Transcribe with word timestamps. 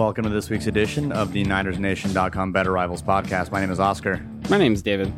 Welcome 0.00 0.24
to 0.24 0.30
this 0.30 0.48
week's 0.48 0.66
edition 0.66 1.12
of 1.12 1.34
the 1.34 1.44
NinersNation.com 1.44 2.52
Better 2.52 2.72
Rivals 2.72 3.02
podcast. 3.02 3.52
My 3.52 3.60
name 3.60 3.70
is 3.70 3.78
Oscar. 3.78 4.26
My 4.48 4.56
name's 4.56 4.80
David. 4.80 5.12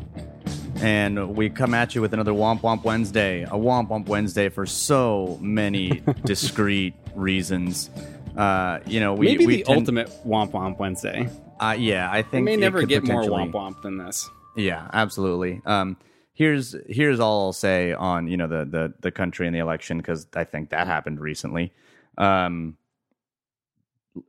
And 0.78 1.36
we 1.36 1.50
come 1.50 1.72
at 1.72 1.94
you 1.94 2.00
with 2.00 2.12
another 2.12 2.32
Womp 2.32 2.62
Womp 2.62 2.82
Wednesday. 2.82 3.44
A 3.44 3.50
Womp 3.50 3.90
Womp 3.90 4.08
Wednesday 4.08 4.48
for 4.48 4.66
so 4.66 5.38
many 5.40 6.02
discrete 6.24 6.94
reasons. 7.14 7.90
Uh, 8.36 8.80
you 8.84 8.98
know, 8.98 9.14
we 9.14 9.26
maybe 9.26 9.46
we 9.46 9.56
the 9.58 9.62
tend- 9.62 9.78
ultimate 9.78 10.08
Womp 10.26 10.50
Womp 10.50 10.78
Wednesday. 10.78 11.28
Uh, 11.60 11.76
yeah, 11.78 12.10
I 12.10 12.22
think 12.22 12.44
We 12.44 12.56
may 12.56 12.56
never 12.56 12.82
get 12.82 13.04
more 13.04 13.22
Womp 13.22 13.52
Womp 13.52 13.82
than 13.82 13.98
this. 13.98 14.28
Yeah, 14.56 14.90
absolutely. 14.92 15.62
Um, 15.64 15.96
here's 16.34 16.74
here's 16.88 17.20
all 17.20 17.46
I'll 17.46 17.52
say 17.52 17.92
on 17.92 18.26
you 18.26 18.36
know 18.36 18.48
the 18.48 18.64
the 18.64 18.94
the 18.98 19.12
country 19.12 19.46
and 19.46 19.54
the 19.54 19.60
election 19.60 19.98
because 19.98 20.26
I 20.34 20.42
think 20.42 20.70
that 20.70 20.88
happened 20.88 21.20
recently. 21.20 21.72
Um, 22.18 22.76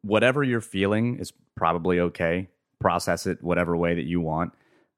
whatever 0.01 0.43
you're 0.43 0.61
feeling 0.61 1.17
is 1.19 1.33
probably 1.55 1.99
okay. 1.99 2.49
Process 2.79 3.25
it 3.25 3.43
whatever 3.43 3.75
way 3.77 3.95
that 3.95 4.05
you 4.05 4.21
want. 4.21 4.53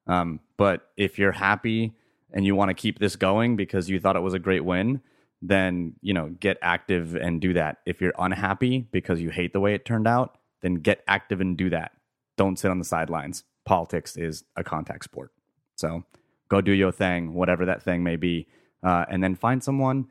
Um, 0.07 0.39
but 0.57 0.89
if 0.97 1.17
you're 1.19 1.31
happy 1.31 1.93
and 2.33 2.45
you 2.45 2.55
want 2.55 2.69
to 2.69 2.73
keep 2.73 2.99
this 2.99 3.15
going 3.15 3.55
because 3.55 3.89
you 3.89 3.99
thought 3.99 4.15
it 4.15 4.21
was 4.21 4.33
a 4.33 4.39
great 4.39 4.65
win, 4.65 5.01
then 5.41 5.93
you 6.01 6.13
know 6.13 6.29
get 6.39 6.57
active 6.61 7.15
and 7.15 7.41
do 7.41 7.53
that. 7.53 7.77
If 7.85 8.01
you're 8.01 8.13
unhappy 8.17 8.87
because 8.91 9.21
you 9.21 9.29
hate 9.29 9.53
the 9.53 9.59
way 9.59 9.73
it 9.73 9.85
turned 9.85 10.07
out, 10.07 10.37
then 10.61 10.75
get 10.75 11.03
active 11.07 11.41
and 11.41 11.57
do 11.57 11.69
that. 11.69 11.91
Don't 12.37 12.57
sit 12.57 12.71
on 12.71 12.79
the 12.79 12.85
sidelines. 12.85 13.43
Politics 13.65 14.17
is 14.17 14.43
a 14.55 14.63
contact 14.63 15.03
sport. 15.03 15.31
So 15.75 16.03
go 16.49 16.61
do 16.61 16.71
your 16.71 16.91
thing, 16.91 17.33
whatever 17.33 17.65
that 17.65 17.83
thing 17.83 18.03
may 18.03 18.15
be, 18.15 18.47
uh, 18.83 19.05
and 19.09 19.23
then 19.23 19.35
find 19.35 19.63
someone 19.63 20.07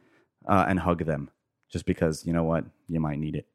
uh, 0.48 0.66
and 0.69 0.81
hug 0.81 1.05
them. 1.05 1.31
Just 1.70 1.86
because 1.86 2.25
you 2.25 2.33
know 2.33 2.44
what 2.44 2.64
you 2.88 3.00
might 3.00 3.19
need 3.19 3.34
it. 3.34 3.47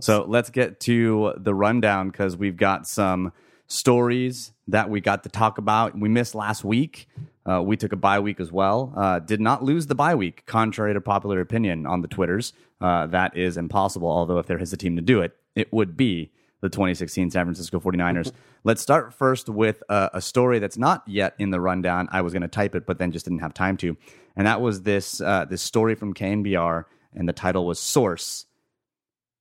So 0.00 0.24
let's 0.28 0.50
get 0.50 0.80
to 0.80 1.34
the 1.36 1.54
rundown 1.54 2.10
because 2.10 2.36
we've 2.36 2.56
got 2.56 2.86
some 2.86 3.32
stories 3.66 4.52
that 4.68 4.88
we 4.90 5.00
got 5.00 5.22
to 5.24 5.28
talk 5.28 5.58
about. 5.58 5.98
We 5.98 6.08
missed 6.08 6.34
last 6.34 6.64
week. 6.64 7.08
Uh, 7.46 7.62
we 7.62 7.76
took 7.76 7.92
a 7.92 7.96
bye 7.96 8.20
week 8.20 8.40
as 8.40 8.50
well. 8.50 8.92
Uh, 8.96 9.18
did 9.18 9.40
not 9.40 9.62
lose 9.62 9.86
the 9.86 9.94
bye 9.94 10.14
week, 10.14 10.44
contrary 10.46 10.94
to 10.94 11.00
popular 11.00 11.40
opinion 11.40 11.86
on 11.86 12.00
the 12.00 12.08
Twitters. 12.08 12.52
Uh, 12.80 13.06
that 13.08 13.36
is 13.36 13.56
impossible. 13.56 14.08
Although, 14.08 14.38
if 14.38 14.46
there 14.46 14.58
is 14.58 14.72
a 14.72 14.76
team 14.76 14.96
to 14.96 15.02
do 15.02 15.20
it, 15.20 15.36
it 15.54 15.72
would 15.72 15.96
be 15.96 16.30
the 16.60 16.70
2016 16.70 17.30
San 17.30 17.44
Francisco 17.44 17.78
49ers. 17.78 18.32
Let's 18.64 18.80
start 18.80 19.12
first 19.12 19.50
with 19.50 19.82
a, 19.90 20.10
a 20.14 20.20
story 20.22 20.58
that's 20.58 20.78
not 20.78 21.02
yet 21.06 21.34
in 21.38 21.50
the 21.50 21.60
rundown. 21.60 22.08
I 22.10 22.22
was 22.22 22.32
going 22.32 22.42
to 22.42 22.48
type 22.48 22.74
it, 22.74 22.86
but 22.86 22.98
then 22.98 23.12
just 23.12 23.26
didn't 23.26 23.40
have 23.40 23.52
time 23.52 23.76
to. 23.78 23.96
And 24.36 24.46
that 24.46 24.62
was 24.62 24.82
this 24.82 25.20
uh, 25.20 25.44
this 25.44 25.60
story 25.60 25.94
from 25.94 26.14
KNBR, 26.14 26.84
and 27.12 27.28
the 27.28 27.34
title 27.34 27.66
was 27.66 27.78
Source. 27.78 28.46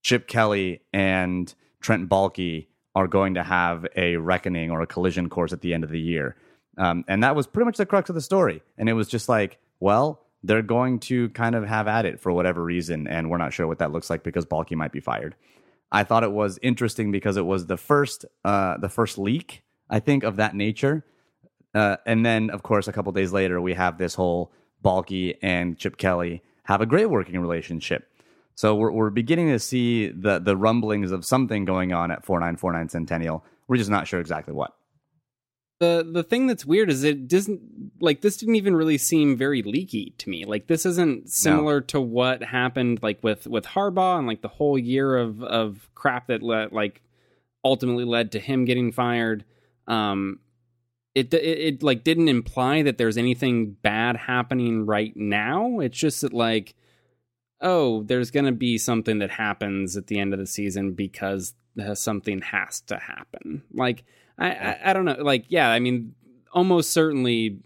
Chip 0.04 0.28
Kelly 0.28 0.82
and 0.94 1.54
Trent 1.82 2.10
Baalke 2.10 2.68
are 2.96 3.08
going 3.08 3.34
to 3.34 3.44
have 3.44 3.88
a 3.96 4.18
reckoning 4.18 4.70
or 4.70 4.82
a 4.82 4.88
collision 4.88 5.30
course 5.30 5.52
at 5.52 5.62
the 5.62 5.74
end 5.74 5.84
of 5.84 5.90
the 5.90 6.00
year. 6.00 6.36
Um, 6.78 7.04
and 7.08 7.24
that 7.24 7.36
was 7.36 7.48
pretty 7.48 7.66
much 7.66 7.78
the 7.78 7.86
crux 7.86 8.10
of 8.10 8.16
the 8.16 8.22
story. 8.22 8.62
And 8.78 8.88
it 8.88 8.94
was 8.94 9.08
just 9.08 9.28
like, 9.28 9.58
well, 9.80 10.22
they're 10.44 10.62
going 10.62 11.00
to 11.00 11.30
kind 11.30 11.56
of 11.56 11.66
have 11.66 11.88
at 11.88 12.06
it 12.06 12.20
for 12.20 12.32
whatever 12.32 12.64
reason. 12.64 13.08
And 13.08 13.30
we're 13.30 13.38
not 13.38 13.54
sure 13.54 13.66
what 13.66 13.80
that 13.80 13.92
looks 13.92 14.10
like 14.10 14.24
because 14.24 14.46
Baalke 14.46 14.76
might 14.76 14.92
be 14.92 15.00
fired. 15.00 15.36
I 15.92 16.04
thought 16.04 16.24
it 16.24 16.32
was 16.32 16.60
interesting 16.62 17.12
because 17.12 17.38
it 17.38 17.46
was 17.46 17.68
the 17.68 17.78
first, 17.78 18.26
uh, 18.44 18.78
the 18.78 18.90
first 18.90 19.18
leak, 19.18 19.64
I 19.90 20.00
think, 20.00 20.24
of 20.24 20.36
that 20.36 20.56
nature. 20.56 21.06
Uh, 21.74 21.98
and 22.06 22.26
then, 22.26 22.50
of 22.50 22.64
course, 22.64 22.88
a 22.88 22.94
couple 22.94 23.12
days 23.12 23.32
later, 23.32 23.62
we 23.62 23.74
have 23.74 23.98
this 23.98 24.16
whole 24.16 24.52
Baalke 24.84 25.38
and 25.42 25.78
Chip 25.78 25.98
Kelly 25.98 26.42
have 26.64 26.82
a 26.82 26.86
great 26.86 27.10
working 27.10 27.40
relationship. 27.40 28.10
So 28.56 28.76
we're, 28.76 28.92
we're 28.92 29.10
beginning 29.10 29.50
to 29.50 29.60
see 29.60 30.10
the 30.10 30.40
the 30.40 30.56
rumblings 30.56 31.12
of 31.12 31.26
something 31.26 31.66
going 31.66 31.94
on 31.94 32.12
at 32.12 32.26
4949 32.26 32.90
Centennial. 32.90 33.44
We're 33.68 33.78
just 33.78 33.90
not 33.90 34.08
sure 34.08 34.20
exactly 34.20 34.54
what. 34.54 34.74
the 35.80 36.08
the 36.10 36.24
thing 36.24 36.48
that's 36.48 36.66
weird 36.66 36.90
is 36.90 37.04
it 37.04 37.28
doesn't 37.28 37.62
like 38.00 38.22
this 38.22 38.38
didn't 38.38 38.56
even 38.56 38.76
really 38.76 38.98
seem 38.98 39.36
very 39.36 39.62
leaky 39.64 40.14
to 40.20 40.30
me. 40.30 40.46
Like 40.46 40.68
this 40.68 40.86
isn't 40.86 41.30
similar 41.30 41.82
to 41.82 42.00
what 42.00 42.44
happened 42.44 43.00
like 43.02 43.24
with 43.24 43.48
with 43.48 43.66
Harbaugh 43.66 44.18
and 44.20 44.28
like 44.28 44.42
the 44.42 44.48
whole 44.48 44.78
year 44.78 45.18
of 45.18 45.42
of 45.44 45.90
crap 45.96 46.28
that 46.28 46.44
let 46.44 46.72
like 46.74 47.02
ultimately 47.66 48.06
led 48.06 48.32
to 48.34 48.40
him 48.40 48.66
getting 48.66 48.92
fired. 48.92 49.46
Um, 49.88 50.40
it, 51.16 51.34
it 51.34 51.60
it 51.60 51.84
like 51.84 52.04
didn't 52.04 52.30
imply 52.30 52.82
that 52.84 52.98
there's 52.98 53.18
anything 53.18 53.72
bad 53.82 54.16
happening 54.16 54.86
right 54.86 55.16
now. 55.16 55.80
It's 55.80 55.98
just 55.98 56.22
that 56.22 56.34
like 56.34 56.76
oh, 57.64 58.04
there's 58.04 58.30
going 58.30 58.46
to 58.46 58.52
be 58.52 58.78
something 58.78 59.20
that 59.20 59.32
happens 59.32 59.98
at 59.98 60.08
the 60.08 60.20
end 60.20 60.34
of 60.34 60.40
the 60.40 60.46
season 60.46 60.92
because 60.94 61.56
uh, 61.82 61.96
something 61.96 62.42
has 62.42 62.82
to 62.82 62.98
happen. 62.98 63.64
Like 63.74 64.04
I, 64.38 64.52
I 64.52 64.80
I 64.86 64.94
don't 64.94 65.06
know. 65.06 65.18
Like 65.20 65.46
yeah, 65.48 65.70
I 65.70 65.80
mean 65.80 66.14
almost 66.52 66.92
certainly 66.92 67.60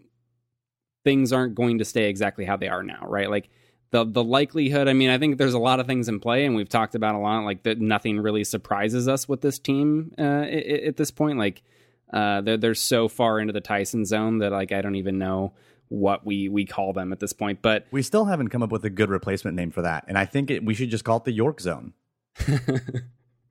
things 1.03 1.33
aren't 1.33 1.55
going 1.55 1.79
to 1.79 1.85
stay 1.85 2.09
exactly 2.09 2.45
how 2.45 2.57
they 2.57 2.67
are 2.67 2.83
now, 2.83 3.03
right? 3.07 3.29
Like 3.29 3.49
the 3.91 4.05
the 4.05 4.23
likelihood. 4.23 4.87
I 4.87 4.93
mean, 4.93 5.09
I 5.09 5.17
think 5.17 5.37
there's 5.37 5.53
a 5.53 5.59
lot 5.59 5.79
of 5.79 5.87
things 5.87 6.09
in 6.09 6.19
play, 6.19 6.45
and 6.45 6.55
we've 6.55 6.69
talked 6.69 6.95
about 6.95 7.15
a 7.15 7.19
lot. 7.19 7.43
Like 7.43 7.63
that, 7.63 7.79
nothing 7.79 8.19
really 8.19 8.43
surprises 8.43 9.07
us 9.07 9.27
with 9.27 9.41
this 9.41 9.59
team 9.59 10.13
uh, 10.17 10.21
at, 10.21 10.65
at 10.65 10.97
this 10.97 11.11
point. 11.11 11.37
Like 11.37 11.63
uh, 12.11 12.41
they're 12.41 12.57
they're 12.57 12.75
so 12.75 13.07
far 13.07 13.39
into 13.39 13.53
the 13.53 13.61
Tyson 13.61 14.05
zone 14.05 14.39
that 14.39 14.51
like 14.51 14.71
I 14.71 14.81
don't 14.81 14.95
even 14.95 15.17
know 15.17 15.53
what 15.89 16.25
we 16.25 16.49
we 16.49 16.65
call 16.65 16.93
them 16.93 17.11
at 17.11 17.19
this 17.19 17.33
point. 17.33 17.61
But 17.61 17.87
We 17.91 18.01
still 18.01 18.25
haven't 18.25 18.49
come 18.49 18.63
up 18.63 18.71
with 18.71 18.83
a 18.85 18.89
good 18.89 19.09
replacement 19.09 19.55
name 19.55 19.71
for 19.71 19.81
that, 19.81 20.05
and 20.07 20.17
I 20.17 20.25
think 20.25 20.51
it, 20.51 20.63
we 20.63 20.73
should 20.73 20.89
just 20.89 21.03
call 21.03 21.17
it 21.17 21.23
the 21.25 21.31
York 21.31 21.59
Zone. 21.61 21.93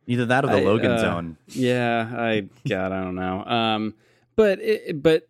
Either 0.06 0.26
that 0.26 0.44
or 0.44 0.48
the 0.48 0.58
I, 0.58 0.60
Logan 0.60 0.92
uh, 0.92 0.98
Zone. 0.98 1.36
Yeah, 1.48 2.08
I 2.16 2.48
God, 2.68 2.92
I 2.92 3.02
don't 3.02 3.16
know. 3.16 3.44
Um, 3.44 3.94
but 4.36 4.60
it, 4.60 5.02
but 5.02 5.28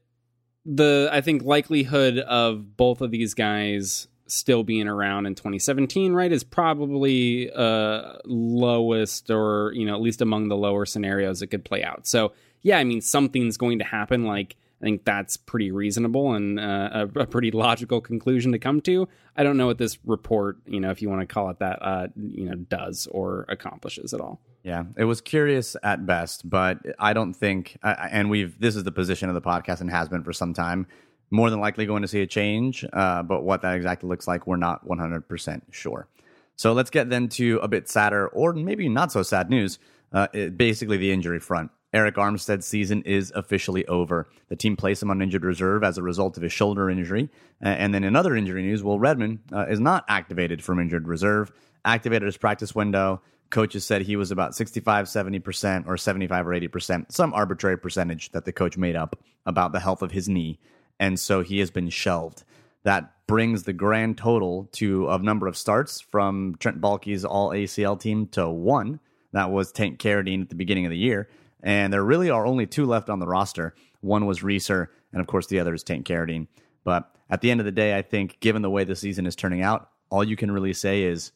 the 0.64 1.08
I 1.12 1.20
think 1.20 1.42
likelihood 1.42 2.18
of 2.18 2.76
both 2.76 3.00
of 3.00 3.10
these 3.10 3.34
guys 3.34 4.08
still 4.26 4.64
being 4.64 4.88
around 4.88 5.26
in 5.26 5.36
2017, 5.36 6.12
right, 6.12 6.32
is 6.32 6.44
probably 6.44 7.50
uh 7.52 8.14
lowest 8.24 9.30
or 9.30 9.72
you 9.74 9.86
know 9.86 9.94
at 9.94 10.02
least 10.02 10.20
among 10.20 10.48
the 10.48 10.56
lower 10.56 10.84
scenarios 10.84 11.40
it 11.40 11.46
could 11.46 11.64
play 11.64 11.82
out. 11.82 12.06
So 12.06 12.32
yeah, 12.62 12.78
I 12.78 12.84
mean 12.84 13.00
something's 13.00 13.56
going 13.56 13.78
to 13.78 13.84
happen. 13.84 14.24
Like 14.24 14.56
I 14.80 14.84
think 14.84 15.04
that's 15.04 15.36
pretty 15.38 15.70
reasonable 15.70 16.34
and 16.34 16.60
uh, 16.60 17.06
a, 17.14 17.20
a 17.20 17.26
pretty 17.26 17.50
logical 17.50 18.00
conclusion 18.02 18.52
to 18.52 18.58
come 18.58 18.80
to. 18.82 19.08
I 19.34 19.42
don't 19.42 19.56
know 19.56 19.66
what 19.66 19.78
this 19.78 19.98
report, 20.04 20.58
you 20.66 20.80
know, 20.80 20.90
if 20.90 21.00
you 21.00 21.08
want 21.08 21.22
to 21.22 21.26
call 21.26 21.48
it 21.50 21.58
that, 21.60 21.78
uh, 21.80 22.08
you 22.16 22.44
know, 22.44 22.56
does 22.56 23.06
or 23.10 23.46
accomplishes 23.48 24.12
at 24.12 24.20
all. 24.20 24.40
Yeah, 24.62 24.84
it 24.98 25.04
was 25.04 25.20
curious 25.20 25.76
at 25.82 26.04
best, 26.06 26.48
but 26.50 26.78
I 26.98 27.12
don't 27.14 27.32
think. 27.32 27.78
I- 27.82 28.08
And 28.12 28.28
we've 28.28 28.58
this 28.60 28.76
is 28.76 28.84
the 28.84 28.92
position 28.92 29.28
of 29.30 29.34
the 29.34 29.40
podcast 29.40 29.80
and 29.80 29.90
has 29.90 30.08
been 30.08 30.24
for 30.24 30.32
some 30.32 30.52
time. 30.52 30.86
More 31.30 31.50
than 31.50 31.58
likely 31.60 31.86
going 31.86 32.02
to 32.02 32.08
see 32.08 32.20
a 32.20 32.26
change, 32.26 32.84
uh, 32.92 33.22
but 33.22 33.42
what 33.44 33.62
that 33.62 33.74
exactly 33.76 34.08
looks 34.08 34.28
like, 34.28 34.46
we're 34.46 34.56
not 34.56 34.86
100% 34.86 35.62
sure. 35.72 36.06
So 36.54 36.72
let's 36.72 36.90
get 36.90 37.10
then 37.10 37.28
to 37.30 37.58
a 37.62 37.68
bit 37.68 37.88
sadder 37.88 38.28
or 38.28 38.52
maybe 38.52 38.88
not 38.88 39.10
so 39.12 39.22
sad 39.22 39.50
news. 39.50 39.78
Uh, 40.12 40.28
it- 40.32 40.56
basically, 40.58 40.96
the 40.98 41.10
injury 41.12 41.40
front. 41.40 41.70
Arik 41.96 42.16
Armstead's 42.16 42.66
season 42.66 43.02
is 43.02 43.32
officially 43.34 43.86
over. 43.86 44.28
The 44.48 44.56
team 44.56 44.76
placed 44.76 45.02
him 45.02 45.10
on 45.10 45.22
injured 45.22 45.44
reserve 45.44 45.82
as 45.82 45.96
a 45.96 46.02
result 46.02 46.36
of 46.36 46.42
his 46.42 46.52
shoulder 46.52 46.90
injury. 46.90 47.30
Uh, 47.64 47.68
and 47.68 47.94
then 47.94 48.04
in 48.04 48.14
other 48.14 48.36
injury 48.36 48.62
news, 48.62 48.82
Will 48.82 48.98
Redmond 48.98 49.38
uh, 49.50 49.66
is 49.66 49.80
not 49.80 50.04
activated 50.06 50.62
from 50.62 50.78
injured 50.78 51.08
reserve, 51.08 51.50
activated 51.86 52.26
his 52.26 52.36
practice 52.36 52.74
window. 52.74 53.22
Coaches 53.48 53.86
said 53.86 54.02
he 54.02 54.16
was 54.16 54.30
about 54.30 54.54
65, 54.54 55.06
70%, 55.06 55.86
or 55.86 55.96
75 55.96 56.46
or 56.46 56.50
80%, 56.50 57.12
some 57.12 57.32
arbitrary 57.32 57.78
percentage 57.78 58.30
that 58.32 58.44
the 58.44 58.52
coach 58.52 58.76
made 58.76 58.96
up 58.96 59.18
about 59.46 59.72
the 59.72 59.80
health 59.80 60.02
of 60.02 60.12
his 60.12 60.28
knee. 60.28 60.58
And 61.00 61.18
so 61.18 61.40
he 61.40 61.60
has 61.60 61.70
been 61.70 61.88
shelved. 61.88 62.44
That 62.82 63.12
brings 63.26 63.62
the 63.62 63.72
grand 63.72 64.18
total 64.18 64.68
to 64.72 65.08
a 65.08 65.18
number 65.18 65.46
of 65.46 65.56
starts 65.56 66.00
from 66.00 66.56
Trent 66.58 66.80
Baalke's 66.80 67.24
all 67.24 67.50
ACL 67.50 67.98
team 67.98 68.26
to 68.28 68.48
one. 68.48 69.00
That 69.32 69.50
was 69.50 69.72
Tank 69.72 69.98
Carradine 69.98 70.42
at 70.42 70.48
the 70.50 70.54
beginning 70.54 70.86
of 70.86 70.90
the 70.90 70.98
year. 70.98 71.28
And 71.66 71.92
there 71.92 72.04
really 72.04 72.30
are 72.30 72.46
only 72.46 72.64
two 72.64 72.86
left 72.86 73.10
on 73.10 73.18
the 73.18 73.26
roster. 73.26 73.74
One 74.00 74.24
was 74.24 74.44
Reaser, 74.44 74.88
and 75.12 75.20
of 75.20 75.26
course 75.26 75.48
the 75.48 75.58
other 75.58 75.74
is 75.74 75.82
Tank 75.82 76.06
Carradine. 76.06 76.46
But 76.84 77.10
at 77.28 77.40
the 77.40 77.50
end 77.50 77.58
of 77.58 77.66
the 77.66 77.72
day, 77.72 77.98
I 77.98 78.02
think 78.02 78.38
given 78.38 78.62
the 78.62 78.70
way 78.70 78.84
the 78.84 78.94
season 78.94 79.26
is 79.26 79.34
turning 79.34 79.62
out, 79.62 79.90
all 80.08 80.22
you 80.22 80.36
can 80.36 80.52
really 80.52 80.72
say 80.72 81.02
is 81.02 81.32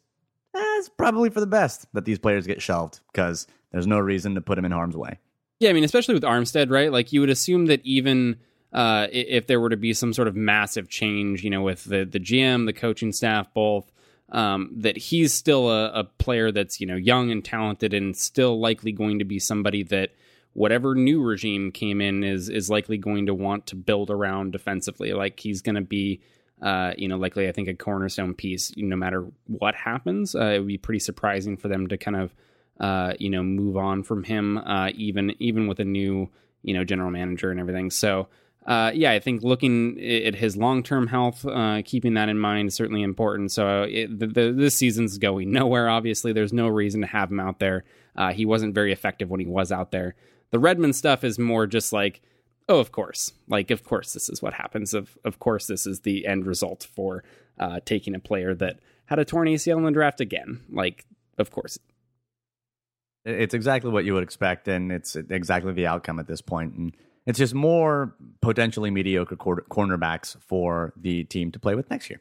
eh, 0.55 0.61
it's 0.79 0.89
probably 0.89 1.31
for 1.31 1.41
the 1.41 1.49
best 1.49 1.87
that 1.95 2.05
these 2.05 2.21
players 2.21 2.47
get 2.47 2.63
shelved 2.63 3.01
because 3.13 3.49
there's 3.73 3.89
no 3.89 3.99
reason 3.99 4.37
to 4.37 4.41
put 4.41 4.55
them 4.55 4.65
in 4.65 4.71
harm's 4.71 4.97
way. 4.97 5.19
Yeah, 5.59 5.71
I 5.71 5.73
mean, 5.73 5.83
especially 5.83 6.15
with 6.15 6.23
Armstead, 6.23 6.71
right? 6.71 6.93
Like 6.93 7.13
you 7.13 7.21
would 7.21 7.31
assume 7.31 7.67
that 7.67 7.85
even 7.85 8.39
uh, 8.73 9.09
if 9.11 9.49
there 9.49 9.61
were 9.61 9.71
to 9.71 9.77
be 9.77 9.93
some 9.93 10.13
sort 10.13 10.29
of 10.29 10.37
massive 10.37 10.89
change, 10.89 11.43
you 11.43 11.51
know, 11.51 11.63
with 11.63 11.83
the 11.83 12.05
the 12.05 12.21
GM, 12.21 12.67
the 12.67 12.73
coaching 12.73 13.11
staff, 13.11 13.53
both, 13.53 13.91
um, 14.33 14.71
that 14.77 14.97
he's 14.97 15.33
still 15.33 15.71
a, 15.71 15.91
a 15.93 16.05
player 16.05 16.53
that's 16.53 16.81
you 16.81 16.87
know 16.87 16.97
young 16.97 17.31
and 17.31 17.45
talented, 17.45 17.95
and 17.95 18.17
still 18.17 18.61
likely 18.61 18.93
going 18.93 19.19
to 19.19 19.25
be 19.25 19.39
somebody 19.39 19.83
that 19.85 20.11
whatever 20.53 20.95
new 20.95 21.23
regime 21.23 21.71
came 21.73 22.01
in 22.01 22.25
is 22.25 22.49
is 22.49 22.71
likely 22.71 22.99
going 22.99 23.27
to 23.27 23.35
want 23.35 23.67
to 23.69 23.77
build 23.77 24.11
around 24.11 24.53
defensively. 24.53 25.13
Like 25.13 25.41
he's 25.41 25.63
going 25.63 25.77
to 25.77 25.83
be. 25.83 26.21
Uh, 26.63 26.93
you 26.99 27.09
know, 27.09 27.17
likely 27.17 27.49
I 27.49 27.53
think 27.53 27.69
a 27.69 27.75
cornerstone 27.75 28.35
piece. 28.35 28.71
No 28.77 28.95
matter 28.95 29.27
what 29.47 29.75
happens, 29.75 30.35
uh, 30.35 30.41
it 30.41 30.59
would 30.59 30.69
be 30.69 30.77
pretty 30.77 30.99
surprising 30.99 31.57
for 31.57 31.69
them 31.69 31.87
to 31.89 31.97
kind 31.97 32.19
of 32.19 32.35
uh, 32.81 33.13
you 33.19 33.29
know, 33.29 33.43
move 33.43 33.77
on 33.77 34.03
from 34.03 34.25
him, 34.25 34.57
uh, 34.57 34.91
even 34.95 35.35
even 35.39 35.67
with 35.69 35.79
a 35.81 35.85
new, 35.85 36.31
you 36.63 36.75
know, 36.75 36.83
general 36.83 37.11
manager 37.11 37.51
and 37.51 37.61
everything. 37.61 37.91
So, 37.91 38.29
uh, 38.67 38.93
yeah, 38.95 39.13
I 39.13 39.21
think 39.21 39.43
looking 39.43 39.99
at 40.01 40.35
his 40.35 40.57
long 40.57 40.83
term 40.83 41.07
health, 41.07 41.45
uh, 41.47 41.83
keeping 41.85 42.15
that 42.15 42.29
in 42.29 42.39
mind 42.39 42.69
is 42.69 42.75
certainly 42.75 43.03
important. 43.03 43.53
So, 43.53 43.83
it, 43.83 44.19
the, 44.19 44.27
the, 44.27 44.53
this 44.53 44.75
season's 44.75 45.19
going 45.19 45.51
nowhere. 45.53 45.89
Obviously, 45.89 46.33
there's 46.33 46.53
no 46.53 46.69
reason 46.69 47.01
to 47.01 47.07
have 47.07 47.31
him 47.31 47.41
out 47.41 47.59
there. 47.59 47.85
Uh, 48.17 48.33
he 48.33 48.45
wasn't 48.45 48.75
very 48.75 48.93
effective 48.93 49.31
when 49.31 49.41
he 49.41 49.47
was 49.47 49.73
out 49.73 49.91
there. 49.91 50.15
The 50.51 50.59
Redmond 50.59 50.97
stuff 50.97 51.25
is 51.25 51.39
more 51.39 51.67
just 51.67 51.93
like, 51.93 52.21
oh, 52.69 52.81
of 52.81 52.93
course, 52.93 53.33
like 53.49 53.71
of 53.71 53.83
course 53.85 54.13
this 54.13 54.29
is 54.29 54.43
what 54.43 54.55
happens. 54.55 54.95
Of 54.95 55.17
of 55.25 55.39
course 55.39 55.67
this 55.67 55.87
is 55.87 56.01
the 56.01 56.27
end 56.27 56.47
result 56.47 56.87
for 56.95 57.25
uh, 57.59 57.81
taking 57.85 58.15
a 58.15 58.21
player 58.21 58.55
that 58.55 58.81
had 59.07 59.19
a 59.19 59.25
torn 59.25 59.49
ACL 59.49 59.77
in 59.79 59.85
the 59.85 59.91
draft 59.91 60.21
again. 60.21 60.61
Like, 60.71 61.05
of 61.37 61.51
course. 61.51 61.79
It's 63.25 63.55
exactly 63.55 63.91
what 63.91 64.05
you 64.05 64.15
would 64.15 64.23
expect, 64.23 64.67
and 64.69 64.91
it's 64.91 65.15
exactly 65.17 65.73
the 65.73 65.87
outcome 65.87 66.19
at 66.19 66.27
this 66.27 66.41
point. 66.41 66.75
And 66.75 66.97
it's 67.27 67.39
just 67.39 67.55
more 67.55 68.15
potentially 68.41 68.91
mediocre 68.91 69.37
cornerbacks 69.37 70.37
for 70.41 70.93
the 70.97 71.25
team 71.25 71.53
to 71.53 71.59
play 71.59 71.75
with 71.75 71.91
next 71.91 72.11
year. 72.11 72.21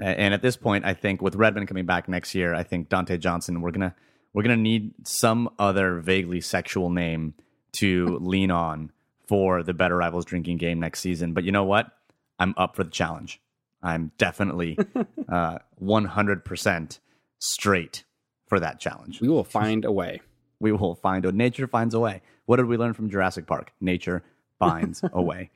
And 0.00 0.32
at 0.32 0.42
this 0.42 0.56
point, 0.56 0.84
I 0.84 0.94
think 0.94 1.20
with 1.20 1.34
Redmond 1.34 1.66
coming 1.66 1.86
back 1.86 2.08
next 2.08 2.34
year, 2.34 2.54
I 2.54 2.62
think 2.62 2.88
Dontae 2.88 3.18
Johnson, 3.18 3.60
we're 3.60 3.72
gonna 3.72 3.94
we're 4.32 4.42
gonna 4.42 4.56
need 4.56 4.94
some 5.04 5.48
other 5.58 5.98
vaguely 5.98 6.40
sexual 6.40 6.90
name 6.90 7.34
to 7.72 8.18
lean 8.20 8.50
on 8.50 8.92
for 9.26 9.62
the 9.62 9.74
Better 9.74 9.96
Rivals 9.96 10.24
drinking 10.24 10.58
game 10.58 10.78
next 10.78 11.00
season. 11.00 11.32
But 11.32 11.44
you 11.44 11.52
know 11.52 11.64
what? 11.64 11.90
I'm 12.38 12.54
up 12.56 12.76
for 12.76 12.84
the 12.84 12.90
challenge. 12.90 13.40
I'm 13.82 14.12
definitely 14.18 14.78
uh, 15.28 15.58
100% 15.82 16.98
straight 17.38 18.04
for 18.46 18.60
that 18.60 18.80
challenge. 18.80 19.20
We 19.20 19.28
will 19.28 19.44
find 19.44 19.84
a 19.84 19.92
way. 19.92 20.20
We 20.60 20.72
will 20.72 20.94
find 20.94 21.24
a 21.24 21.32
nature 21.32 21.66
finds 21.66 21.94
a 21.94 22.00
way. 22.00 22.22
What 22.48 22.56
did 22.56 22.64
we 22.64 22.78
learn 22.78 22.94
from 22.94 23.10
Jurassic 23.10 23.46
Park? 23.46 23.72
Nature 23.78 24.22
finds 24.58 25.04
a 25.12 25.20
way. 25.30 25.50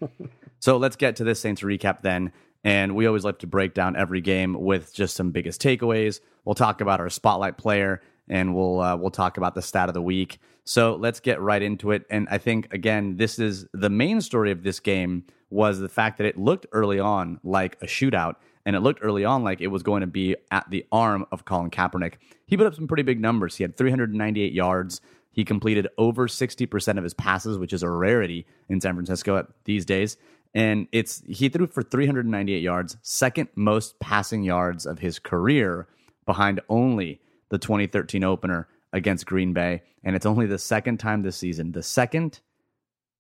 So 0.61 0.77
let's 0.77 0.94
get 0.94 1.17
to 1.17 1.25
this 1.25 1.41
Saints 1.41 1.62
recap 1.62 2.03
then. 2.03 2.33
And 2.65 2.94
we 2.94 3.06
always 3.06 3.25
like 3.25 3.39
to 3.39 3.47
break 3.47 3.73
down 3.73 3.97
every 3.97 4.21
game 4.21 4.61
with 4.61 4.93
just 4.93 5.17
some 5.17 5.31
biggest 5.31 5.62
takeaways. 5.62 6.21
We'll 6.44 6.55
talk 6.55 6.83
about 6.83 7.00
our 7.00 7.09
spotlight 7.09 7.56
player 7.56 8.03
and 8.29 8.55
we'll 8.55 8.79
uh, 8.79 8.94
we'll 8.97 9.11
talk 9.11 9.39
about 9.39 9.55
the 9.55 9.62
stat 9.62 9.89
of 9.89 9.94
the 9.94 10.03
week. 10.03 10.39
So 10.65 10.97
let's 10.97 11.19
get 11.19 11.41
right 11.41 11.62
into 11.62 11.93
it. 11.93 12.05
And 12.11 12.29
I 12.31 12.37
think 12.37 12.71
again, 12.75 13.17
this 13.17 13.38
is 13.38 13.67
the 13.73 13.88
main 13.88 14.21
story 14.21 14.50
of 14.50 14.62
this 14.62 14.79
game 14.79 15.25
was 15.49 15.79
the 15.79 15.88
fact 15.88 16.19
that 16.19 16.27
it 16.27 16.37
looked 16.37 16.67
early 16.73 17.00
on 17.00 17.41
like 17.43 17.79
a 17.81 17.87
shootout, 17.87 18.35
and 18.67 18.77
it 18.77 18.81
looked 18.81 19.00
early 19.03 19.25
on 19.25 19.43
like 19.43 19.62
it 19.62 19.69
was 19.69 19.83
going 19.83 20.03
to 20.03 20.06
be 20.06 20.37
at 20.50 20.69
the 20.69 20.85
arm 20.93 21.25
of 21.33 21.47
Colin 21.47 21.71
Kaepernick. 21.71 22.17
He 22.47 22.59
put 22.59 22.67
up 22.67 22.75
some 22.75 22.87
pretty 22.87 23.03
big 23.03 23.19
numbers. 23.19 23.56
He 23.56 23.65
had 23.65 23.79
398 23.79 24.53
yards. 24.53 25.00
He 25.32 25.44
completed 25.44 25.88
over 25.99 26.29
60% 26.29 26.99
of 26.99 27.05
his 27.05 27.14
passes, 27.14 27.58
which 27.58 27.73
is 27.73 27.82
a 27.82 27.88
rarity 27.88 28.46
in 28.69 28.81
San 28.81 28.94
Francisco 28.94 29.46
these 29.64 29.84
days. 29.84 30.17
And 30.55 30.87
it's 30.93 31.23
he 31.26 31.49
threw 31.49 31.67
for 31.67 31.82
398 31.82 32.62
yards, 32.62 32.99
second 33.00 33.49
most 33.55 33.99
passing 33.99 34.43
yards 34.43 34.84
of 34.84 34.99
his 34.99 35.19
career, 35.19 35.88
behind 36.26 36.61
only 36.69 37.20
the 37.49 37.58
2013 37.58 38.23
opener 38.23 38.69
against 38.93 39.25
Green 39.25 39.55
Bay. 39.55 39.82
And 40.05 40.14
it's 40.14 40.26
only 40.26 40.46
the 40.46 40.58
second 40.58 40.99
time 40.99 41.23
this 41.23 41.37
season, 41.37 41.73
the 41.73 41.82
second 41.82 42.40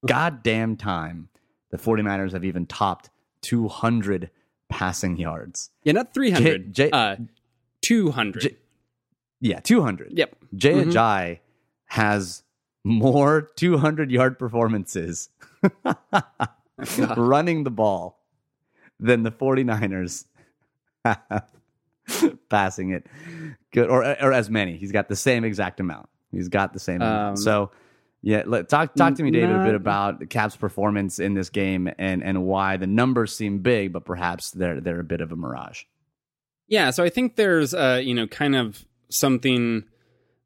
goddamn 0.06 0.76
time 0.76 1.28
the 1.70 1.78
49ers 1.78 2.32
have 2.32 2.44
even 2.44 2.66
topped 2.66 3.08
200 3.40 4.30
passing 4.68 5.16
yards. 5.16 5.70
Yeah, 5.84 5.92
not 5.92 6.12
300. 6.12 6.74
J- 6.74 6.84
J- 6.84 6.90
uh, 6.90 7.16
200. 7.80 8.42
J- 8.42 8.56
yeah, 9.40 9.60
200. 9.60 10.12
Yep. 10.16 10.36
Jay 10.54 10.74
mm-hmm. 10.74 10.90
Ajayi 10.90 11.38
has 11.92 12.42
more 12.84 13.42
200 13.56 14.10
yard 14.10 14.38
performances 14.38 15.28
running 17.16 17.64
the 17.64 17.70
ball 17.70 18.18
than 18.98 19.22
the 19.24 19.30
49ers 19.30 20.24
passing 22.48 22.90
it. 22.90 23.06
Good 23.72 23.90
or 23.90 24.04
or 24.04 24.32
as 24.32 24.48
many. 24.48 24.76
He's 24.78 24.92
got 24.92 25.08
the 25.08 25.16
same 25.16 25.44
exact 25.44 25.80
amount. 25.80 26.08
He's 26.30 26.48
got 26.48 26.72
the 26.72 26.80
same 26.80 27.02
um, 27.02 27.08
amount. 27.08 27.38
So 27.40 27.70
yeah, 28.22 28.44
let, 28.46 28.68
talk 28.68 28.94
talk 28.94 29.16
to 29.16 29.22
me, 29.22 29.30
David, 29.30 29.50
not, 29.50 29.62
a 29.62 29.64
bit 29.64 29.74
about 29.74 30.18
the 30.18 30.26
Cap's 30.26 30.56
performance 30.56 31.18
in 31.18 31.34
this 31.34 31.50
game 31.50 31.90
and 31.98 32.22
and 32.22 32.44
why 32.44 32.78
the 32.78 32.86
numbers 32.86 33.36
seem 33.36 33.58
big, 33.58 33.92
but 33.92 34.04
perhaps 34.04 34.50
they're 34.50 34.80
they're 34.80 35.00
a 35.00 35.04
bit 35.04 35.20
of 35.20 35.30
a 35.30 35.36
mirage. 35.36 35.82
Yeah, 36.68 36.90
so 36.90 37.04
I 37.04 37.10
think 37.10 37.36
there's 37.36 37.74
uh 37.74 38.00
you 38.02 38.14
know 38.14 38.26
kind 38.26 38.56
of 38.56 38.84
something 39.10 39.84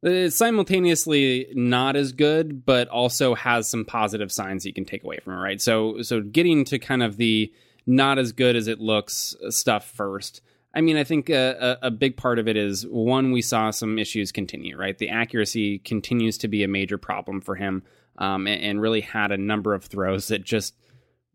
Uh, 0.06 0.30
simultaneously 0.30 1.48
not 1.54 1.96
as 1.96 2.12
good, 2.12 2.64
but 2.64 2.86
also 2.88 3.34
has 3.34 3.68
some 3.68 3.84
positive 3.84 4.30
signs 4.30 4.64
you 4.64 4.72
can 4.72 4.84
take 4.84 5.02
away 5.02 5.18
from 5.18 5.32
it, 5.32 5.38
right? 5.38 5.60
So 5.60 6.02
so 6.02 6.20
getting 6.20 6.64
to 6.66 6.78
kind 6.78 7.02
of 7.02 7.16
the 7.16 7.52
not 7.86 8.18
as 8.18 8.30
good 8.32 8.54
as 8.54 8.68
it 8.68 8.80
looks 8.80 9.34
uh, 9.44 9.50
stuff 9.50 9.90
first. 9.90 10.42
I 10.74 10.80
mean, 10.80 10.96
I 10.96 11.04
think 11.04 11.30
uh, 11.30 11.54
a, 11.58 11.86
a, 11.86 11.90
big 11.90 12.18
part 12.18 12.38
of 12.38 12.46
it 12.48 12.56
is 12.56 12.86
one, 12.86 13.32
we 13.32 13.40
saw 13.40 13.70
some 13.70 13.98
issues 13.98 14.30
continue, 14.30 14.76
right? 14.76 14.96
The 14.98 15.08
accuracy 15.08 15.78
continues 15.78 16.36
to 16.38 16.48
be 16.48 16.62
a 16.64 16.68
major 16.68 16.98
problem 16.98 17.40
for 17.40 17.54
him, 17.54 17.82
um, 18.18 18.46
and, 18.46 18.62
and, 18.62 18.80
really 18.82 19.00
had 19.00 19.32
a 19.32 19.38
number 19.38 19.72
of 19.72 19.86
throws 19.86 20.28
that 20.28 20.44
just 20.44 20.74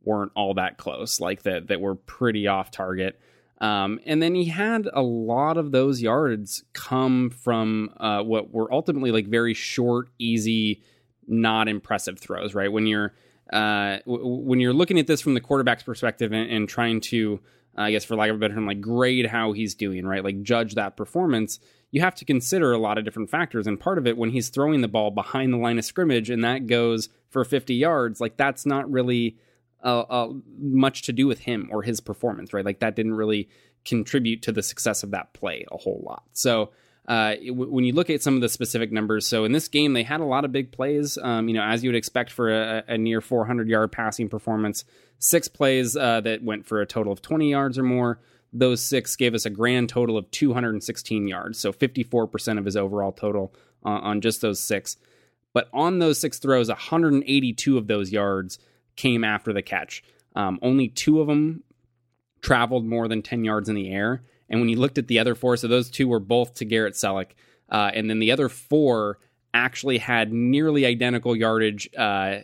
weren't 0.04 0.32
all 0.36 0.54
that 0.54 0.78
close, 0.78 1.20
like 1.20 1.44
that 1.44 1.68
that 1.68 1.82
were 1.82 1.96
pretty 1.96 2.48
off 2.48 2.72
target. 2.72 3.20
Um, 3.62 4.00
and 4.08 4.22
then 4.22 4.34
he 4.34 4.46
had 4.46 4.90
a 4.92 5.04
lot 5.04 5.56
of 5.56 5.72
those 5.72 6.02
yards 6.02 6.64
come 6.74 7.30
from 7.30 7.92
uh, 7.98 8.24
what 8.24 8.52
were 8.52 8.74
ultimately 8.74 9.12
like 9.12 9.28
very 9.28 9.54
short, 9.54 10.10
easy, 10.18 10.82
not 11.28 11.68
impressive 11.68 12.20
throws, 12.20 12.56
right? 12.56 12.72
When 12.72 12.88
you're 12.88 13.14
uh, 13.54 14.00
w- 14.08 14.26
when 14.26 14.60
you're 14.60 14.74
looking 14.74 14.98
at 14.98 15.06
this 15.06 15.22
from 15.22 15.36
the 15.36 15.42
quarterback's 15.42 15.84
perspective 15.84 16.32
and, 16.32 16.50
and 16.50 16.68
trying 16.68 17.02
to 17.02 17.40
I 17.76 17.92
guess 17.92 18.04
for 18.04 18.16
lack 18.16 18.30
of 18.30 18.36
a 18.36 18.40
better 18.40 18.56
term, 18.56 18.66
like 18.66 18.82
grade 18.82 19.28
how 19.28 19.54
he's 19.54 19.76
doing, 19.76 20.06
right? 20.06 20.24
Like 20.24 20.42
judge 20.42 20.76
that 20.76 20.98
performance. 20.98 21.60
You 21.92 22.02
have 22.02 22.16
to 22.16 22.26
consider 22.26 22.72
a 22.72 22.78
lot 22.78 22.98
of 22.98 23.06
different 23.06 23.30
factors. 23.30 23.68
And 23.68 23.80
part 23.80 23.98
of 23.98 24.08
it, 24.08 24.18
when 24.18 24.32
he's 24.32 24.50
throwing 24.50 24.82
the 24.82 24.88
ball 24.88 25.12
behind 25.12 25.54
the 25.54 25.58
line 25.58 25.78
of 25.78 25.86
scrimmage 25.86 26.30
and 26.30 26.44
that 26.44 26.68
goes 26.68 27.10
for 27.30 27.46
50 27.46 27.74
yards, 27.74 28.20
like 28.20 28.38
that's 28.38 28.66
not 28.66 28.92
really 28.92 29.38
uh, 29.84 30.02
uh, 30.02 30.34
much 30.60 31.04
to 31.04 31.14
do 31.14 31.28
with 31.28 31.40
him 31.40 31.70
or 31.72 31.84
his 31.84 32.00
performance, 32.00 32.54
right? 32.54 32.66
Like 32.66 32.80
that 32.80 32.96
didn't 32.96 33.16
really 33.16 33.50
contribute 33.86 34.44
to 34.44 34.52
the 34.52 34.64
success 34.64 35.04
of 35.04 35.12
that 35.12 35.34
play 35.34 35.66
a 35.72 35.78
whole 35.78 36.04
lot. 36.06 36.24
So 36.34 36.72
uh, 37.08 37.36
when 37.48 37.84
you 37.84 37.94
look 37.94 38.10
at 38.10 38.22
some 38.22 38.36
of 38.36 38.42
the 38.42 38.50
specific 38.50 38.92
numbers, 38.92 39.28
so 39.28 39.44
in 39.44 39.52
this 39.52 39.68
game 39.68 39.94
they 39.94 40.04
had 40.04 40.22
a 40.22 40.26
lot 40.26 40.46
of 40.46 40.52
big 40.52 40.72
plays. 40.72 41.18
Um, 41.18 41.48
you 41.48 41.56
know, 41.56 41.64
as 41.64 41.84
you 41.84 41.90
would 41.90 41.96
expect 41.96 42.32
for 42.32 42.52
a, 42.52 42.84
a 42.88 42.98
near 42.98 43.22
400 43.22 43.68
yard 43.68 43.92
passing 43.92 44.30
performance, 44.30 44.86
six 45.20 45.48
plays 45.48 45.98
uh, 45.98 46.22
that 46.22 46.44
went 46.44 46.66
for 46.66 46.82
a 46.82 46.86
total 46.86 47.12
of 47.12 47.22
20 47.22 47.50
yards 47.50 47.78
or 47.78 47.84
more. 47.84 48.20
Those 48.54 48.82
six 48.82 49.16
gave 49.16 49.34
us 49.34 49.46
a 49.46 49.50
grand 49.50 49.90
total 49.90 50.18
of 50.18 50.30
216 50.32 51.28
yards, 51.28 51.58
so 51.58 51.72
54% 51.72 52.58
of 52.58 52.66
his 52.66 52.76
overall 52.76 53.14
total 53.14 53.54
uh, 53.86 53.90
on 53.90 54.22
just 54.22 54.42
those 54.42 54.60
six. 54.60 54.98
But 55.54 55.70
on 55.74 56.00
those 56.00 56.20
six 56.20 56.38
throws, 56.38 56.68
182 56.68 57.78
of 57.78 57.88
those 57.88 58.12
yards 58.12 58.60
came 59.02 59.24
after 59.24 59.52
the 59.52 59.64
catch. 59.64 60.04
Um, 60.36 60.60
only 60.62 60.88
two 60.88 61.22
of 61.22 61.28
them 61.28 61.64
traveled 62.42 62.86
more 62.86 63.08
than 63.08 63.24
10 63.24 63.44
yards 63.44 63.68
in 63.68 63.76
the 63.76 63.92
air. 63.92 64.22
And 64.48 64.60
when 64.60 64.70
you 64.70 64.78
looked 64.78 65.00
at 65.00 65.08
the 65.08 65.18
other 65.18 65.34
four, 65.34 65.58
so 65.58 65.68
those 65.68 65.90
two 65.90 66.08
were 66.08 66.20
both 66.20 66.54
to 66.56 66.66
Garrett 66.66 66.94
Celek. 66.94 67.32
Uh, 67.70 67.90
and 67.94 68.10
then 68.10 68.20
the 68.20 68.32
other 68.32 68.48
four 68.48 69.18
actually 69.54 69.98
had 69.98 70.32
nearly 70.32 70.86
identical 70.86 71.36
yardage 71.36 71.90
uh, 71.98 72.40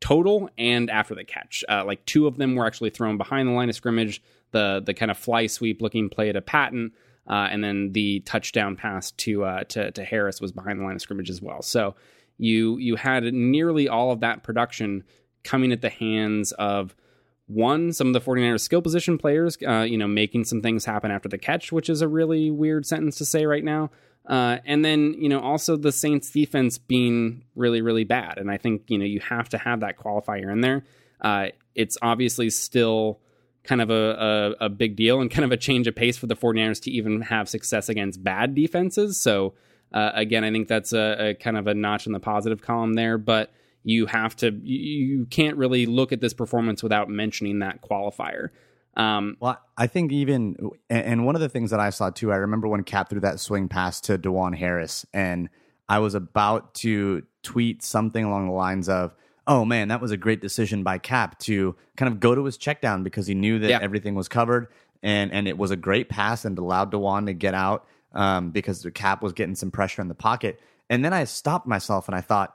total 0.00 0.50
and 0.58 0.90
after 0.90 1.14
the 1.14 1.24
catch. 1.24 1.64
Uh, 1.66 1.82
like 1.84 2.04
two 2.04 2.26
of 2.26 2.36
them 2.36 2.56
were 2.56 2.66
actually 2.66 2.90
thrown 2.90 3.16
behind 3.16 3.48
the 3.48 3.52
line 3.52 3.70
of 3.70 3.74
scrimmage, 3.74 4.22
the 4.50 4.82
the 4.84 4.92
kind 4.92 5.10
of 5.10 5.16
fly 5.16 5.46
sweep 5.46 5.80
looking 5.80 6.10
play 6.10 6.30
to 6.30 6.42
Patton, 6.42 6.92
uh, 7.28 7.48
and 7.50 7.64
then 7.64 7.92
the 7.92 8.20
touchdown 8.20 8.76
pass 8.76 9.12
to, 9.12 9.44
uh, 9.44 9.64
to 9.64 9.90
to 9.92 10.04
Harris 10.04 10.40
was 10.40 10.52
behind 10.52 10.80
the 10.80 10.84
line 10.84 10.96
of 10.96 11.00
scrimmage 11.00 11.30
as 11.30 11.40
well. 11.40 11.62
So 11.62 11.94
you 12.38 12.78
you 12.78 12.96
had 12.96 13.24
nearly 13.32 13.88
all 13.88 14.10
of 14.10 14.20
that 14.20 14.42
production 14.42 15.04
coming 15.44 15.72
at 15.72 15.80
the 15.80 15.90
hands 15.90 16.52
of 16.52 16.94
one, 17.46 17.92
some 17.92 18.08
of 18.08 18.12
the 18.12 18.20
49ers 18.20 18.60
skill 18.60 18.82
position 18.82 19.18
players, 19.18 19.58
uh, 19.66 19.80
you 19.82 19.98
know, 19.98 20.06
making 20.08 20.44
some 20.44 20.62
things 20.62 20.84
happen 20.84 21.10
after 21.10 21.28
the 21.28 21.38
catch, 21.38 21.72
which 21.72 21.90
is 21.90 22.00
a 22.00 22.08
really 22.08 22.50
weird 22.50 22.86
sentence 22.86 23.18
to 23.18 23.24
say 23.24 23.46
right 23.46 23.64
now. 23.64 23.90
Uh, 24.26 24.58
and 24.64 24.84
then, 24.84 25.14
you 25.18 25.28
know, 25.28 25.40
also 25.40 25.76
the 25.76 25.92
Saints 25.92 26.30
defense 26.30 26.78
being 26.78 27.44
really, 27.56 27.82
really 27.82 28.04
bad. 28.04 28.38
And 28.38 28.50
I 28.50 28.56
think, 28.56 28.84
you 28.88 28.98
know, 28.98 29.04
you 29.04 29.20
have 29.20 29.48
to 29.50 29.58
have 29.58 29.80
that 29.80 29.98
qualifier 29.98 30.50
in 30.52 30.60
there. 30.60 30.84
Uh, 31.20 31.48
it's 31.74 31.98
obviously 32.00 32.48
still 32.50 33.20
kind 33.64 33.80
of 33.80 33.90
a, 33.90 34.54
a, 34.60 34.66
a, 34.66 34.68
big 34.68 34.96
deal 34.96 35.20
and 35.20 35.30
kind 35.30 35.44
of 35.44 35.52
a 35.52 35.56
change 35.56 35.86
of 35.86 35.94
pace 35.94 36.16
for 36.16 36.26
the 36.26 36.34
49ers 36.34 36.82
to 36.82 36.90
even 36.90 37.20
have 37.22 37.48
success 37.48 37.88
against 37.88 38.22
bad 38.22 38.54
defenses. 38.56 39.20
So, 39.20 39.54
uh, 39.92 40.10
again, 40.14 40.42
I 40.42 40.50
think 40.50 40.66
that's 40.66 40.92
a, 40.92 41.28
a 41.28 41.34
kind 41.34 41.56
of 41.56 41.68
a 41.68 41.74
notch 41.74 42.06
in 42.06 42.12
the 42.12 42.20
positive 42.20 42.60
column 42.60 42.94
there. 42.94 43.18
But, 43.18 43.52
you 43.84 44.06
have 44.06 44.36
to 44.36 44.50
you 44.62 45.26
can't 45.26 45.56
really 45.56 45.86
look 45.86 46.12
at 46.12 46.20
this 46.20 46.32
performance 46.34 46.82
without 46.82 47.08
mentioning 47.08 47.60
that 47.60 47.80
qualifier. 47.82 48.50
Um, 48.96 49.36
well, 49.40 49.58
I 49.76 49.86
think 49.86 50.12
even 50.12 50.56
and 50.90 51.24
one 51.24 51.34
of 51.34 51.40
the 51.40 51.48
things 51.48 51.70
that 51.70 51.80
I 51.80 51.90
saw 51.90 52.10
too, 52.10 52.30
I 52.32 52.36
remember 52.36 52.68
when 52.68 52.84
Cap 52.84 53.08
threw 53.10 53.20
that 53.20 53.40
swing 53.40 53.68
pass 53.68 54.00
to 54.02 54.18
DuJuan 54.18 54.54
Harris, 54.56 55.06
and 55.14 55.48
I 55.88 55.98
was 56.00 56.14
about 56.14 56.74
to 56.76 57.22
tweet 57.42 57.82
something 57.82 58.24
along 58.24 58.46
the 58.48 58.52
lines 58.52 58.88
of, 58.88 59.14
"Oh 59.46 59.64
man, 59.64 59.88
that 59.88 60.00
was 60.00 60.10
a 60.10 60.16
great 60.18 60.40
decision 60.42 60.82
by 60.82 60.98
Cap 60.98 61.38
to 61.40 61.74
kind 61.96 62.12
of 62.12 62.20
go 62.20 62.34
to 62.34 62.44
his 62.44 62.56
check 62.58 62.80
down 62.82 63.02
because 63.02 63.26
he 63.26 63.34
knew 63.34 63.58
that 63.60 63.70
Yeah. 63.70 63.78
everything 63.80 64.14
was 64.14 64.28
covered 64.28 64.68
and 65.02 65.32
and 65.32 65.48
it 65.48 65.56
was 65.58 65.70
a 65.70 65.76
great 65.76 66.08
pass 66.10 66.44
and 66.44 66.58
allowed 66.58 66.92
DuJuan 66.92 67.26
to 67.26 67.32
get 67.32 67.54
out 67.54 67.86
um, 68.12 68.50
because 68.50 68.82
the 68.82 68.90
Cap 68.90 69.22
was 69.22 69.32
getting 69.32 69.54
some 69.54 69.70
pressure 69.70 70.02
in 70.02 70.08
the 70.08 70.14
pocket." 70.14 70.60
And 70.90 71.02
then 71.02 71.14
I 71.14 71.24
stopped 71.24 71.66
myself 71.66 72.08
and 72.08 72.14
I 72.14 72.20
thought, 72.20 72.54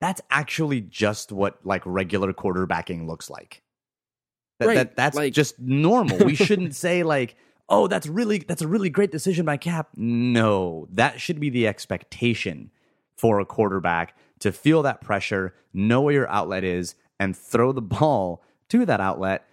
"That's 0.00 0.20
actually 0.30 0.80
just 0.82 1.32
what 1.32 1.58
like 1.64 1.82
regular 1.84 2.32
quarterbacking 2.32 3.06
looks 3.06 3.30
like." 3.30 3.62
That, 4.60 4.66
Right, 4.66 4.74
that 4.74 4.96
that's 4.96 5.16
like- 5.16 5.32
just 5.32 5.58
normal. 5.58 6.18
We 6.18 6.34
shouldn't 6.34 6.74
say 6.86 7.02
like, 7.02 7.36
"Oh, 7.68 7.86
that's 7.86 8.06
really 8.06 8.38
that's 8.38 8.62
a 8.62 8.68
really 8.68 8.90
great 8.90 9.12
decision 9.12 9.44
by 9.46 9.56
Cap." 9.56 9.88
No, 9.96 10.88
that 10.92 11.20
should 11.20 11.40
be 11.40 11.50
the 11.50 11.66
expectation 11.66 12.70
for 13.16 13.40
a 13.40 13.44
quarterback 13.44 14.16
to 14.40 14.52
feel 14.52 14.82
that 14.82 15.00
pressure, 15.00 15.54
know 15.72 16.00
where 16.02 16.14
your 16.14 16.28
outlet 16.30 16.62
is, 16.64 16.94
and 17.18 17.36
throw 17.36 17.72
the 17.72 17.82
ball 17.82 18.42
to 18.68 18.86
that 18.86 19.00
outlet 19.00 19.44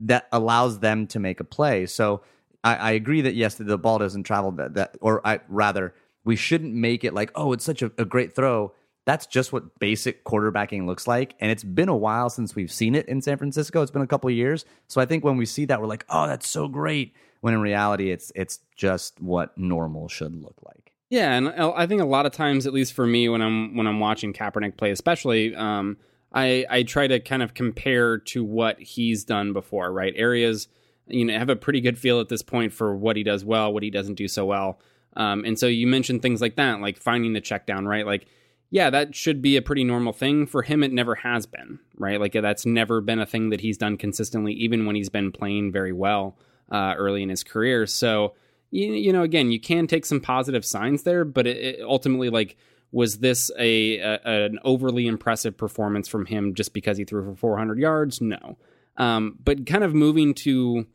that 0.00 0.26
allows 0.32 0.78
them 0.78 1.06
to 1.06 1.18
make 1.18 1.40
a 1.40 1.44
play. 1.44 1.84
So 1.84 2.22
I, 2.64 2.76
I 2.76 2.90
agree 2.92 3.20
that 3.20 3.34
yes, 3.34 3.56
the 3.56 3.76
ball 3.76 3.98
doesn't 3.98 4.22
travel 4.24 4.50
that, 4.52 4.74
that 4.74 4.96
or 5.00 5.26
I 5.26 5.40
rather 5.48 5.94
we 6.24 6.36
shouldn't 6.36 6.74
make 6.74 7.04
it 7.04 7.12
like, 7.14 7.30
oh, 7.34 7.52
it's 7.52 7.64
such 7.64 7.82
a, 7.82 7.92
a 7.98 8.04
great 8.04 8.34
throw. 8.34 8.72
That's 9.06 9.26
just 9.26 9.52
what 9.52 9.78
basic 9.78 10.24
quarterbacking 10.24 10.86
looks 10.86 11.08
like. 11.08 11.34
And 11.40 11.50
it's 11.50 11.64
been 11.64 11.88
a 11.88 11.96
while 11.96 12.30
since 12.30 12.54
we've 12.54 12.70
seen 12.70 12.94
it 12.94 13.08
in 13.08 13.22
San 13.22 13.38
Francisco. 13.38 13.82
It's 13.82 13.90
been 13.90 14.02
a 14.02 14.06
couple 14.06 14.30
years. 14.30 14.64
So 14.88 15.00
I 15.00 15.06
think 15.06 15.24
when 15.24 15.36
we 15.36 15.46
see 15.46 15.64
that, 15.66 15.80
we're 15.80 15.86
like, 15.86 16.04
oh, 16.08 16.26
that's 16.26 16.48
so 16.48 16.68
great. 16.68 17.14
When 17.40 17.54
in 17.54 17.60
reality, 17.60 18.10
it's 18.10 18.30
it's 18.34 18.60
just 18.76 19.20
what 19.20 19.56
normal 19.56 20.08
should 20.08 20.34
look 20.36 20.56
like. 20.62 20.92
Yeah, 21.08 21.32
and 21.32 21.48
I 21.48 21.70
I 21.70 21.86
think 21.86 22.02
a 22.02 22.06
lot 22.06 22.26
of 22.26 22.32
times, 22.32 22.66
at 22.66 22.72
least 22.72 22.92
for 22.92 23.06
me, 23.06 23.28
when 23.28 23.40
I'm 23.42 23.76
when 23.76 23.86
I'm 23.86 23.98
watching 23.98 24.32
Kaepernick 24.32 24.76
play, 24.76 24.90
especially, 24.90 25.54
um, 25.56 25.96
I 26.32 26.66
I 26.68 26.82
try 26.82 27.06
to 27.06 27.18
kind 27.18 27.42
of 27.42 27.54
compare 27.54 28.18
to 28.18 28.44
what 28.44 28.78
he's 28.78 29.24
done 29.24 29.52
before, 29.54 29.90
right? 29.90 30.12
Areas, 30.16 30.68
you 31.08 31.24
know, 31.24 31.36
have 31.36 31.48
a 31.48 31.56
pretty 31.56 31.80
good 31.80 31.98
feel 31.98 32.20
at 32.20 32.28
this 32.28 32.42
point 32.42 32.72
for 32.74 32.94
what 32.94 33.16
he 33.16 33.22
does 33.22 33.44
well, 33.44 33.72
what 33.72 33.82
he 33.82 33.90
doesn't 33.90 34.14
do 34.14 34.28
so 34.28 34.44
well, 34.44 34.78
um, 35.16 35.44
and 35.44 35.58
so 35.58 35.66
you 35.66 35.86
mentioned 35.86 36.22
things 36.22 36.40
like 36.40 36.56
that, 36.56 36.80
like 36.80 36.96
finding 36.96 37.32
the 37.32 37.40
check 37.40 37.66
down, 37.66 37.86
right? 37.86 38.06
Like, 38.06 38.26
yeah, 38.70 38.90
that 38.90 39.14
should 39.14 39.42
be 39.42 39.56
a 39.56 39.62
pretty 39.62 39.84
normal 39.84 40.12
thing 40.12 40.46
for 40.46 40.62
him. 40.62 40.82
It 40.82 40.92
never 40.92 41.16
has 41.16 41.46
been, 41.46 41.80
right? 41.96 42.20
Like 42.20 42.32
that's 42.32 42.64
never 42.64 43.00
been 43.00 43.18
a 43.18 43.26
thing 43.26 43.50
that 43.50 43.60
he's 43.60 43.76
done 43.78 43.96
consistently, 43.96 44.52
even 44.54 44.86
when 44.86 44.96
he's 44.96 45.08
been 45.08 45.32
playing 45.32 45.72
very 45.72 45.92
well 45.92 46.38
uh, 46.70 46.94
early 46.96 47.22
in 47.22 47.28
his 47.28 47.42
career. 47.42 47.86
So 47.86 48.34
you, 48.70 48.92
you 48.92 49.12
know, 49.12 49.22
again, 49.22 49.50
you 49.50 49.60
can 49.60 49.86
take 49.86 50.06
some 50.06 50.20
positive 50.20 50.64
signs 50.64 51.02
there, 51.02 51.24
but 51.24 51.46
it, 51.46 51.56
it 51.56 51.80
ultimately, 51.82 52.30
like, 52.30 52.56
was 52.92 53.18
this 53.18 53.50
a, 53.58 53.98
a 53.98 54.20
an 54.24 54.58
overly 54.64 55.06
impressive 55.06 55.56
performance 55.56 56.08
from 56.08 56.26
him 56.26 56.54
just 56.54 56.72
because 56.72 56.96
he 56.96 57.04
threw 57.04 57.24
for 57.24 57.36
400 57.36 57.78
yards? 57.78 58.20
No. 58.20 58.58
Um, 58.96 59.38
but 59.42 59.66
kind 59.66 59.84
of 59.84 59.94
moving 59.94 60.34
to, 60.34 60.86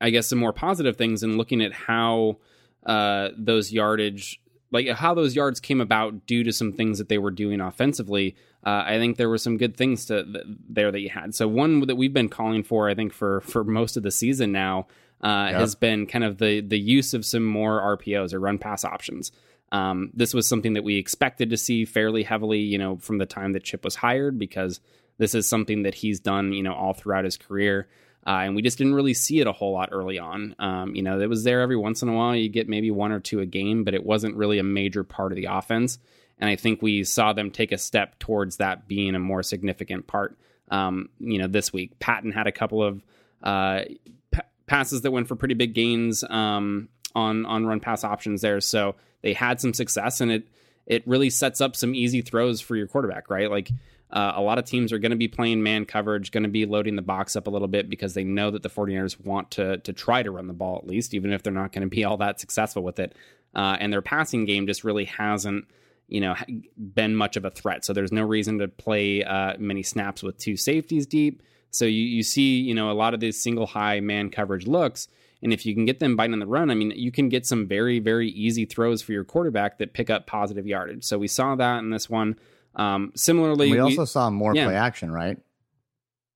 I 0.00 0.10
guess, 0.10 0.28
some 0.28 0.38
more 0.38 0.52
positive 0.52 0.96
things 0.96 1.22
and 1.22 1.36
looking 1.36 1.62
at 1.62 1.72
how 1.72 2.38
uh, 2.84 3.28
those 3.36 3.72
yardage, 3.72 4.40
like 4.72 4.88
how 4.88 5.14
those 5.14 5.36
yards 5.36 5.60
came 5.60 5.80
about 5.80 6.26
due 6.26 6.42
to 6.44 6.52
some 6.52 6.72
things 6.72 6.98
that 6.98 7.08
they 7.08 7.18
were 7.18 7.30
doing 7.30 7.60
offensively. 7.60 8.34
Uh, 8.64 8.82
I 8.86 8.98
think 8.98 9.16
there 9.16 9.28
were 9.28 9.38
some 9.38 9.56
good 9.58 9.76
things 9.76 10.06
to 10.06 10.24
th- 10.24 10.44
there 10.68 10.90
that 10.90 11.00
you 11.00 11.10
had. 11.10 11.34
So 11.34 11.46
one 11.48 11.80
that 11.86 11.96
we've 11.96 12.12
been 12.12 12.28
calling 12.28 12.62
for, 12.62 12.88
I 12.88 12.94
think, 12.94 13.12
for 13.12 13.40
for 13.42 13.64
most 13.64 13.96
of 13.96 14.02
the 14.02 14.10
season 14.10 14.52
now, 14.52 14.86
uh, 15.22 15.48
Yep. 15.50 15.60
has 15.60 15.74
been 15.74 16.06
kind 16.06 16.24
of 16.24 16.38
the 16.38 16.60
the 16.60 16.78
use 16.78 17.12
of 17.14 17.24
some 17.24 17.44
more 17.44 17.80
RPOs 17.80 18.32
or 18.32 18.40
run 18.40 18.58
pass 18.58 18.84
options. 18.84 19.30
Um, 19.72 20.10
this 20.14 20.34
was 20.34 20.46
something 20.48 20.74
that 20.74 20.84
we 20.84 20.96
expected 20.96 21.50
to 21.50 21.56
see 21.56 21.84
fairly 21.84 22.22
heavily, 22.24 22.58
you 22.60 22.76
know, 22.78 22.96
from 22.96 23.18
the 23.18 23.26
time 23.26 23.52
that 23.52 23.64
Chip 23.64 23.84
was 23.84 23.96
hired, 23.96 24.38
because 24.38 24.80
this 25.18 25.34
is 25.34 25.46
something 25.48 25.82
that 25.84 25.94
he's 25.94 26.20
done, 26.20 26.52
you 26.52 26.62
know, 26.62 26.74
all 26.74 26.92
throughout 26.92 27.24
his 27.24 27.36
career. 27.36 27.88
Uh, 28.26 28.42
and 28.44 28.54
we 28.54 28.62
just 28.62 28.78
didn't 28.78 28.94
really 28.94 29.14
see 29.14 29.40
it 29.40 29.46
a 29.46 29.52
whole 29.52 29.72
lot 29.72 29.88
early 29.92 30.18
on. 30.18 30.54
Um, 30.58 30.94
you 30.94 31.02
know, 31.02 31.20
it 31.20 31.28
was 31.28 31.42
there 31.42 31.60
every 31.60 31.76
once 31.76 32.02
in 32.02 32.08
a 32.08 32.12
while. 32.12 32.36
You 32.36 32.48
get 32.48 32.68
maybe 32.68 32.90
one 32.90 33.10
or 33.10 33.18
two 33.18 33.40
a 33.40 33.46
game, 33.46 33.82
but 33.82 33.94
it 33.94 34.04
wasn't 34.04 34.36
really 34.36 34.58
a 34.58 34.64
major 34.64 35.02
part 35.02 35.32
of 35.32 35.36
the 35.36 35.46
offense. 35.46 35.98
And 36.38 36.48
I 36.48 36.56
think 36.56 36.82
we 36.82 37.04
saw 37.04 37.32
them 37.32 37.50
take 37.50 37.72
a 37.72 37.78
step 37.78 38.18
towards 38.18 38.58
that 38.58 38.86
being 38.86 39.14
a 39.14 39.18
more 39.18 39.42
significant 39.42 40.06
part. 40.06 40.36
Um, 40.70 41.08
you 41.18 41.38
know, 41.38 41.48
this 41.48 41.72
week, 41.72 41.98
Patton 41.98 42.32
had 42.32 42.46
a 42.46 42.52
couple 42.52 42.82
of 42.82 43.02
uh, 43.42 43.82
pa- 44.30 44.42
passes 44.66 45.02
that 45.02 45.10
went 45.10 45.28
for 45.28 45.36
pretty 45.36 45.54
big 45.54 45.74
gains 45.74 46.24
um, 46.24 46.88
on 47.14 47.44
on 47.44 47.66
run 47.66 47.80
pass 47.80 48.04
options 48.04 48.40
there. 48.40 48.60
So 48.60 48.94
they 49.22 49.34
had 49.34 49.60
some 49.60 49.74
success, 49.74 50.20
and 50.20 50.32
it 50.32 50.48
it 50.86 51.06
really 51.06 51.30
sets 51.30 51.60
up 51.60 51.76
some 51.76 51.94
easy 51.94 52.22
throws 52.22 52.60
for 52.60 52.76
your 52.76 52.86
quarterback, 52.86 53.30
right? 53.30 53.50
Like 53.50 53.70
uh, 54.12 54.32
a 54.36 54.42
lot 54.42 54.58
of 54.58 54.64
teams 54.64 54.92
are 54.92 54.98
going 54.98 55.10
to 55.10 55.16
be 55.16 55.28
playing 55.28 55.62
man 55.62 55.86
coverage, 55.86 56.30
going 56.30 56.42
to 56.42 56.48
be 56.48 56.66
loading 56.66 56.96
the 56.96 57.02
box 57.02 57.34
up 57.34 57.46
a 57.46 57.50
little 57.50 57.68
bit 57.68 57.88
because 57.88 58.12
they 58.12 58.24
know 58.24 58.50
that 58.50 58.62
the 58.62 58.68
49ers 58.68 59.18
want 59.24 59.50
to 59.52 59.78
to 59.78 59.92
try 59.92 60.22
to 60.22 60.30
run 60.30 60.46
the 60.46 60.52
ball 60.52 60.76
at 60.76 60.86
least, 60.86 61.14
even 61.14 61.32
if 61.32 61.42
they're 61.42 61.52
not 61.52 61.72
going 61.72 61.82
to 61.82 61.88
be 61.88 62.04
all 62.04 62.18
that 62.18 62.38
successful 62.38 62.82
with 62.82 62.98
it. 62.98 63.14
Uh, 63.54 63.76
and 63.80 63.92
their 63.92 64.02
passing 64.02 64.44
game 64.44 64.66
just 64.66 64.84
really 64.84 65.06
hasn't 65.06 65.66
you 66.08 66.20
know 66.20 66.34
been 66.76 67.16
much 67.16 67.36
of 67.36 67.44
a 67.44 67.50
threat. 67.50 67.84
So 67.84 67.92
there's 67.92 68.12
no 68.12 68.22
reason 68.22 68.58
to 68.58 68.68
play 68.68 69.24
uh, 69.24 69.54
many 69.58 69.82
snaps 69.82 70.22
with 70.22 70.36
two 70.36 70.56
safeties 70.56 71.06
deep. 71.06 71.42
So 71.70 71.86
you 71.86 72.02
you 72.02 72.22
see 72.22 72.60
you 72.60 72.74
know 72.74 72.90
a 72.90 72.92
lot 72.92 73.14
of 73.14 73.20
these 73.20 73.40
single 73.40 73.66
high 73.66 74.00
man 74.00 74.30
coverage 74.30 74.66
looks. 74.66 75.08
And 75.42 75.52
if 75.52 75.66
you 75.66 75.74
can 75.74 75.86
get 75.86 75.98
them 75.98 76.14
biting 76.14 76.34
on 76.34 76.38
the 76.38 76.46
run, 76.46 76.70
I 76.70 76.74
mean, 76.74 76.92
you 76.94 77.10
can 77.10 77.28
get 77.28 77.44
some 77.44 77.66
very, 77.66 77.98
very 77.98 78.28
easy 78.28 78.64
throws 78.64 79.02
for 79.02 79.10
your 79.10 79.24
quarterback 79.24 79.78
that 79.78 79.92
pick 79.92 80.08
up 80.08 80.28
positive 80.28 80.68
yardage. 80.68 81.02
So 81.02 81.18
we 81.18 81.26
saw 81.26 81.56
that 81.56 81.80
in 81.80 81.90
this 81.90 82.08
one. 82.08 82.36
Um, 82.74 83.12
similarly, 83.14 83.70
We 83.70 83.78
also 83.78 84.04
saw 84.04 84.30
more 84.30 84.54
yeah. 84.54 84.66
play 84.66 84.76
action, 84.76 85.12
right? 85.12 85.38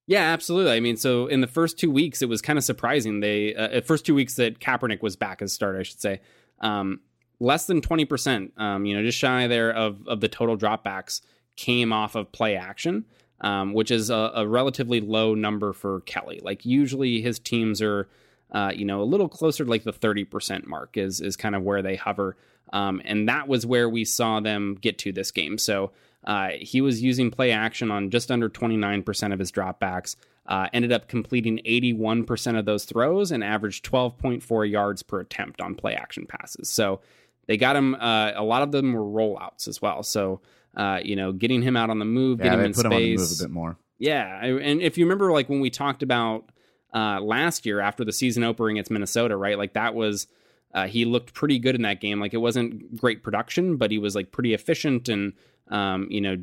yeah, 0.06 0.32
absolutely. 0.32 0.72
I 0.72 0.80
mean, 0.80 0.96
so 0.96 1.26
in 1.26 1.40
the 1.40 1.46
first 1.46 1.78
two 1.78 1.90
weeks, 1.90 2.22
it 2.22 2.28
was 2.28 2.40
kind 2.40 2.58
of 2.58 2.64
surprising. 2.64 3.20
They 3.20 3.54
uh, 3.54 3.80
first 3.80 4.06
two 4.06 4.14
weeks 4.14 4.36
that 4.36 4.60
Kaepernick 4.60 5.02
was 5.02 5.16
back 5.16 5.42
as 5.42 5.52
starter, 5.52 5.80
I 5.80 5.82
should 5.82 6.00
say, 6.00 6.20
um, 6.60 7.00
less 7.40 7.66
than 7.66 7.80
twenty 7.80 8.04
percent. 8.04 8.52
Um, 8.56 8.84
you 8.86 8.96
know, 8.96 9.02
just 9.02 9.18
shy 9.18 9.46
there 9.48 9.72
of 9.72 10.06
of 10.06 10.20
the 10.20 10.28
total 10.28 10.56
dropbacks 10.56 11.22
came 11.56 11.92
off 11.92 12.14
of 12.14 12.30
play 12.30 12.54
action, 12.54 13.04
um, 13.40 13.72
which 13.72 13.90
is 13.90 14.10
a, 14.10 14.30
a 14.34 14.46
relatively 14.46 15.00
low 15.00 15.34
number 15.34 15.72
for 15.72 16.02
Kelly. 16.02 16.40
Like 16.42 16.64
usually, 16.64 17.20
his 17.20 17.40
teams 17.40 17.82
are, 17.82 18.08
uh, 18.52 18.72
you 18.74 18.84
know, 18.84 19.02
a 19.02 19.04
little 19.04 19.28
closer 19.28 19.64
to 19.64 19.70
like 19.70 19.82
the 19.82 19.92
thirty 19.92 20.24
percent 20.24 20.68
mark 20.68 20.96
is 20.96 21.20
is 21.20 21.36
kind 21.36 21.56
of 21.56 21.62
where 21.62 21.82
they 21.82 21.96
hover. 21.96 22.36
Um, 22.72 23.00
and 23.04 23.28
that 23.28 23.48
was 23.48 23.64
where 23.64 23.88
we 23.88 24.04
saw 24.04 24.40
them 24.40 24.76
get 24.80 24.98
to 24.98 25.12
this 25.12 25.30
game. 25.30 25.56
So 25.56 25.92
uh, 26.26 26.50
he 26.60 26.80
was 26.80 27.02
using 27.02 27.30
play 27.30 27.52
action 27.52 27.90
on 27.90 28.10
just 28.10 28.30
under 28.30 28.48
29% 28.48 29.32
of 29.32 29.38
his 29.38 29.52
dropbacks. 29.52 30.16
Uh, 30.46 30.68
ended 30.72 30.92
up 30.92 31.08
completing 31.08 31.58
81% 31.66 32.56
of 32.56 32.64
those 32.66 32.84
throws 32.84 33.32
and 33.32 33.42
averaged 33.42 33.84
12.4 33.84 34.70
yards 34.70 35.02
per 35.02 35.18
attempt 35.20 35.60
on 35.60 35.74
play 35.74 35.94
action 35.94 36.24
passes. 36.24 36.68
So 36.70 37.00
they 37.48 37.56
got 37.56 37.74
him. 37.74 37.96
Uh, 37.96 38.30
a 38.36 38.44
lot 38.44 38.62
of 38.62 38.70
them 38.70 38.92
were 38.92 39.00
rollouts 39.02 39.66
as 39.66 39.82
well. 39.82 40.02
So 40.04 40.40
uh, 40.76 41.00
you 41.02 41.16
know, 41.16 41.32
getting 41.32 41.62
him 41.62 41.76
out 41.76 41.90
on 41.90 41.98
the 41.98 42.04
move, 42.04 42.38
Yeah, 42.38 42.44
getting 42.44 42.58
him 42.60 42.64
in 42.66 42.72
put 42.74 42.86
him 42.86 42.92
on 42.92 43.00
the 43.02 43.16
move 43.16 43.20
space. 43.26 43.40
a 43.40 43.44
bit 43.44 43.50
more. 43.50 43.76
Yeah, 43.98 44.44
and 44.44 44.82
if 44.82 44.98
you 44.98 45.06
remember, 45.06 45.32
like 45.32 45.48
when 45.48 45.60
we 45.60 45.70
talked 45.70 46.02
about 46.02 46.50
uh, 46.94 47.18
last 47.20 47.64
year 47.66 47.80
after 47.80 48.04
the 48.04 48.12
season 48.12 48.44
opener 48.44 48.68
against 48.68 48.90
Minnesota, 48.90 49.36
right? 49.36 49.56
Like 49.58 49.72
that 49.72 49.94
was 49.94 50.26
uh, 50.74 50.86
he 50.86 51.04
looked 51.06 51.32
pretty 51.34 51.58
good 51.58 51.74
in 51.74 51.82
that 51.82 52.00
game. 52.00 52.20
Like 52.20 52.34
it 52.34 52.38
wasn't 52.38 53.00
great 53.00 53.22
production, 53.22 53.78
but 53.78 53.90
he 53.90 53.98
was 53.98 54.14
like 54.14 54.30
pretty 54.32 54.52
efficient 54.54 55.08
and 55.08 55.32
um, 55.68 56.06
you 56.10 56.20
know 56.20 56.36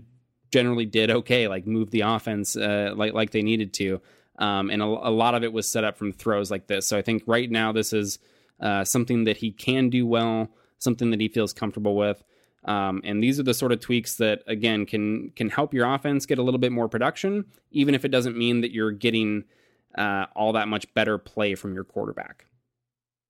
generally 0.52 0.86
did 0.86 1.10
okay. 1.10 1.48
Like 1.48 1.66
move 1.66 1.92
the 1.92 2.02
offense 2.02 2.56
uh, 2.56 2.94
like 2.96 3.14
like 3.14 3.32
they 3.32 3.42
needed 3.42 3.74
to, 3.76 4.02
um, 4.38 4.70
and 4.70 4.82
a, 4.82 4.86
a 4.86 5.12
lot 5.12 5.36
of 5.36 5.44
it 5.44 5.52
was 5.52 5.70
set 5.70 5.84
up 5.84 5.98
from 5.98 6.14
throws 6.14 6.52
like 6.52 6.68
this. 6.68 6.88
So 6.88 6.98
I 6.98 7.02
think 7.02 7.24
right 7.26 7.50
now 7.50 7.72
this 7.72 7.92
is 7.92 8.20
uh, 8.60 8.86
something 8.86 9.26
that 9.26 9.38
he 9.38 9.52
can 9.52 9.90
do 9.90 10.06
well, 10.06 10.50
something 10.78 11.10
that 11.12 11.20
he 11.20 11.28
feels 11.28 11.54
comfortable 11.54 11.96
with. 11.96 12.24
Um, 12.66 13.02
and 13.04 13.22
these 13.22 13.40
are 13.40 13.44
the 13.44 13.54
sort 13.54 13.74
of 13.74 13.82
tweaks 13.82 14.16
that 14.18 14.44
again 14.48 14.86
can 14.86 15.32
can 15.36 15.50
help 15.50 15.74
your 15.74 15.92
offense 15.92 16.26
get 16.26 16.38
a 16.38 16.44
little 16.44 16.60
bit 16.60 16.72
more 16.72 16.88
production, 16.88 17.46
even 17.72 17.94
if 17.96 18.06
it 18.06 18.10
doesn't 18.10 18.38
mean 18.38 18.62
that 18.62 18.72
you're 18.72 18.92
getting 18.92 19.44
uh, 19.98 20.28
all 20.36 20.54
that 20.54 20.68
much 20.68 20.92
better 20.94 21.18
play 21.18 21.56
from 21.56 21.74
your 21.74 21.84
quarterback. 21.84 22.46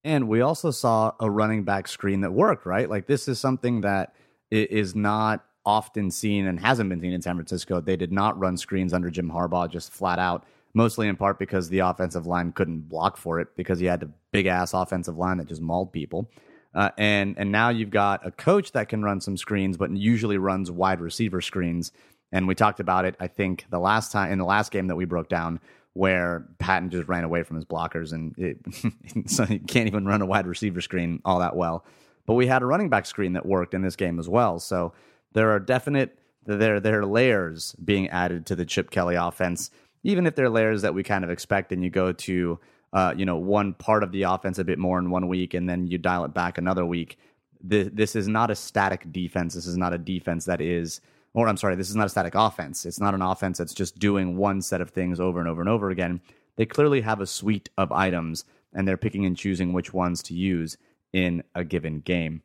And 0.04 0.28
we 0.28 0.42
also 0.42 0.70
saw 0.70 1.12
a 1.18 1.30
running 1.30 1.64
back 1.64 1.88
screen 1.88 2.20
that 2.20 2.32
worked, 2.32 2.66
right? 2.66 2.88
Like 2.88 3.06
this 3.06 3.26
is 3.26 3.40
something 3.40 3.80
that 3.80 4.14
is 4.50 4.94
not 4.94 5.44
often 5.66 6.10
seen 6.10 6.46
and 6.46 6.60
hasn't 6.60 6.90
been 6.90 7.00
seen 7.00 7.12
in 7.12 7.22
San 7.22 7.36
Francisco. 7.36 7.80
They 7.80 7.96
did 7.96 8.12
not 8.12 8.38
run 8.38 8.56
screens 8.56 8.92
under 8.92 9.10
Jim 9.10 9.30
Harbaugh 9.30 9.70
just 9.70 9.92
flat 9.92 10.18
out, 10.18 10.44
mostly 10.74 11.08
in 11.08 11.16
part 11.16 11.38
because 11.38 11.68
the 11.68 11.80
offensive 11.80 12.26
line 12.26 12.52
couldn't 12.52 12.88
block 12.88 13.16
for 13.16 13.40
it 13.40 13.48
because 13.56 13.78
he 13.78 13.86
had 13.86 14.02
a 14.02 14.10
big 14.32 14.46
ass 14.46 14.74
offensive 14.74 15.16
line 15.16 15.38
that 15.38 15.46
just 15.46 15.62
mauled 15.62 15.92
people. 15.92 16.30
Uh, 16.74 16.90
and 16.98 17.38
and 17.38 17.52
now 17.52 17.68
you've 17.68 17.90
got 17.90 18.26
a 18.26 18.30
coach 18.30 18.72
that 18.72 18.88
can 18.88 19.02
run 19.02 19.20
some 19.20 19.36
screens, 19.36 19.76
but 19.76 19.90
usually 19.90 20.38
runs 20.38 20.70
wide 20.70 21.00
receiver 21.00 21.40
screens. 21.40 21.92
And 22.32 22.48
we 22.48 22.56
talked 22.56 22.80
about 22.80 23.04
it, 23.04 23.14
I 23.20 23.28
think, 23.28 23.64
the 23.70 23.78
last 23.78 24.10
time 24.10 24.32
in 24.32 24.38
the 24.38 24.44
last 24.44 24.72
game 24.72 24.88
that 24.88 24.96
we 24.96 25.04
broke 25.04 25.28
down, 25.28 25.60
where 25.92 26.48
Patton 26.58 26.90
just 26.90 27.08
ran 27.08 27.22
away 27.22 27.44
from 27.44 27.54
his 27.54 27.64
blockers, 27.64 28.12
and 28.12 28.34
it, 28.36 28.58
so 29.30 29.44
he 29.44 29.60
can't 29.60 29.86
even 29.86 30.04
run 30.04 30.20
a 30.20 30.26
wide 30.26 30.48
receiver 30.48 30.80
screen 30.80 31.22
all 31.24 31.38
that 31.38 31.54
well. 31.54 31.84
but 32.26 32.34
we 32.34 32.48
had 32.48 32.62
a 32.62 32.66
running 32.66 32.88
back 32.88 33.06
screen 33.06 33.34
that 33.34 33.46
worked 33.46 33.74
in 33.74 33.82
this 33.82 33.94
game 33.94 34.18
as 34.18 34.28
well. 34.28 34.58
So 34.58 34.92
there 35.34 35.50
are 35.50 35.60
definite 35.60 36.18
there 36.46 36.80
there 36.80 37.00
are 37.00 37.06
layers 37.06 37.74
being 37.84 38.08
added 38.08 38.46
to 38.46 38.56
the 38.56 38.64
Chip 38.64 38.90
Kelly 38.90 39.14
offense, 39.14 39.70
even 40.02 40.26
if 40.26 40.34
they're 40.34 40.50
layers 40.50 40.82
that 40.82 40.94
we 40.94 41.02
kind 41.02 41.24
of 41.24 41.30
expect. 41.30 41.72
And 41.72 41.82
you 41.82 41.90
go 41.90 42.12
to 42.12 42.58
uh, 42.92 43.14
you 43.16 43.24
know 43.24 43.36
one 43.36 43.74
part 43.74 44.02
of 44.02 44.12
the 44.12 44.22
offense 44.22 44.58
a 44.58 44.64
bit 44.64 44.78
more 44.78 44.98
in 44.98 45.10
one 45.10 45.28
week, 45.28 45.54
and 45.54 45.68
then 45.68 45.86
you 45.86 45.98
dial 45.98 46.24
it 46.24 46.34
back 46.34 46.58
another 46.58 46.86
week. 46.86 47.18
This, 47.60 47.88
this 47.92 48.16
is 48.16 48.28
not 48.28 48.50
a 48.50 48.54
static 48.54 49.10
defense. 49.10 49.54
This 49.54 49.66
is 49.66 49.76
not 49.76 49.94
a 49.94 49.98
defense 49.98 50.44
that 50.44 50.60
is, 50.60 51.00
or 51.32 51.48
I'm 51.48 51.56
sorry, 51.56 51.76
this 51.76 51.88
is 51.88 51.96
not 51.96 52.06
a 52.06 52.10
static 52.10 52.34
offense. 52.34 52.84
It's 52.84 53.00
not 53.00 53.14
an 53.14 53.22
offense 53.22 53.58
that's 53.58 53.74
just 53.74 53.98
doing 53.98 54.36
one 54.36 54.60
set 54.60 54.82
of 54.82 54.90
things 54.90 55.18
over 55.18 55.40
and 55.40 55.48
over 55.48 55.62
and 55.62 55.70
over 55.70 55.90
again. 55.90 56.20
They 56.56 56.66
clearly 56.66 57.00
have 57.00 57.20
a 57.20 57.26
suite 57.26 57.70
of 57.78 57.90
items, 57.90 58.44
and 58.74 58.86
they're 58.86 58.98
picking 58.98 59.24
and 59.24 59.36
choosing 59.36 59.72
which 59.72 59.94
ones 59.94 60.22
to 60.24 60.34
use 60.34 60.76
in 61.12 61.42
a 61.54 61.64
given 61.64 62.00
game. 62.00 62.42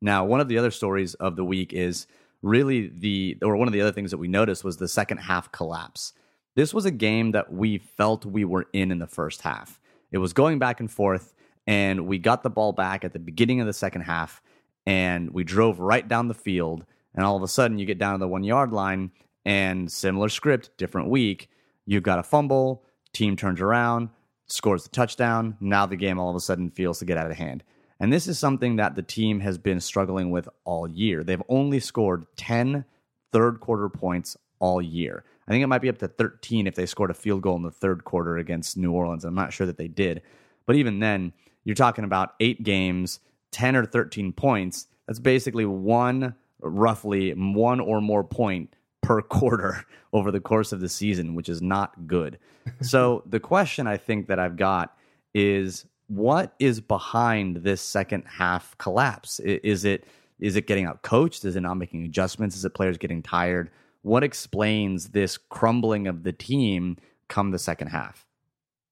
Now, 0.00 0.24
one 0.24 0.40
of 0.40 0.48
the 0.48 0.58
other 0.58 0.70
stories 0.70 1.14
of 1.14 1.36
the 1.36 1.44
week 1.44 1.72
is 1.72 2.06
really 2.42 2.88
the, 2.88 3.36
or 3.42 3.56
one 3.56 3.68
of 3.68 3.72
the 3.72 3.80
other 3.80 3.92
things 3.92 4.10
that 4.10 4.18
we 4.18 4.28
noticed 4.28 4.64
was 4.64 4.76
the 4.76 4.88
second 4.88 5.18
half 5.18 5.52
collapse. 5.52 6.12
This 6.56 6.74
was 6.74 6.84
a 6.84 6.90
game 6.90 7.32
that 7.32 7.52
we 7.52 7.78
felt 7.78 8.24
we 8.24 8.44
were 8.44 8.66
in 8.72 8.90
in 8.90 8.98
the 8.98 9.06
first 9.06 9.42
half. 9.42 9.78
It 10.10 10.18
was 10.18 10.32
going 10.32 10.58
back 10.58 10.80
and 10.80 10.90
forth, 10.90 11.34
and 11.66 12.06
we 12.06 12.18
got 12.18 12.42
the 12.42 12.50
ball 12.50 12.72
back 12.72 13.04
at 13.04 13.12
the 13.12 13.18
beginning 13.18 13.60
of 13.60 13.66
the 13.66 13.72
second 13.72 14.02
half, 14.02 14.42
and 14.86 15.30
we 15.30 15.44
drove 15.44 15.78
right 15.78 16.06
down 16.06 16.28
the 16.28 16.34
field. 16.34 16.84
And 17.14 17.24
all 17.24 17.36
of 17.36 17.42
a 17.42 17.48
sudden, 17.48 17.78
you 17.78 17.86
get 17.86 17.98
down 17.98 18.14
to 18.14 18.18
the 18.18 18.28
one 18.28 18.42
yard 18.42 18.72
line, 18.72 19.10
and 19.44 19.90
similar 19.90 20.28
script, 20.28 20.70
different 20.76 21.08
week. 21.08 21.48
You've 21.86 22.02
got 22.02 22.18
a 22.18 22.22
fumble, 22.22 22.84
team 23.12 23.36
turns 23.36 23.60
around, 23.60 24.10
scores 24.46 24.82
the 24.82 24.90
touchdown. 24.90 25.56
Now 25.60 25.86
the 25.86 25.96
game 25.96 26.18
all 26.18 26.30
of 26.30 26.36
a 26.36 26.40
sudden 26.40 26.70
feels 26.70 26.98
to 26.98 27.04
get 27.04 27.16
out 27.16 27.30
of 27.30 27.36
hand. 27.36 27.64
And 28.00 28.10
this 28.10 28.26
is 28.26 28.38
something 28.38 28.76
that 28.76 28.94
the 28.94 29.02
team 29.02 29.40
has 29.40 29.58
been 29.58 29.78
struggling 29.78 30.30
with 30.30 30.48
all 30.64 30.88
year. 30.88 31.22
They've 31.22 31.42
only 31.48 31.80
scored 31.80 32.24
10 32.36 32.86
third 33.30 33.60
quarter 33.60 33.90
points 33.90 34.36
all 34.58 34.80
year. 34.80 35.22
I 35.46 35.52
think 35.52 35.62
it 35.62 35.68
might 35.68 35.82
be 35.82 35.88
up 35.88 35.98
to 35.98 36.08
13 36.08 36.66
if 36.66 36.74
they 36.74 36.86
scored 36.86 37.10
a 37.10 37.14
field 37.14 37.42
goal 37.42 37.56
in 37.56 37.62
the 37.62 37.70
third 37.70 38.04
quarter 38.04 38.38
against 38.38 38.76
New 38.76 38.92
Orleans. 38.92 39.24
I'm 39.24 39.34
not 39.34 39.52
sure 39.52 39.66
that 39.66 39.76
they 39.76 39.88
did. 39.88 40.22
But 40.66 40.76
even 40.76 41.00
then, 41.00 41.32
you're 41.64 41.74
talking 41.74 42.04
about 42.04 42.34
eight 42.40 42.62
games, 42.62 43.20
10 43.52 43.76
or 43.76 43.84
13 43.84 44.32
points. 44.32 44.86
That's 45.06 45.18
basically 45.18 45.66
one, 45.66 46.34
roughly 46.60 47.32
one 47.32 47.80
or 47.80 48.00
more 48.00 48.24
point 48.24 48.74
per 49.02 49.20
quarter 49.22 49.84
over 50.12 50.30
the 50.30 50.40
course 50.40 50.72
of 50.72 50.80
the 50.80 50.88
season, 50.88 51.34
which 51.34 51.48
is 51.48 51.60
not 51.60 52.06
good. 52.06 52.38
so 52.80 53.22
the 53.26 53.40
question 53.40 53.86
I 53.86 53.96
think 53.96 54.28
that 54.28 54.38
I've 54.38 54.56
got 54.56 54.96
is 55.34 55.84
what 56.10 56.54
is 56.58 56.80
behind 56.80 57.58
this 57.58 57.80
second 57.80 58.24
half 58.26 58.76
collapse? 58.78 59.38
Is 59.38 59.84
it 59.84 60.04
is 60.40 60.56
it 60.56 60.66
getting 60.66 60.84
out 60.84 61.02
coached? 61.02 61.44
Is 61.44 61.54
it 61.54 61.60
not 61.60 61.74
making 61.74 62.04
adjustments? 62.04 62.56
Is 62.56 62.64
it 62.64 62.74
players 62.74 62.98
getting 62.98 63.22
tired? 63.22 63.70
What 64.02 64.24
explains 64.24 65.10
this 65.10 65.36
crumbling 65.36 66.08
of 66.08 66.24
the 66.24 66.32
team 66.32 66.96
come 67.28 67.52
the 67.52 67.58
second 67.58 67.88
half? 67.88 68.26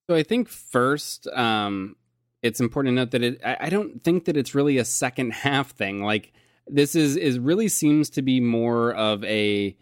So 0.09 0.15
I 0.15 0.23
think 0.23 0.47
first, 0.47 1.27
um, 1.27 1.97
it's 2.41 2.61
important 2.61 2.93
to 2.93 2.95
note 2.95 3.11
that 3.11 3.23
it, 3.23 3.41
I, 3.43 3.57
I 3.61 3.69
don't 3.69 4.01
think 4.01 4.25
that 4.25 4.37
it's 4.37 4.55
really 4.55 4.77
a 4.77 4.85
second 4.85 5.33
half 5.33 5.71
thing. 5.71 6.01
Like 6.01 6.31
this 6.67 6.95
is 6.95 7.17
is 7.17 7.37
really 7.37 7.67
seems 7.67 8.09
to 8.11 8.21
be 8.21 8.39
more 8.39 8.93
of 8.93 9.25
a 9.25 9.75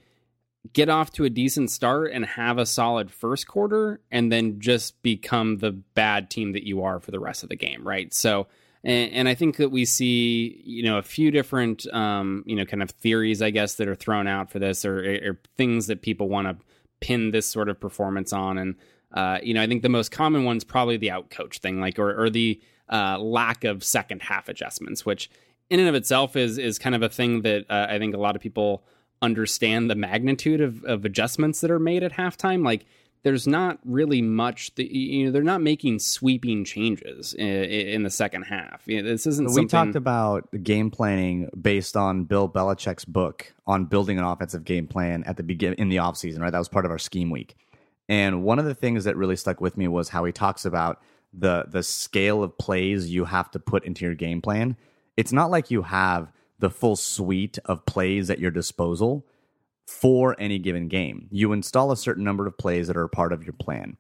get 0.73 0.89
off 0.89 1.11
to 1.13 1.25
a 1.25 1.29
decent 1.29 1.71
start 1.71 2.11
and 2.11 2.25
have 2.25 2.57
a 2.57 2.65
solid 2.65 3.11
first 3.11 3.47
quarter 3.47 3.99
and 4.11 4.31
then 4.31 4.59
just 4.59 5.01
become 5.01 5.57
the 5.57 5.71
bad 5.71 6.29
team 6.29 6.53
that 6.53 6.63
you 6.63 6.83
are 6.83 6.99
for 6.99 7.11
the 7.11 7.19
rest 7.19 7.43
of 7.43 7.49
the 7.49 7.55
game, 7.55 7.87
right? 7.87 8.13
So, 8.13 8.47
and, 8.83 9.27
I 9.27 9.35
think 9.35 9.57
that 9.57 9.69
we 9.69 9.83
see, 9.83 10.61
you 10.63 10.83
know, 10.83 10.97
a 10.97 11.01
few 11.01 11.29
different, 11.29 11.85
um, 11.93 12.43
you 12.45 12.55
know, 12.55 12.63
kind 12.63 12.81
of 12.81 12.91
theories, 12.91 13.41
I 13.41 13.49
guess, 13.49 13.75
that 13.75 13.87
are 13.87 13.95
thrown 13.95 14.27
out 14.27 14.49
for 14.49 14.59
this 14.59 14.85
or, 14.85 14.99
or 14.99 15.39
things 15.57 15.87
that 15.87 16.01
people 16.01 16.29
want 16.29 16.47
to 16.47 16.65
pin 17.01 17.31
this 17.31 17.47
sort 17.47 17.69
of 17.69 17.79
performance 17.79 18.31
on. 18.31 18.57
And, 18.57 18.75
uh, 19.11 19.39
you 19.43 19.53
know, 19.53 19.61
I 19.61 19.67
think 19.67 19.81
the 19.81 19.89
most 19.89 20.11
common 20.11 20.45
one's 20.45 20.63
probably 20.63 20.95
the 20.97 21.11
out 21.11 21.29
coach 21.29 21.59
thing, 21.59 21.81
like, 21.81 21.99
or, 21.99 22.23
or 22.23 22.29
the 22.29 22.61
uh, 22.89 23.17
lack 23.19 23.65
of 23.65 23.83
second 23.83 24.21
half 24.21 24.47
adjustments, 24.47 25.05
which 25.05 25.29
in 25.69 25.79
and 25.79 25.89
of 25.89 25.95
itself 25.95 26.35
is, 26.35 26.57
is 26.57 26.79
kind 26.79 26.95
of 26.95 27.01
a 27.01 27.09
thing 27.09 27.41
that 27.41 27.65
uh, 27.69 27.87
I 27.89 27.99
think 27.99 28.15
a 28.15 28.19
lot 28.19 28.35
of 28.37 28.41
people 28.41 28.85
understand 29.21 29.89
the 29.89 29.95
magnitude 29.95 30.61
of, 30.61 30.83
of 30.83 31.05
adjustments 31.05 31.61
that 31.61 31.71
are 31.71 31.79
made 31.79 32.03
at 32.03 32.13
halftime. 32.13 32.63
Like 32.63 32.85
there's 33.23 33.47
not 33.47 33.79
really 33.83 34.21
much 34.21 34.73
that 34.75 34.95
you 34.95 35.25
know 35.25 35.31
they're 35.31 35.43
not 35.43 35.61
making 35.61 35.99
sweeping 35.99 36.63
changes 36.63 37.33
in, 37.33 37.45
in 37.47 38.03
the 38.03 38.09
second 38.09 38.43
half. 38.43 38.83
You 38.85 39.01
know, 39.01 39.09
this 39.09 39.27
isn't. 39.27 39.53
We 39.53 39.65
talked 39.65 39.95
about 39.95 40.47
game 40.63 40.91
planning 40.91 41.49
based 41.59 41.97
on 41.97 42.25
Bill 42.25 42.47
Belichick's 42.47 43.05
book 43.05 43.53
on 43.65 43.85
building 43.85 44.17
an 44.17 44.23
offensive 44.23 44.63
game 44.63 44.87
plan 44.87 45.23
at 45.25 45.37
the 45.37 45.43
begin 45.43 45.73
in 45.73 45.89
the 45.89 45.97
offseason, 45.97 46.39
right? 46.39 46.51
That 46.51 46.59
was 46.59 46.69
part 46.69 46.85
of 46.85 46.91
our 46.91 46.99
scheme 46.99 47.29
week. 47.29 47.55
And 48.09 48.43
one 48.43 48.59
of 48.59 48.65
the 48.65 48.75
things 48.75 49.03
that 49.03 49.17
really 49.17 49.35
stuck 49.35 49.59
with 49.59 49.77
me 49.77 49.87
was 49.87 50.09
how 50.09 50.23
he 50.23 50.31
talks 50.31 50.63
about 50.65 51.01
the 51.33 51.65
the 51.67 51.83
scale 51.83 52.43
of 52.43 52.57
plays 52.57 53.09
you 53.09 53.25
have 53.25 53.51
to 53.51 53.59
put 53.59 53.83
into 53.83 54.05
your 54.05 54.15
game 54.15 54.41
plan. 54.41 54.77
It's 55.17 55.33
not 55.33 55.49
like 55.49 55.71
you 55.71 55.81
have 55.81 56.31
the 56.59 56.69
full 56.69 56.95
suite 56.95 57.59
of 57.65 57.85
plays 57.85 58.29
at 58.29 58.39
your 58.39 58.51
disposal 58.51 59.25
for 59.87 60.35
any 60.39 60.59
given 60.59 60.87
game. 60.87 61.27
You 61.31 61.53
install 61.53 61.91
a 61.91 61.97
certain 61.97 62.23
number 62.23 62.45
of 62.45 62.57
plays 62.57 62.87
that 62.87 62.97
are 62.97 63.07
part 63.07 63.31
of 63.31 63.43
your 63.43 63.53
plan. 63.53 63.97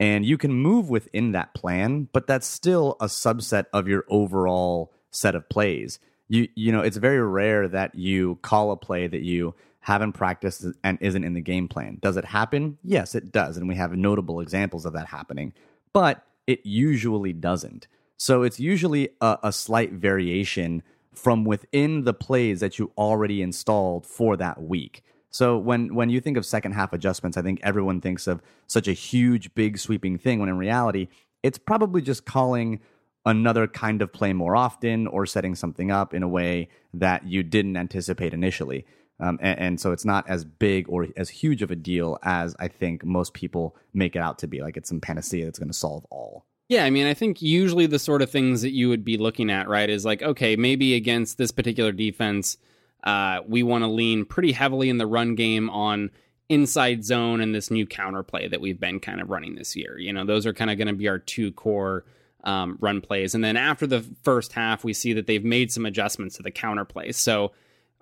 And 0.00 0.24
you 0.24 0.38
can 0.38 0.52
move 0.52 0.88
within 0.88 1.32
that 1.32 1.54
plan, 1.54 2.08
but 2.12 2.26
that's 2.26 2.46
still 2.46 2.96
a 3.00 3.06
subset 3.06 3.66
of 3.72 3.88
your 3.88 4.04
overall 4.08 4.92
set 5.10 5.34
of 5.34 5.48
plays. 5.48 5.98
You 6.28 6.48
you 6.54 6.72
know, 6.72 6.80
it's 6.80 6.96
very 6.96 7.20
rare 7.20 7.66
that 7.68 7.94
you 7.94 8.38
call 8.42 8.70
a 8.70 8.76
play 8.76 9.06
that 9.06 9.22
you 9.22 9.54
haven't 9.80 10.12
practiced 10.12 10.66
and 10.84 10.98
isn't 11.00 11.24
in 11.24 11.34
the 11.34 11.40
game 11.40 11.66
plan. 11.66 11.98
Does 12.00 12.16
it 12.16 12.24
happen? 12.24 12.78
Yes, 12.84 13.14
it 13.14 13.32
does, 13.32 13.56
and 13.56 13.68
we 13.68 13.74
have 13.74 13.92
notable 13.92 14.40
examples 14.40 14.86
of 14.86 14.92
that 14.92 15.06
happening. 15.06 15.52
But 15.92 16.24
it 16.46 16.64
usually 16.64 17.32
doesn't. 17.32 17.88
So 18.18 18.42
it's 18.42 18.60
usually 18.60 19.10
a, 19.20 19.38
a 19.44 19.52
slight 19.52 19.92
variation 19.92 20.82
from 21.18 21.44
within 21.44 22.04
the 22.04 22.14
plays 22.14 22.60
that 22.60 22.78
you 22.78 22.92
already 22.96 23.42
installed 23.42 24.06
for 24.06 24.36
that 24.36 24.62
week. 24.62 25.02
So 25.30 25.58
when 25.58 25.94
when 25.94 26.08
you 26.08 26.20
think 26.20 26.36
of 26.36 26.46
second 26.46 26.72
half 26.72 26.92
adjustments, 26.92 27.36
I 27.36 27.42
think 27.42 27.60
everyone 27.62 28.00
thinks 28.00 28.26
of 28.26 28.40
such 28.66 28.88
a 28.88 28.92
huge, 28.92 29.54
big, 29.54 29.78
sweeping 29.78 30.16
thing. 30.16 30.40
When 30.40 30.48
in 30.48 30.56
reality, 30.56 31.08
it's 31.42 31.58
probably 31.58 32.00
just 32.00 32.24
calling 32.24 32.80
another 33.26 33.66
kind 33.66 34.00
of 34.00 34.12
play 34.12 34.32
more 34.32 34.56
often 34.56 35.06
or 35.06 35.26
setting 35.26 35.54
something 35.54 35.90
up 35.90 36.14
in 36.14 36.22
a 36.22 36.28
way 36.28 36.68
that 36.94 37.26
you 37.26 37.42
didn't 37.42 37.76
anticipate 37.76 38.32
initially. 38.32 38.86
Um, 39.20 39.38
and, 39.42 39.58
and, 39.58 39.80
so 39.80 39.90
it's 39.90 40.04
not 40.04 40.28
as 40.28 40.44
big 40.44 40.88
or 40.88 41.08
as 41.16 41.28
huge 41.28 41.60
of 41.60 41.72
a 41.72 41.76
deal 41.76 42.18
as 42.22 42.54
I 42.60 42.68
think 42.68 43.04
most 43.04 43.34
people 43.34 43.76
make 43.92 44.14
it 44.14 44.20
out 44.20 44.38
to 44.38 44.46
be. 44.46 44.62
Like 44.62 44.76
it's 44.76 44.88
some 44.88 45.00
panacea 45.00 45.44
that's 45.44 45.58
going 45.58 45.68
to 45.68 45.74
solve 45.74 46.06
all. 46.08 46.46
Yeah, 46.68 46.84
I 46.84 46.90
mean, 46.90 47.06
I 47.06 47.14
think 47.14 47.40
usually 47.40 47.86
the 47.86 47.98
sort 47.98 48.20
of 48.20 48.30
things 48.30 48.60
that 48.60 48.72
you 48.72 48.90
would 48.90 49.04
be 49.04 49.16
looking 49.16 49.50
at, 49.50 49.68
right, 49.68 49.88
is 49.88 50.04
like, 50.04 50.22
okay, 50.22 50.54
maybe 50.54 50.94
against 50.94 51.38
this 51.38 51.50
particular 51.50 51.92
defense, 51.92 52.58
uh, 53.04 53.40
we 53.46 53.62
want 53.62 53.84
to 53.84 53.88
lean 53.88 54.26
pretty 54.26 54.52
heavily 54.52 54.90
in 54.90 54.98
the 54.98 55.06
run 55.06 55.34
game 55.34 55.70
on 55.70 56.10
inside 56.50 57.04
zone 57.04 57.40
and 57.40 57.54
this 57.54 57.70
new 57.70 57.86
counterplay 57.86 58.50
that 58.50 58.60
we've 58.60 58.80
been 58.80 59.00
kind 59.00 59.20
of 59.20 59.30
running 59.30 59.54
this 59.54 59.76
year. 59.76 59.98
You 59.98 60.12
know, 60.12 60.26
those 60.26 60.44
are 60.44 60.52
kind 60.52 60.70
of 60.70 60.76
going 60.76 60.88
to 60.88 60.94
be 60.94 61.08
our 61.08 61.18
two 61.18 61.52
core 61.52 62.04
um, 62.44 62.76
run 62.80 63.00
plays. 63.00 63.34
And 63.34 63.42
then 63.42 63.56
after 63.56 63.86
the 63.86 64.04
first 64.22 64.52
half, 64.52 64.84
we 64.84 64.92
see 64.92 65.14
that 65.14 65.26
they've 65.26 65.44
made 65.44 65.72
some 65.72 65.86
adjustments 65.86 66.36
to 66.36 66.42
the 66.42 66.50
counterplay. 66.50 67.14
So, 67.14 67.52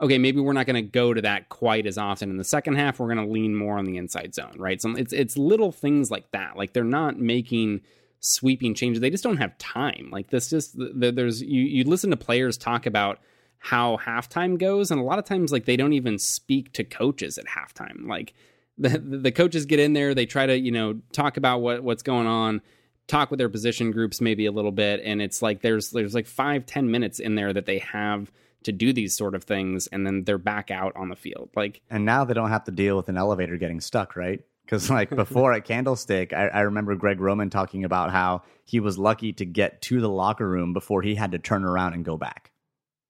okay, 0.00 0.18
maybe 0.18 0.40
we're 0.40 0.52
not 0.52 0.66
going 0.66 0.74
to 0.85 0.90
go 0.90 1.14
to 1.14 1.22
that 1.22 1.48
quite 1.50 1.87
as 1.87 1.98
often 1.98 2.31
in 2.31 2.37
the 2.37 2.44
second 2.44 2.76
half. 2.76 2.98
We're 2.98 3.12
going 3.14 3.26
to 3.26 3.33
lean 3.33 3.55
more 3.55 3.79
on 3.79 3.85
the 3.85 3.96
inside 3.96 4.35
zone, 4.35 4.55
right? 4.59 4.81
So 4.83 4.90
it's 4.96 5.12
it's 5.12 5.37
little 5.37 5.70
things 5.72 6.11
like 6.11 6.31
that. 6.33 6.57
Like 6.57 6.72
they're 6.72 6.85
not 6.85 7.18
making 7.18 7.83
sweeping 8.20 8.74
changes. 8.74 9.00
They 9.00 9.11
just 9.11 9.24
don't 9.24 9.37
have 9.37 9.57
time. 9.59 10.09
Like 10.11 10.31
this, 10.31 10.50
just 10.50 10.74
there's 10.76 11.42
you 11.42 11.62
you 11.62 11.85
listen 11.85 12.11
to 12.11 12.16
players 12.16 12.57
talk 12.57 12.87
about 12.87 13.18
how 13.59 13.96
halftime 13.96 14.59
goes, 14.59 14.90
and 14.90 15.00
a 15.00 15.05
lot 15.05 15.18
of 15.18 15.24
times 15.24 15.52
like 15.52 15.64
they 15.64 15.76
don't 15.76 15.92
even 15.92 16.18
speak 16.18 16.72
to 16.74 16.85
coaches 16.85 17.38
at 17.38 17.46
halftime. 17.46 18.07
Like 18.07 18.35
the 18.79 18.98
the 18.98 19.33
coaches 19.33 19.66
get 19.66 19.81
in 19.81 19.92
there, 19.92 20.14
they 20.14 20.26
try 20.26 20.46
to 20.46 20.59
you 20.59 20.72
know 20.72 21.00
talk 21.12 21.37
about 21.37 21.61
what 21.61 21.83
what's 21.83 22.02
going 22.02 22.26
on, 22.26 22.62
talk 23.07 23.31
with 23.31 23.38
their 23.38 23.48
position 23.48 23.90
groups 23.90 24.20
maybe 24.20 24.46
a 24.46 24.52
little 24.52 24.72
bit, 24.72 25.00
and 25.05 25.22
it's 25.22 25.42
like 25.42 25.62
there's 25.62 25.90
there's 25.90 26.14
like 26.14 26.26
five 26.26 26.66
ten 26.66 26.90
minutes 26.90 27.18
in 27.18 27.35
there 27.35 27.52
that 27.52 27.66
they 27.66 27.79
have 27.79 28.31
to 28.66 28.72
do 28.72 28.92
these 28.92 29.16
sort 29.16 29.37
of 29.37 29.44
things 29.44 29.87
and 29.88 30.05
then 30.05 30.24
they're 30.24 30.38
back 30.38 30.72
out 30.72 30.92
on 30.96 31.09
the 31.09 31.14
field 31.14 31.48
like 31.55 31.81
and 31.88 32.05
now 32.05 32.24
they 32.24 32.35
don't 32.35 32.50
have 32.50 32.64
to 32.64 32.72
deal 32.72 32.96
with 32.96 33.09
an 33.09 33.16
elevator 33.16 33.57
getting 33.57 33.81
stuck 33.81 34.16
right 34.16 34.40
because 34.66 34.90
like 34.90 35.11
before 35.16 35.52
at 35.52 35.64
Candlestick, 35.64 36.33
I, 36.33 36.48
I, 36.48 36.61
remember 36.62 36.94
Greg 36.96 37.20
Roman 37.20 37.48
talking 37.48 37.85
about 37.85 38.11
how 38.11 38.42
he 38.64 38.81
was 38.81 38.98
lucky 38.98 39.33
to 39.35 39.44
get 39.44 39.81
to 39.83 40.00
the 40.00 40.09
locker 40.09 40.48
room 40.48 40.72
before 40.72 41.02
he 41.02 41.14
had 41.14 41.33
to 41.33 41.38
turn 41.38 41.64
around 41.64 41.94
and 41.94 42.05
go 42.05 42.16
back. 42.16 42.50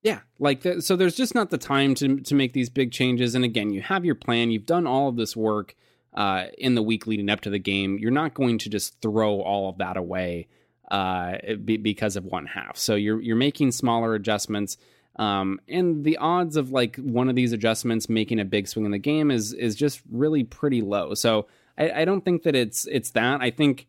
Yeah, 0.03 0.21
like 0.39 0.65
so. 0.81 0.95
There's 0.95 1.17
just 1.17 1.35
not 1.35 1.51
the 1.51 1.59
time 1.59 1.95
to 1.97 2.21
to 2.21 2.35
make 2.35 2.53
these 2.53 2.71
big 2.71 2.93
changes. 2.93 3.35
And 3.35 3.45
again, 3.45 3.71
you 3.71 3.81
have 3.81 4.05
your 4.05 4.15
plan. 4.15 4.53
You've 4.53 4.67
done 4.67 4.87
all 4.87 5.09
of 5.09 5.17
this 5.17 5.35
work 5.35 5.75
uh, 6.15 6.45
in 6.59 6.77
the 6.77 6.83
week 6.83 7.07
leading 7.07 7.29
up 7.29 7.41
to 7.41 7.51
the 7.51 7.59
game. 7.59 7.99
You're 7.99 8.13
not 8.13 8.35
going 8.35 8.59
to 8.59 8.71
just 8.71 9.01
throw 9.01 9.41
all 9.41 9.69
of 9.69 9.79
that 9.79 9.97
away 9.97 10.47
uh, 10.91 11.39
be, 11.65 11.77
because 11.77 12.15
of 12.15 12.25
one 12.25 12.47
half. 12.47 12.77
So 12.77 12.95
you're 12.95 13.21
you're 13.21 13.37
making 13.37 13.73
smaller 13.73 14.15
adjustments. 14.15 14.77
Um, 15.19 15.61
and 15.69 16.05
the 16.05 16.19
odds 16.19 16.57
of 16.57 16.71
like 16.71 16.97
one 16.97 17.29
of 17.29 17.37
these 17.37 17.53
adjustments 17.53 18.09
making 18.09 18.39
a 18.39 18.45
big 18.45 18.69
swing 18.69 18.85
in 18.85 18.91
the 18.91 18.99
game 18.99 19.31
is 19.31 19.53
is 19.53 19.75
just 19.75 20.03
really 20.11 20.45
pretty 20.45 20.83
low. 20.83 21.15
So 21.15 21.47
I, 21.79 22.03
I 22.03 22.05
don't 22.05 22.25
think 22.25 22.43
that 22.43 22.55
it's 22.55 22.87
it's 22.87 23.11
that. 23.13 23.41
I 23.41 23.51
think 23.51 23.87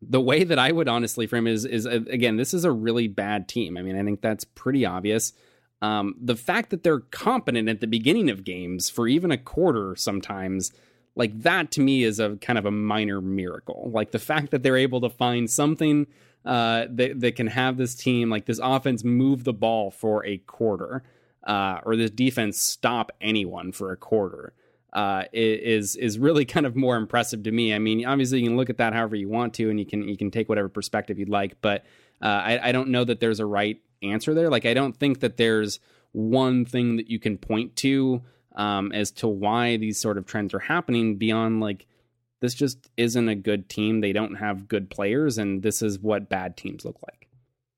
the 0.00 0.20
way 0.20 0.44
that 0.44 0.58
I 0.58 0.72
would 0.72 0.88
honestly 0.88 1.26
frame 1.26 1.46
it 1.46 1.52
is 1.52 1.64
is 1.64 1.86
uh, 1.86 2.00
again, 2.08 2.36
this 2.36 2.54
is 2.54 2.64
a 2.64 2.72
really 2.72 3.08
bad 3.08 3.48
team. 3.48 3.76
I 3.76 3.82
mean, 3.82 3.98
I 3.98 4.04
think 4.04 4.20
that's 4.20 4.44
pretty 4.44 4.86
obvious. 4.86 5.32
Um, 5.80 6.14
the 6.20 6.36
fact 6.36 6.70
that 6.70 6.82
they're 6.82 7.00
competent 7.00 7.68
at 7.68 7.80
the 7.80 7.86
beginning 7.86 8.30
of 8.30 8.42
games 8.42 8.90
for 8.90 9.06
even 9.06 9.30
a 9.30 9.38
quarter 9.38 9.94
sometimes, 9.96 10.72
like 11.14 11.42
that 11.42 11.70
to 11.72 11.80
me 11.80 12.04
is 12.04 12.18
a 12.18 12.36
kind 12.36 12.58
of 12.58 12.66
a 12.66 12.70
minor 12.70 13.20
miracle. 13.20 13.90
Like 13.92 14.10
the 14.12 14.18
fact 14.18 14.50
that 14.50 14.62
they're 14.62 14.76
able 14.76 15.00
to 15.02 15.10
find 15.10 15.48
something 15.48 16.06
uh, 16.44 16.86
that 16.90 17.20
that 17.20 17.36
can 17.36 17.48
have 17.48 17.76
this 17.76 17.94
team 17.94 18.30
like 18.30 18.46
this 18.46 18.60
offense 18.62 19.04
move 19.04 19.44
the 19.44 19.52
ball 19.52 19.90
for 19.90 20.24
a 20.24 20.38
quarter, 20.38 21.02
uh, 21.46 21.80
or 21.84 21.96
this 21.96 22.10
defense 22.10 22.60
stop 22.60 23.12
anyone 23.20 23.72
for 23.72 23.92
a 23.92 23.96
quarter 23.96 24.52
uh, 24.92 25.24
is 25.32 25.96
is 25.96 26.18
really 26.18 26.44
kind 26.54 26.66
of 26.66 26.76
more 26.76 26.96
impressive 26.96 27.42
to 27.44 27.52
me. 27.52 27.74
I 27.74 27.78
mean, 27.78 28.04
obviously 28.06 28.40
you 28.40 28.46
can 28.46 28.56
look 28.56 28.70
at 28.70 28.78
that 28.78 28.92
however 28.92 29.16
you 29.16 29.28
want 29.28 29.54
to, 29.54 29.70
and 29.70 29.78
you 29.78 29.86
can 29.86 30.08
you 30.08 30.16
can 30.16 30.30
take 30.30 30.48
whatever 30.48 30.68
perspective 30.68 31.18
you'd 31.18 31.28
like, 31.28 31.60
but 31.60 31.84
uh, 32.22 32.26
I, 32.26 32.68
I 32.68 32.72
don't 32.72 32.88
know 32.88 33.04
that 33.04 33.20
there's 33.20 33.40
a 33.40 33.46
right 33.46 33.80
answer 34.02 34.34
there. 34.34 34.50
Like 34.50 34.66
I 34.66 34.74
don't 34.74 34.96
think 34.96 35.20
that 35.20 35.36
there's 35.36 35.80
one 36.12 36.64
thing 36.64 36.96
that 36.96 37.10
you 37.10 37.18
can 37.18 37.36
point 37.36 37.76
to 37.76 38.22
um, 38.56 38.92
as 38.92 39.10
to 39.12 39.28
why 39.28 39.76
these 39.76 39.98
sort 39.98 40.18
of 40.18 40.26
trends 40.26 40.54
are 40.54 40.58
happening 40.58 41.16
beyond 41.16 41.60
like 41.60 41.86
this 42.40 42.54
just 42.54 42.90
isn't 42.96 43.28
a 43.28 43.34
good 43.34 43.68
team. 43.68 44.00
They 44.00 44.12
don't 44.12 44.36
have 44.36 44.68
good 44.68 44.90
players, 44.90 45.38
and 45.38 45.62
this 45.62 45.82
is 45.82 45.98
what 45.98 46.28
bad 46.28 46.56
teams 46.56 46.84
look 46.84 46.98
like. 47.06 47.28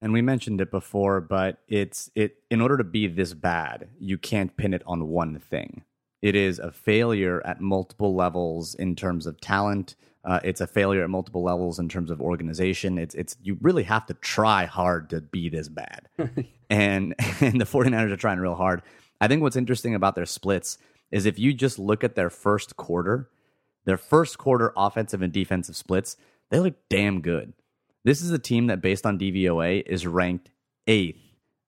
And 0.02 0.12
we 0.12 0.22
mentioned 0.22 0.60
it 0.60 0.70
before, 0.70 1.20
but 1.20 1.58
it's 1.68 2.10
it 2.14 2.36
in 2.50 2.60
order 2.60 2.76
to 2.78 2.84
be 2.84 3.06
this 3.06 3.34
bad, 3.34 3.88
you 3.98 4.16
can't 4.18 4.56
pin 4.56 4.72
it 4.74 4.82
on 4.86 5.08
one 5.08 5.38
thing 5.38 5.84
it 6.22 6.34
is 6.34 6.58
a 6.58 6.70
failure 6.70 7.40
at 7.46 7.60
multiple 7.60 8.14
levels 8.14 8.74
in 8.74 8.94
terms 8.94 9.26
of 9.26 9.40
talent. 9.40 9.96
Uh, 10.22 10.38
it's 10.44 10.60
a 10.60 10.66
failure 10.66 11.02
at 11.02 11.08
multiple 11.08 11.42
levels 11.42 11.78
in 11.78 11.88
terms 11.88 12.10
of 12.10 12.20
organization. 12.20 12.98
It's 12.98 13.14
it's 13.14 13.36
you 13.42 13.56
really 13.62 13.84
have 13.84 14.06
to 14.06 14.14
try 14.14 14.66
hard 14.66 15.10
to 15.10 15.20
be 15.22 15.48
this 15.48 15.68
bad. 15.68 16.08
and 16.70 17.14
and 17.40 17.60
the 17.60 17.64
49ers 17.64 18.12
are 18.12 18.16
trying 18.16 18.38
real 18.38 18.54
hard. 18.54 18.82
I 19.20 19.28
think 19.28 19.42
what's 19.42 19.56
interesting 19.56 19.94
about 19.94 20.14
their 20.14 20.26
splits 20.26 20.78
is 21.10 21.26
if 21.26 21.38
you 21.38 21.54
just 21.54 21.78
look 21.78 22.04
at 22.04 22.14
their 22.14 22.30
first 22.30 22.76
quarter, 22.76 23.30
their 23.84 23.96
first 23.96 24.38
quarter 24.38 24.72
offensive 24.76 25.22
and 25.22 25.32
defensive 25.32 25.76
splits, 25.76 26.16
they 26.50 26.60
look 26.60 26.74
damn 26.88 27.20
good. 27.20 27.52
This 28.04 28.22
is 28.22 28.30
a 28.30 28.38
team 28.38 28.66
that 28.68 28.80
based 28.80 29.04
on 29.04 29.18
DVOA 29.18 29.82
is 29.86 30.06
ranked 30.06 30.50
8th 30.86 31.20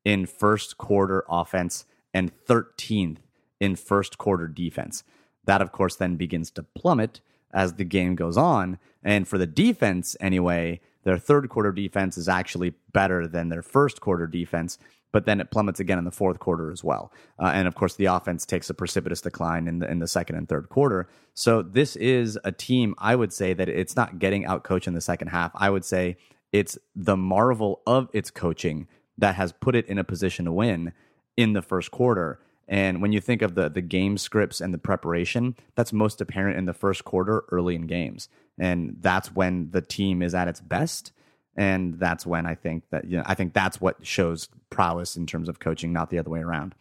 in 0.05 0.27
first 0.27 0.79
quarter 0.79 1.25
offense 1.29 1.85
and 2.15 2.33
13th 2.47 3.19
in 3.61 3.77
first 3.77 4.19
quarter 4.19 4.49
defense. 4.49 5.05
That, 5.45 5.63
of 5.63 5.73
course, 5.73 5.97
then 5.97 6.17
begins 6.17 6.51
to 6.53 6.63
plummet 6.63 7.21
as 7.53 7.75
the 7.75 7.85
game 7.85 8.15
goes 8.15 8.37
on. 8.37 8.79
And 9.03 9.27
for 9.29 9.39
the 9.39 9.47
defense, 9.47 10.17
anyway, 10.21 10.81
their 11.05 11.19
third 11.19 11.49
quarter 11.49 11.73
defense 11.73 12.17
is 12.17 12.29
actually 12.29 12.75
better 12.93 13.27
than 13.27 13.49
their 13.49 13.63
first 13.63 14.01
quarter 14.01 14.27
defense, 14.27 14.79
but 15.13 15.27
then 15.27 15.41
it 15.41 15.51
plummets 15.51 15.79
again 15.79 15.99
in 15.99 16.05
the 16.05 16.11
fourth 16.11 16.39
quarter 16.39 16.73
as 16.73 16.83
well. 16.83 17.13
Uh, 17.39 17.53
and 17.55 17.69
of 17.69 17.75
course, 17.75 17.95
the 17.95 18.07
offense 18.07 18.45
takes 18.45 18.69
a 18.71 18.75
precipitous 18.75 19.21
decline 19.21 19.69
in 19.69 19.79
the 19.79 19.91
in 19.91 19.99
the 19.99 20.09
second 20.09 20.37
and 20.37 20.49
third 20.49 20.69
quarter. 20.69 21.09
So 21.35 21.63
this 21.63 21.97
is 21.97 22.39
a 22.45 22.53
team. 22.53 22.95
I 22.99 23.15
would 23.15 23.33
say 23.33 23.55
that 23.55 23.69
it's 23.69 23.97
not 23.97 24.19
getting 24.19 24.45
out 24.47 24.65
coached 24.65 24.89
in 24.89 24.95
the 24.95 25.01
second 25.01 25.29
half. 25.29 25.53
I 25.55 25.71
would 25.71 25.85
say 25.85 26.17
it's 26.53 26.79
the 26.97 27.17
marvel 27.17 27.83
of 27.87 28.09
its 28.13 28.31
coaching 28.31 28.89
that 29.19 29.35
has 29.37 29.53
put 29.53 29.77
it 29.77 29.87
in 29.87 29.99
a 29.99 30.05
position 30.05 30.47
to 30.47 30.53
win 30.53 30.93
in 31.37 31.53
the 31.53 31.63
first 31.63 31.91
quarter. 31.91 32.41
And 32.69 33.03
when 33.03 33.13
you 33.13 33.21
think 33.21 33.43
of 33.43 33.55
the 33.55 33.69
the 33.69 33.83
game 33.83 34.17
scripts 34.17 34.61
and 34.61 34.73
the 34.73 34.79
preparation, 34.79 35.57
that's 35.75 35.93
most 35.93 36.21
apparent 36.21 36.59
in 36.59 36.65
the 36.65 36.75
first 36.75 37.05
quarter 37.05 37.45
early 37.51 37.75
in 37.75 37.87
games. 37.87 38.29
And 38.59 38.97
that's 39.01 39.33
when 39.35 39.71
the 39.71 39.83
team 39.83 40.23
is 40.23 40.35
at 40.35 40.49
its 40.49 40.61
best. 40.61 41.13
And 41.57 41.99
that's 41.99 42.25
when 42.25 42.47
I 42.47 42.55
think 42.55 42.85
that 42.91 43.05
you 43.05 43.19
know 43.19 43.25
I 43.27 43.35
think 43.35 43.53
that's 43.53 43.81
what 43.81 44.05
shows 44.07 44.49
prowess 44.71 45.17
in 45.17 45.27
terms 45.27 45.49
of 45.49 45.61
coaching, 45.61 45.93
not 45.93 46.11
the 46.11 46.19
other 46.19 46.31
way 46.31 46.41
around. 46.41 46.75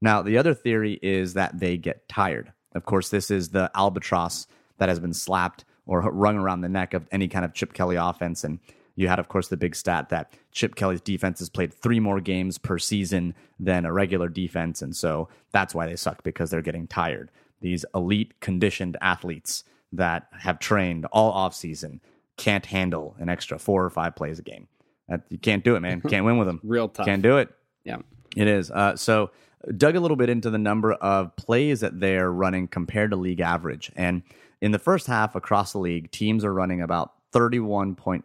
Now, 0.00 0.22
the 0.22 0.38
other 0.38 0.54
theory 0.54 0.98
is 1.02 1.34
that 1.34 1.58
they 1.58 1.76
get 1.76 2.08
tired. 2.08 2.52
Of 2.74 2.84
course, 2.84 3.08
this 3.08 3.30
is 3.30 3.50
the 3.50 3.70
albatross 3.74 4.46
that 4.78 4.88
has 4.88 5.00
been 5.00 5.14
slapped 5.14 5.64
or 5.86 6.00
rung 6.00 6.36
around 6.36 6.60
the 6.60 6.68
neck 6.68 6.94
of 6.94 7.06
any 7.12 7.28
kind 7.28 7.44
of 7.44 7.54
Chip 7.54 7.72
Kelly 7.72 7.96
offense. 7.96 8.44
And 8.44 8.58
you 8.96 9.08
had, 9.08 9.18
of 9.18 9.28
course, 9.28 9.48
the 9.48 9.56
big 9.56 9.74
stat 9.74 10.08
that 10.08 10.32
Chip 10.52 10.74
Kelly's 10.74 11.00
defense 11.00 11.38
has 11.38 11.48
played 11.48 11.72
three 11.72 12.00
more 12.00 12.20
games 12.20 12.58
per 12.58 12.78
season 12.78 13.34
than 13.58 13.84
a 13.84 13.92
regular 13.92 14.28
defense. 14.28 14.82
And 14.82 14.94
so 14.94 15.28
that's 15.52 15.74
why 15.74 15.86
they 15.86 15.96
suck 15.96 16.22
because 16.22 16.50
they're 16.50 16.62
getting 16.62 16.86
tired. 16.86 17.30
These 17.60 17.84
elite 17.94 18.40
conditioned 18.40 18.96
athletes 19.00 19.64
that 19.92 20.26
have 20.40 20.58
trained 20.58 21.06
all 21.06 21.32
offseason 21.32 22.00
can't 22.36 22.66
handle 22.66 23.14
an 23.18 23.28
extra 23.28 23.58
four 23.58 23.84
or 23.84 23.90
five 23.90 24.16
plays 24.16 24.38
a 24.38 24.42
game. 24.42 24.68
That, 25.08 25.22
you 25.28 25.38
can't 25.38 25.62
do 25.62 25.76
it, 25.76 25.80
man. 25.80 26.00
Can't 26.08 26.24
win 26.24 26.38
with 26.38 26.46
them. 26.46 26.60
Real 26.62 26.88
tough. 26.88 27.04
Can't 27.04 27.22
do 27.22 27.36
it. 27.36 27.50
Yeah. 27.84 27.98
It 28.36 28.48
is. 28.48 28.70
Uh, 28.70 28.96
so 28.96 29.30
dug 29.76 29.96
a 29.96 30.00
little 30.00 30.16
bit 30.16 30.30
into 30.30 30.50
the 30.50 30.58
number 30.58 30.92
of 30.94 31.36
plays 31.36 31.80
that 31.80 32.00
they're 32.00 32.30
running 32.30 32.68
compared 32.68 33.10
to 33.10 33.16
league 33.16 33.40
average. 33.40 33.92
And 33.96 34.22
in 34.60 34.72
the 34.72 34.78
first 34.78 35.06
half 35.06 35.34
across 35.34 35.72
the 35.72 35.78
league, 35.78 36.10
teams 36.10 36.44
are 36.44 36.54
running 36.54 36.80
about 36.80 37.12
31 37.32 37.96
point 37.96 38.24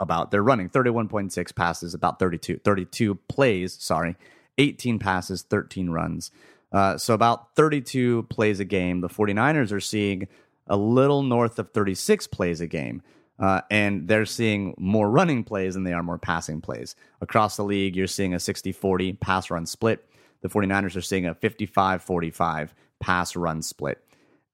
about 0.00 0.30
they're 0.30 0.42
running 0.42 0.70
31.6 0.70 1.54
passes 1.54 1.92
about 1.92 2.18
32 2.18 2.58
32 2.64 3.14
plays 3.28 3.74
sorry 3.74 4.16
18 4.56 4.98
passes 4.98 5.42
13 5.42 5.90
runs 5.90 6.30
uh, 6.72 6.96
so 6.96 7.12
about 7.12 7.54
32 7.54 8.22
plays 8.30 8.58
a 8.58 8.64
game 8.64 9.02
the 9.02 9.10
49ers 9.10 9.72
are 9.72 9.80
seeing 9.80 10.26
a 10.68 10.76
little 10.78 11.22
north 11.22 11.58
of 11.58 11.70
36 11.72 12.26
plays 12.28 12.62
a 12.62 12.66
game 12.66 13.02
uh, 13.38 13.60
and 13.70 14.08
they're 14.08 14.26
seeing 14.26 14.74
more 14.78 15.10
running 15.10 15.44
plays 15.44 15.74
than 15.74 15.84
they 15.84 15.92
are 15.92 16.02
more 16.02 16.18
passing 16.18 16.60
plays 16.60 16.96
across 17.20 17.56
the 17.56 17.64
league 17.64 17.96
you're 17.96 18.06
seeing 18.06 18.34
a 18.34 18.38
60-40 18.38 19.18
pass 19.20 19.50
run 19.50 19.66
split 19.66 20.08
the 20.42 20.48
49ers 20.48 20.96
are 20.96 21.02
seeing 21.02 21.26
a 21.26 21.34
55-45 21.34 22.70
pass 23.00 23.36
run 23.36 23.62
split 23.62 24.02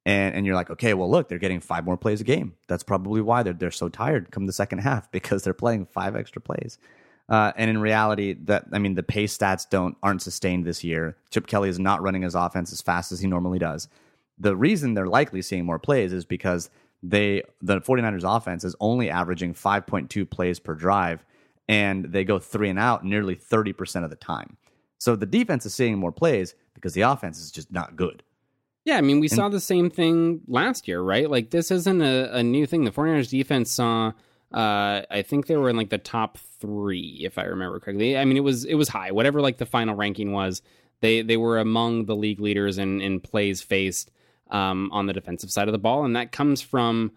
and 0.05 0.35
and 0.35 0.47
you're 0.47 0.55
like, 0.55 0.71
okay, 0.71 0.95
well, 0.95 1.11
look, 1.11 1.29
they're 1.29 1.39
getting 1.39 1.61
five 1.61 1.85
more 1.85 1.97
plays 1.97 2.21
a 2.21 2.25
game. 2.25 2.55
That's 2.69 2.83
probably 2.83 3.21
why 3.21 3.43
they're 3.43 3.53
they're 3.53 3.71
so 3.71 3.89
tired 3.89 4.31
come 4.31 4.47
the 4.47 4.53
second 4.53 4.81
half 4.81 5.11
because 5.13 5.43
they're 5.43 5.55
playing 5.55 5.87
five 5.87 6.17
extra 6.17 6.43
plays. 6.43 6.79
Uh, 7.29 7.53
and 7.57 7.71
in 7.71 7.79
reality, 7.79 8.35
that 8.45 8.65
I 8.73 8.79
mean, 8.79 8.95
the 8.95 9.03
pace 9.03 9.37
stats 9.37 9.69
don't 9.69 9.97
aren't 10.03 10.23
sustained 10.23 10.65
this 10.65 10.83
year. 10.83 11.17
Chip 11.31 11.47
Kelly 11.47 11.69
is 11.69 11.79
not 11.79 12.03
running 12.03 12.23
his 12.23 12.35
offense 12.35 12.73
as 12.73 12.83
fast 12.83 13.13
as 13.13 13.21
he 13.21 13.27
normally 13.27 13.59
does. 13.59 13.89
The 14.39 14.57
reason 14.57 14.95
they're 14.95 15.07
likely 15.07 15.41
seeing 15.41 15.65
more 15.65 15.79
plays 15.79 16.13
is 16.13 16.25
because 16.25 16.69
they 17.03 17.43
the 17.61 17.81
49ers 17.81 18.37
offense 18.37 18.65
is 18.65 18.77
only 18.81 19.11
averaging 19.11 19.55
5.2 19.55 20.29
plays 20.29 20.61
per 20.61 20.75
drive 20.75 21.25
and 21.69 22.07
they 22.07 22.25
go 22.25 22.39
three 22.39 22.69
and 22.69 22.79
out 22.79 23.05
nearly 23.05 23.37
30% 23.37 24.05
of 24.05 24.11
the 24.11 24.17
time. 24.17 24.57
So 24.99 25.17
the 25.17 25.27
defense 25.27 25.67
is 25.67 25.75
seeing 25.75 25.99
more 25.99 26.13
plays 26.13 26.55
because 26.75 26.95
the 26.95 27.03
offense 27.03 27.41
is 27.41 27.51
just 27.51 27.73
not 27.73 27.97
good. 27.97 28.23
Yeah, 28.85 28.97
I 28.97 29.01
mean, 29.01 29.21
we 29.21 29.29
and, 29.29 29.37
saw 29.37 29.49
the 29.49 29.61
same 29.61 29.91
thing 29.91 30.41
last 30.49 30.89
year, 30.89 31.01
right? 31.01 31.31
Like, 31.31 31.51
this 31.51 31.71
isn't 31.71 32.03
a, 32.03 32.37
a 32.37 32.43
new 32.43 32.67
thing. 32.67 32.85
The 32.85 32.91
49ers 32.91 33.31
defense 33.31 33.71
saw, 33.71 34.13
uh, 34.53 35.03
I 35.09 35.23
think 35.23 35.47
they 35.47 35.57
were 35.57 35.71
in 35.71 35.77
like 35.77 35.91
the 35.91 35.99
top 35.99 36.37
three, 36.61 37.21
if 37.23 37.39
I 37.39 37.45
remember 37.45 37.79
correctly. 37.79 38.19
I 38.19 38.25
mean, 38.25 38.37
it 38.37 38.41
was 38.41 38.65
it 38.65 38.75
was 38.75 38.89
high. 38.89 39.13
Whatever 39.13 39.41
like 39.41 39.59
the 39.59 39.67
final 39.67 39.95
ranking 39.95 40.33
was, 40.33 40.63
they 41.01 41.23
they 41.23 41.37
were 41.37 41.59
among 41.59 42.07
the 42.07 42.17
league 42.17 42.41
leaders 42.41 42.77
in 42.77 43.01
in 43.01 43.21
plays 43.21 43.63
faced 43.63 44.11
um, 44.53 44.89
on 44.93 45.07
the 45.07 45.13
defensive 45.13 45.51
side 45.51 45.67
of 45.67 45.73
the 45.73 45.79
ball, 45.79 46.05
and 46.05 46.15
that 46.15 46.31
comes 46.31 46.63
from 46.63 47.11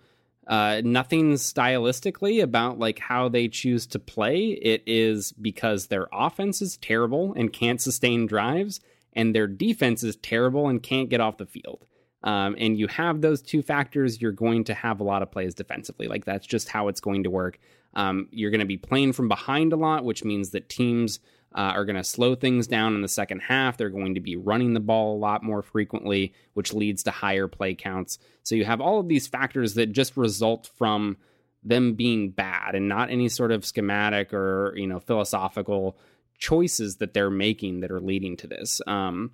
uh, 0.47 0.81
nothing 0.83 1.33
stylistically 1.33 2.41
about 2.41 2.79
like 2.79 2.99
how 2.99 3.29
they 3.29 3.47
choose 3.47 3.85
to 3.87 3.99
play. 3.99 4.49
It 4.49 4.83
is 4.85 5.31
because 5.33 5.87
their 5.87 6.07
offense 6.11 6.61
is 6.61 6.77
terrible 6.77 7.33
and 7.33 7.51
can't 7.51 7.81
sustain 7.81 8.25
drives 8.25 8.79
and 9.13 9.33
their 9.33 9.47
defense 9.47 10.03
is 10.03 10.17
terrible 10.17 10.67
and 10.67 10.83
can't 10.83 11.09
get 11.09 11.21
off 11.21 11.37
the 11.37 11.45
field. 11.45 11.85
Um, 12.23 12.55
and 12.57 12.77
you 12.77 12.87
have 12.87 13.21
those 13.21 13.41
two 13.41 13.61
factors, 13.61 14.21
you're 14.21 14.31
going 14.31 14.63
to 14.65 14.73
have 14.73 14.99
a 14.99 15.03
lot 15.03 15.21
of 15.21 15.31
plays 15.31 15.53
defensively. 15.53 16.07
Like 16.07 16.25
that's 16.25 16.45
just 16.45 16.69
how 16.69 16.87
it's 16.87 16.99
going 16.99 17.23
to 17.23 17.29
work. 17.29 17.59
Um, 17.93 18.27
you're 18.31 18.51
going 18.51 18.59
to 18.59 18.65
be 18.65 18.77
playing 18.77 19.13
from 19.13 19.27
behind 19.27 19.73
a 19.73 19.77
lot, 19.77 20.03
which 20.03 20.23
means 20.23 20.49
that 20.49 20.67
teams 20.67 21.19
uh, 21.55 21.71
are 21.73 21.85
going 21.85 21.95
to 21.95 22.03
slow 22.03 22.35
things 22.35 22.67
down 22.67 22.95
in 22.95 23.01
the 23.01 23.07
second 23.07 23.39
half. 23.39 23.77
They're 23.77 23.89
going 23.89 24.15
to 24.15 24.19
be 24.19 24.35
running 24.35 24.73
the 24.73 24.79
ball 24.81 25.15
a 25.15 25.17
lot 25.17 25.41
more 25.41 25.61
frequently, 25.61 26.33
which 26.53 26.73
leads 26.73 27.03
to 27.03 27.11
higher 27.11 27.47
play 27.47 27.73
counts. 27.75 28.19
So 28.43 28.55
you 28.55 28.65
have 28.65 28.81
all 28.81 28.99
of 28.99 29.07
these 29.07 29.27
factors 29.27 29.75
that 29.75 29.93
just 29.93 30.17
result 30.17 30.69
from 30.77 31.17
them 31.63 31.93
being 31.93 32.29
bad 32.29 32.75
and 32.75 32.87
not 32.87 33.09
any 33.09 33.29
sort 33.29 33.51
of 33.51 33.65
schematic 33.65 34.33
or 34.33 34.73
you 34.75 34.85
know 34.85 34.99
philosophical 34.99 35.97
choices 36.37 36.97
that 36.97 37.13
they're 37.13 37.31
making 37.31 37.79
that 37.79 37.91
are 37.91 38.01
leading 38.01 38.37
to 38.37 38.47
this. 38.47 38.81
Um, 38.85 39.31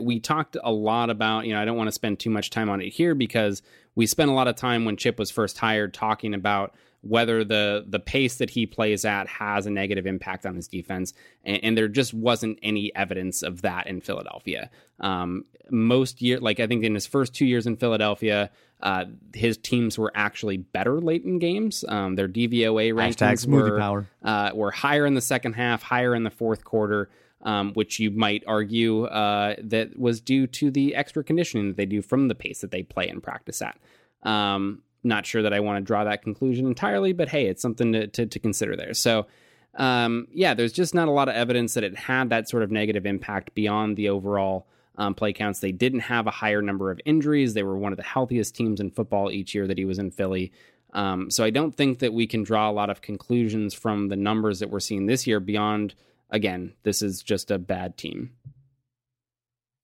we 0.00 0.18
talked 0.18 0.56
a 0.62 0.72
lot 0.72 1.10
about, 1.10 1.46
you 1.46 1.52
know, 1.52 1.60
I 1.60 1.64
don't 1.64 1.76
want 1.76 1.88
to 1.88 1.92
spend 1.92 2.18
too 2.18 2.30
much 2.30 2.50
time 2.50 2.68
on 2.68 2.80
it 2.80 2.88
here 2.88 3.14
because 3.14 3.62
we 3.94 4.06
spent 4.06 4.30
a 4.30 4.34
lot 4.34 4.48
of 4.48 4.56
time 4.56 4.84
when 4.84 4.96
Chip 4.96 5.18
was 5.18 5.30
first 5.30 5.58
hired 5.58 5.94
talking 5.94 6.34
about 6.34 6.74
whether 7.08 7.44
the 7.44 7.84
the 7.86 7.98
pace 7.98 8.36
that 8.36 8.50
he 8.50 8.66
plays 8.66 9.04
at 9.04 9.28
has 9.28 9.66
a 9.66 9.70
negative 9.70 10.06
impact 10.06 10.46
on 10.46 10.54
his 10.54 10.68
defense, 10.68 11.12
and, 11.44 11.62
and 11.62 11.78
there 11.78 11.88
just 11.88 12.14
wasn't 12.14 12.58
any 12.62 12.94
evidence 12.94 13.42
of 13.42 13.62
that 13.62 13.86
in 13.86 14.00
Philadelphia. 14.00 14.70
Um, 15.00 15.44
most 15.70 16.22
year, 16.22 16.38
like 16.40 16.60
I 16.60 16.66
think 16.66 16.84
in 16.84 16.94
his 16.94 17.06
first 17.06 17.34
two 17.34 17.46
years 17.46 17.66
in 17.66 17.76
Philadelphia, 17.76 18.50
uh, 18.80 19.06
his 19.34 19.56
teams 19.56 19.98
were 19.98 20.12
actually 20.14 20.56
better 20.56 21.00
late 21.00 21.24
in 21.24 21.38
games. 21.38 21.84
Um, 21.88 22.14
their 22.16 22.28
DVOA 22.28 22.92
rankings 22.92 23.46
were 23.46 24.06
uh, 24.22 24.50
were 24.54 24.70
higher 24.70 25.06
in 25.06 25.14
the 25.14 25.20
second 25.20 25.54
half, 25.54 25.82
higher 25.82 26.14
in 26.14 26.22
the 26.22 26.30
fourth 26.30 26.64
quarter 26.64 27.08
um, 27.46 27.72
which 27.74 28.00
you 28.00 28.10
might 28.10 28.42
argue 28.46 29.04
uh, 29.04 29.54
that 29.62 29.98
was 29.98 30.20
due 30.20 30.46
to 30.48 30.70
the 30.70 30.94
extra 30.94 31.22
conditioning 31.22 31.68
that 31.68 31.76
they 31.76 31.86
do 31.86 32.02
from 32.02 32.28
the 32.28 32.34
pace 32.34 32.60
that 32.60 32.72
they 32.72 32.82
play 32.82 33.08
and 33.08 33.22
practice 33.22 33.62
at. 33.62 33.78
Um, 34.22 34.82
not 35.06 35.26
sure 35.26 35.42
that 35.42 35.52
I 35.52 35.60
want 35.60 35.78
to 35.78 35.86
draw 35.86 36.04
that 36.04 36.22
conclusion 36.22 36.66
entirely, 36.66 37.12
but 37.12 37.28
hey, 37.28 37.46
it's 37.46 37.62
something 37.62 37.92
to, 37.92 38.06
to, 38.08 38.26
to 38.26 38.38
consider 38.38 38.76
there. 38.76 38.94
So, 38.94 39.26
um, 39.74 40.28
yeah, 40.32 40.54
there's 40.54 40.72
just 40.72 40.94
not 40.94 41.08
a 41.08 41.12
lot 41.12 41.28
of 41.28 41.34
evidence 41.34 41.74
that 41.74 41.84
it 41.84 41.96
had 41.96 42.30
that 42.30 42.48
sort 42.48 42.62
of 42.62 42.70
negative 42.70 43.06
impact 43.06 43.54
beyond 43.54 43.96
the 43.96 44.08
overall 44.08 44.66
um, 44.96 45.14
play 45.14 45.32
counts. 45.32 45.60
They 45.60 45.72
didn't 45.72 46.00
have 46.00 46.26
a 46.26 46.30
higher 46.30 46.62
number 46.62 46.90
of 46.90 47.00
injuries. 47.04 47.54
They 47.54 47.62
were 47.62 47.76
one 47.76 47.92
of 47.92 47.98
the 47.98 48.02
healthiest 48.02 48.54
teams 48.54 48.80
in 48.80 48.90
football 48.90 49.30
each 49.30 49.54
year 49.54 49.66
that 49.66 49.78
he 49.78 49.84
was 49.84 49.98
in 49.98 50.10
Philly. 50.10 50.52
Um, 50.92 51.30
so 51.30 51.44
I 51.44 51.50
don't 51.50 51.76
think 51.76 51.98
that 51.98 52.14
we 52.14 52.26
can 52.26 52.42
draw 52.42 52.70
a 52.70 52.72
lot 52.72 52.88
of 52.88 53.02
conclusions 53.02 53.74
from 53.74 54.08
the 54.08 54.16
numbers 54.16 54.60
that 54.60 54.70
we're 54.70 54.80
seeing 54.80 55.06
this 55.06 55.26
year 55.26 55.40
beyond 55.40 55.94
again, 56.30 56.74
this 56.82 57.02
is 57.02 57.22
just 57.22 57.50
a 57.50 57.58
bad 57.58 57.96
team. 57.96 58.32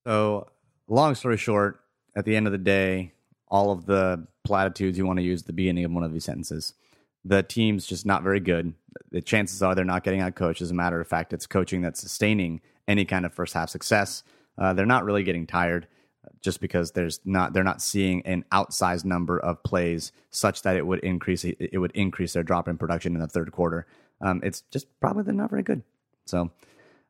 So, 0.07 0.49
long 0.89 1.15
story 1.15 1.37
short, 1.37 1.81
at 2.17 2.25
the 2.25 2.37
end 2.37 2.47
of 2.47 2.53
the 2.53 2.59
day, 2.59 3.13
all 3.53 3.71
of 3.71 3.85
the 3.87 4.27
platitudes 4.45 4.97
you 4.99 5.07
want 5.07 5.19
to 5.19 5.25
use 5.25 5.43
at 5.43 5.47
the 5.47 5.53
beginning 5.53 5.85
of 5.85 5.93
one 5.93 6.03
of 6.03 6.13
these 6.13 6.25
sentences. 6.25 6.73
The 7.25 7.43
team's 7.43 7.87
just 7.87 8.05
not 8.05 8.23
very 8.25 8.41
good. 8.41 8.75
The 9.13 9.21
chances 9.21 9.63
are 9.63 9.75
they're 9.75 9.85
not 9.85 10.03
getting 10.03 10.21
out 10.21 10.35
coached. 10.35 10.63
As 10.63 10.73
a 10.73 10.75
matter 10.75 11.01
of 11.01 11.07
fact, 11.07 11.33
it's 11.33 11.47
coaching 11.47 11.83
that's 11.83 12.01
sustaining 12.01 12.63
any 12.89 13.05
kind 13.05 13.25
of 13.25 13.33
first 13.33 13.55
half 13.55 13.69
success. 13.69 14.25
Uh, 14.59 14.73
they're 14.73 14.87
not 14.87 15.05
really 15.05 15.23
getting 15.23 15.47
tired 15.47 15.87
just 16.41 16.61
because 16.61 16.93
there's 16.93 17.21
not 17.25 17.53
they're 17.53 17.63
not 17.63 17.83
seeing 17.83 18.25
an 18.27 18.45
outsized 18.53 19.05
number 19.05 19.39
of 19.39 19.63
plays 19.63 20.13
such 20.31 20.63
that 20.63 20.77
it 20.77 20.87
would 20.87 21.01
increase 21.01 21.45
it 21.45 21.79
would 21.79 21.93
increase 21.93 22.33
their 22.33 22.43
drop 22.43 22.69
in 22.69 22.79
production 22.79 23.15
in 23.15 23.21
the 23.21 23.29
third 23.29 23.53
quarter. 23.53 23.87
Um, 24.21 24.41
it's 24.43 24.63
just 24.71 24.87
probably 24.99 25.25
they're 25.25 25.35
not 25.35 25.51
very 25.51 25.63
good. 25.63 25.83
So 26.25 26.51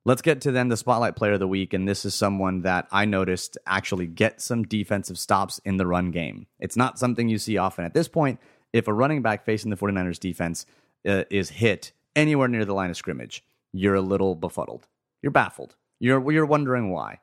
let's 0.04 0.22
get 0.22 0.40
to 0.42 0.52
then 0.52 0.68
the 0.68 0.76
spotlight 0.76 1.16
player 1.16 1.32
of 1.32 1.40
the 1.40 1.48
week. 1.48 1.72
And 1.72 1.88
this 1.88 2.04
is 2.04 2.14
someone 2.14 2.62
that 2.62 2.86
I 2.90 3.04
noticed 3.04 3.58
actually 3.66 4.06
get 4.06 4.40
some 4.40 4.64
defensive 4.64 5.18
stops 5.18 5.60
in 5.64 5.76
the 5.76 5.86
run 5.86 6.10
game. 6.10 6.46
It's 6.58 6.76
not 6.76 6.98
something 6.98 7.28
you 7.28 7.38
see 7.38 7.56
often 7.56 7.84
at 7.84 7.94
this 7.94 8.08
point. 8.08 8.40
If 8.72 8.88
a 8.88 8.92
running 8.92 9.22
back 9.22 9.44
facing 9.44 9.70
the 9.70 9.76
49ers 9.76 10.18
defense 10.18 10.66
uh, 11.06 11.24
is 11.30 11.50
hit 11.50 11.92
anywhere 12.16 12.48
near 12.48 12.64
the 12.64 12.74
line 12.74 12.90
of 12.90 12.96
scrimmage, 12.96 13.44
you're 13.72 13.94
a 13.94 14.00
little 14.00 14.34
befuddled. 14.34 14.86
You're 15.20 15.32
baffled. 15.32 15.76
You're, 16.00 16.32
you're 16.32 16.46
wondering 16.46 16.90
why. 16.90 17.20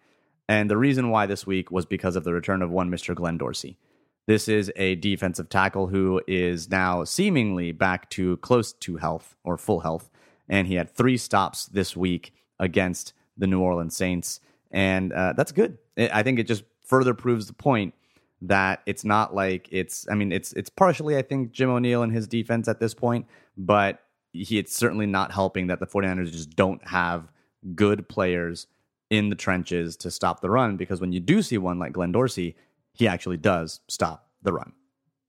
And 0.48 0.70
the 0.70 0.78
reason 0.78 1.10
why 1.10 1.26
this 1.26 1.46
week 1.46 1.70
was 1.70 1.86
because 1.86 2.16
of 2.16 2.24
the 2.24 2.34
return 2.34 2.62
of 2.62 2.72
one 2.72 2.90
Mr. 2.90 3.14
Glenn 3.14 3.38
Dorsey. 3.38 3.78
This 4.26 4.48
is 4.48 4.72
a 4.76 4.96
defensive 4.96 5.50
tackle 5.50 5.88
who 5.88 6.22
is 6.28 6.70
now 6.70 7.04
seemingly 7.04 7.72
back 7.72 8.10
to 8.12 8.38
close 8.38 8.74
to 8.74 8.98
health 8.98 9.36
or 9.44 9.58
full 9.58 9.80
health 9.82 10.10
and 10.50 10.68
he 10.68 10.76
had 10.76 10.90
three 10.90 11.18
stops 11.18 11.68
this 11.68 11.96
week 11.96 12.34
against 12.60 13.14
the 13.38 13.48
New 13.48 13.62
Orleans 13.62 13.96
Saints, 13.96 14.40
and 14.72 15.14
uh, 15.14 15.34
that's 15.36 15.52
good. 15.52 15.78
I 15.98 16.24
think 16.24 16.40
it 16.40 16.44
just 16.44 16.64
further 16.86 17.14
proves 17.14 17.48
the 17.48 17.54
point 17.54 17.94
that 18.42 18.82
it's 18.86 19.04
not 19.04 19.34
like 19.34 19.68
it's. 19.72 20.08
I 20.10 20.16
mean, 20.16 20.32
it's 20.32 20.54
it's 20.54 20.70
partially 20.70 21.18
I 21.18 21.22
think 21.22 21.52
Jim 21.52 21.70
O'Neil 21.70 22.04
and 22.04 22.14
his 22.14 22.28
defense 22.28 22.68
at 22.68 22.80
this 22.80 22.94
point, 22.94 23.26
but 23.58 24.02
he 24.34 24.58
it's 24.58 24.76
certainly 24.76 25.06
not 25.06 25.32
helping 25.32 25.68
that 25.68 25.80
the 25.80 25.88
49ers 25.88 26.32
just 26.32 26.52
don't 26.52 26.86
have 26.88 27.32
good 27.76 28.08
players 28.08 28.68
in 29.10 29.30
the 29.30 29.36
trenches 29.36 29.98
to 29.98 30.12
stop 30.12 30.42
the 30.42 30.50
run 30.50 30.78
because 30.78 31.02
when 31.02 31.12
you 31.12 31.20
do 31.20 31.42
see 31.42 31.58
one 31.58 31.80
like 31.80 31.94
Glenn 31.94 32.12
Dorsey, 32.12 32.56
he 32.94 33.08
actually 33.08 33.38
does 33.38 33.82
stop 33.88 34.30
the 34.44 34.54
run. 34.54 34.74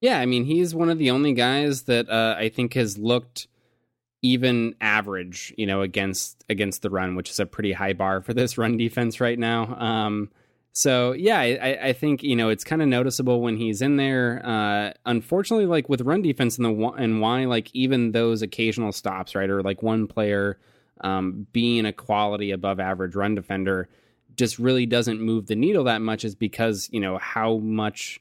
Yeah, 0.01 0.19
I 0.19 0.27
mean, 0.27 0.45
he's 0.45 0.75
one 0.75 0.89
of 0.89 0.99
the 0.99 1.11
only 1.11 1.33
guys 1.33 1.83
that 1.83 2.09
uh, 2.09 2.35
I 2.39 2.49
think 2.49 2.75
has 2.75 2.97
looked 2.97 3.49
even 4.23 4.75
average, 4.81 5.55
you 5.57 5.67
know, 5.67 5.83
against 5.83 6.45
against 6.49 6.83
the 6.83 6.91
run, 6.91 7.15
which 7.15 7.31
is 7.31 7.41
a 7.41 7.47
pretty 7.47 7.73
high 7.73 7.93
bar 7.93 8.21
for 8.21 8.35
this 8.35 8.59
run 8.59 8.77
defense 8.77 9.21
right 9.21 9.39
now. 9.39 9.75
Um, 9.79 10.31
so 10.73 11.13
yeah, 11.13 11.39
I, 11.41 11.79
I, 11.83 11.93
think 11.93 12.23
you 12.23 12.37
know 12.37 12.49
it's 12.49 12.63
kind 12.63 12.81
of 12.81 12.87
noticeable 12.87 13.41
when 13.41 13.57
he's 13.57 13.83
in 13.83 13.97
there. 13.97 14.41
Uh, 14.45 14.93
unfortunately, 15.05 15.67
like 15.67 15.89
with 15.89 16.03
run 16.03 16.23
defense 16.23 16.59
and 16.59 16.65
the 16.65 16.89
and 16.91 17.21
why 17.21 17.45
like 17.47 17.71
even 17.75 18.13
those 18.13 18.43
occasional 18.43 18.93
stops, 18.93 19.35
right, 19.35 19.51
or 19.51 19.63
like 19.63 19.83
one 19.83 20.07
player 20.07 20.59
um, 21.01 21.47
being 21.53 21.87
a 21.87 21.93
quality 21.93 22.53
above 22.53 22.79
average 22.79 23.17
run 23.17 23.35
defender, 23.35 23.89
just 24.37 24.59
really 24.59 24.87
doesn't 24.87 25.21
move 25.21 25.47
the 25.47 25.57
needle 25.57 25.85
that 25.85 26.03
much, 26.03 26.25
is 26.25 26.37
because 26.37 26.89
you 26.93 27.01
know 27.01 27.19
how 27.19 27.57
much 27.59 28.21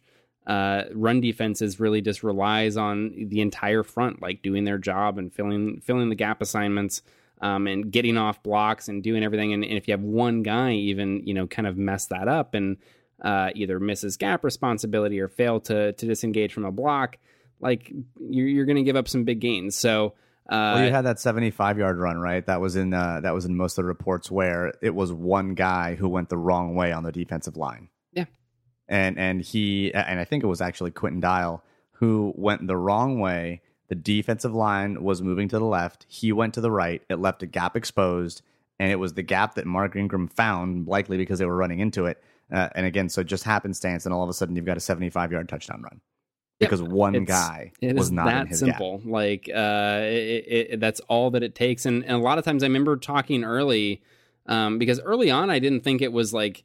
uh, 0.49 0.85
run 0.93 1.21
defenses 1.21 1.79
really 1.79 2.01
just 2.01 2.23
relies 2.23 2.75
on 2.75 3.27
the 3.27 3.39
entire 3.39 3.83
front, 3.83 4.19
like 4.19 4.41
doing 4.41 4.63
their 4.63 4.79
job 4.79 5.19
and 5.19 5.31
filling 5.31 5.79
filling 5.81 6.09
the 6.09 6.15
gap 6.15 6.41
assignments. 6.41 7.03
Um, 7.41 7.67
and 7.67 7.89
getting 7.89 8.17
off 8.17 8.43
blocks 8.43 8.89
and 8.89 9.01
doing 9.01 9.23
everything. 9.23 9.53
And, 9.53 9.63
and, 9.63 9.77
if 9.77 9.87
you 9.87 9.93
have 9.93 10.01
one 10.01 10.43
guy 10.43 10.73
even, 10.73 11.25
you 11.25 11.33
know, 11.33 11.47
kind 11.47 11.69
of 11.69 11.77
mess 11.77 12.07
that 12.07 12.27
up 12.27 12.53
and 12.53 12.75
uh, 13.23 13.51
either 13.55 13.79
misses 13.79 14.17
gap 14.17 14.43
responsibility 14.43 15.21
or 15.21 15.29
fail 15.29 15.61
to 15.61 15.93
to 15.93 16.05
disengage 16.05 16.51
from 16.51 16.65
a 16.65 16.71
block, 16.73 17.17
like 17.61 17.93
you're, 18.19 18.45
you're 18.45 18.65
going 18.65 18.75
to 18.75 18.83
give 18.83 18.97
up 18.97 19.07
some 19.07 19.23
big 19.23 19.39
gains. 19.39 19.77
So. 19.77 20.15
Uh, 20.49 20.73
well, 20.75 20.83
you 20.83 20.91
had 20.91 21.05
that 21.05 21.21
75 21.21 21.77
yard 21.77 21.97
run, 21.97 22.17
right? 22.17 22.45
That 22.45 22.59
was 22.59 22.75
in 22.75 22.93
uh, 22.93 23.21
that 23.21 23.33
was 23.33 23.45
in 23.45 23.55
most 23.55 23.77
of 23.77 23.83
the 23.83 23.87
reports 23.87 24.29
where 24.29 24.73
it 24.81 24.93
was 24.93 25.13
one 25.13 25.53
guy 25.53 25.95
who 25.95 26.09
went 26.09 26.27
the 26.27 26.37
wrong 26.37 26.75
way 26.75 26.91
on 26.91 27.03
the 27.03 27.13
defensive 27.13 27.55
line 27.55 27.87
and 28.89 29.17
and 29.17 29.41
he 29.41 29.93
and 29.93 30.19
I 30.19 30.25
think 30.25 30.43
it 30.43 30.47
was 30.47 30.59
actually 30.59 30.91
Quinton 30.91 31.21
Dial 31.21 31.63
who 31.93 32.33
went 32.35 32.67
the 32.67 32.77
wrong 32.77 33.19
way. 33.19 33.61
The 33.87 33.95
defensive 33.95 34.53
line 34.53 35.03
was 35.03 35.21
moving 35.21 35.47
to 35.49 35.59
the 35.59 35.65
left. 35.65 36.05
He 36.07 36.31
went 36.31 36.53
to 36.55 36.61
the 36.61 36.71
right. 36.71 37.01
It 37.09 37.19
left 37.19 37.43
a 37.43 37.47
gap 37.47 37.75
exposed, 37.75 38.41
and 38.79 38.91
it 38.91 38.97
was 38.97 39.13
the 39.13 39.23
gap 39.23 39.55
that 39.55 39.65
Mark 39.65 39.95
Ingram 39.95 40.27
found, 40.27 40.87
likely 40.87 41.17
because 41.17 41.39
they 41.39 41.45
were 41.45 41.55
running 41.55 41.79
into 41.79 42.05
it. 42.05 42.21
Uh, 42.51 42.69
and 42.75 42.85
again, 42.85 43.09
so 43.09 43.23
just 43.23 43.43
happenstance, 43.43 44.05
and 44.05 44.13
all 44.13 44.23
of 44.23 44.29
a 44.29 44.33
sudden 44.33 44.55
you've 44.55 44.65
got 44.65 44.77
a 44.77 44.81
75 44.81 45.31
yard 45.31 45.49
touchdown 45.49 45.81
run 45.81 46.01
because 46.59 46.81
yep. 46.81 46.89
one 46.89 47.15
it's, 47.15 47.25
guy 47.25 47.71
it 47.79 47.95
was 47.95 48.11
not 48.11 48.25
that 48.25 48.55
simple. 48.55 48.97
Gap. 48.97 49.07
Like 49.07 49.49
uh, 49.53 49.99
it, 50.03 50.45
it, 50.47 50.79
that's 50.79 50.99
all 51.01 51.31
that 51.31 51.43
it 51.43 51.55
takes. 51.55 51.85
And, 51.85 52.03
and, 52.03 52.13
a 52.13 52.17
lot 52.17 52.37
of 52.37 52.45
times 52.45 52.63
I 52.63 52.67
remember 52.67 52.97
talking 52.97 53.43
early 53.43 54.01
um, 54.45 54.77
because 54.77 54.99
early 54.99 55.31
on 55.31 55.49
I 55.49 55.59
didn't 55.59 55.81
think 55.81 56.01
it 56.01 56.11
was 56.11 56.33
like 56.33 56.63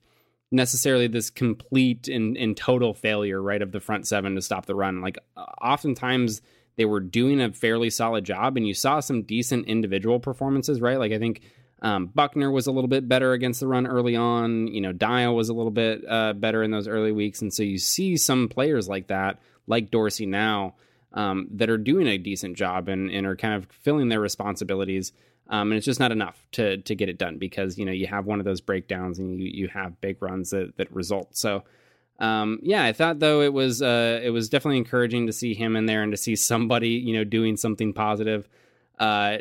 necessarily 0.54 1.08
this 1.08 1.28
complete 1.28 2.08
and, 2.08 2.36
and 2.36 2.56
total 2.56 2.94
failure, 2.94 3.42
right, 3.42 3.60
of 3.60 3.72
the 3.72 3.80
front 3.80 4.06
seven 4.06 4.34
to 4.36 4.42
stop 4.42 4.66
the 4.66 4.74
run. 4.74 5.00
Like, 5.00 5.18
oftentimes 5.36 6.40
they 6.76 6.84
were 6.84 7.00
doing 7.00 7.40
a 7.40 7.52
fairly 7.52 7.90
solid 7.90 8.24
job, 8.24 8.56
and 8.56 8.66
you 8.66 8.74
saw 8.74 9.00
some 9.00 9.22
decent 9.22 9.66
individual 9.66 10.20
performances, 10.20 10.80
right? 10.80 10.98
Like, 10.98 11.12
I 11.12 11.18
think 11.18 11.42
um, 11.82 12.06
Buckner 12.06 12.50
was 12.50 12.66
a 12.66 12.72
little 12.72 12.88
bit 12.88 13.08
better 13.08 13.32
against 13.32 13.60
the 13.60 13.66
run 13.66 13.86
early 13.86 14.16
on. 14.16 14.68
You 14.68 14.80
know, 14.80 14.92
Dial 14.92 15.36
was 15.36 15.50
a 15.50 15.54
little 15.54 15.70
bit 15.70 16.02
uh, 16.08 16.32
better 16.32 16.62
in 16.62 16.70
those 16.70 16.88
early 16.88 17.12
weeks. 17.12 17.42
And 17.42 17.52
so 17.52 17.62
you 17.62 17.76
see 17.78 18.16
some 18.16 18.48
players 18.48 18.88
like 18.88 19.08
that, 19.08 19.38
like 19.66 19.90
Dorsey 19.90 20.24
now, 20.24 20.76
um, 21.12 21.48
that 21.52 21.68
are 21.68 21.78
doing 21.78 22.06
a 22.06 22.16
decent 22.16 22.56
job 22.56 22.88
and, 22.88 23.10
and 23.10 23.26
are 23.26 23.36
kind 23.36 23.54
of 23.54 23.66
filling 23.82 24.08
their 24.08 24.20
responsibilities. 24.20 25.12
Um, 25.48 25.70
and 25.70 25.76
it's 25.76 25.84
just 25.84 26.00
not 26.00 26.12
enough 26.12 26.46
to 26.52 26.78
to 26.78 26.94
get 26.94 27.08
it 27.08 27.18
done 27.18 27.38
because 27.38 27.76
you 27.78 27.84
know 27.84 27.92
you 27.92 28.06
have 28.06 28.24
one 28.24 28.38
of 28.38 28.44
those 28.44 28.60
breakdowns 28.60 29.18
and 29.18 29.40
you 29.40 29.50
you 29.52 29.68
have 29.68 30.00
big 30.00 30.22
runs 30.22 30.50
that 30.50 30.76
that 30.78 30.90
result. 30.92 31.36
So 31.36 31.64
um, 32.18 32.60
yeah, 32.62 32.84
I 32.84 32.92
thought 32.92 33.18
though 33.18 33.42
it 33.42 33.52
was 33.52 33.82
uh, 33.82 34.20
it 34.22 34.30
was 34.30 34.48
definitely 34.48 34.78
encouraging 34.78 35.26
to 35.26 35.32
see 35.32 35.54
him 35.54 35.76
in 35.76 35.86
there 35.86 36.02
and 36.02 36.12
to 36.12 36.16
see 36.16 36.36
somebody 36.36 36.90
you 36.90 37.14
know 37.14 37.24
doing 37.24 37.56
something 37.56 37.92
positive. 37.92 38.48
Uh, 38.98 39.38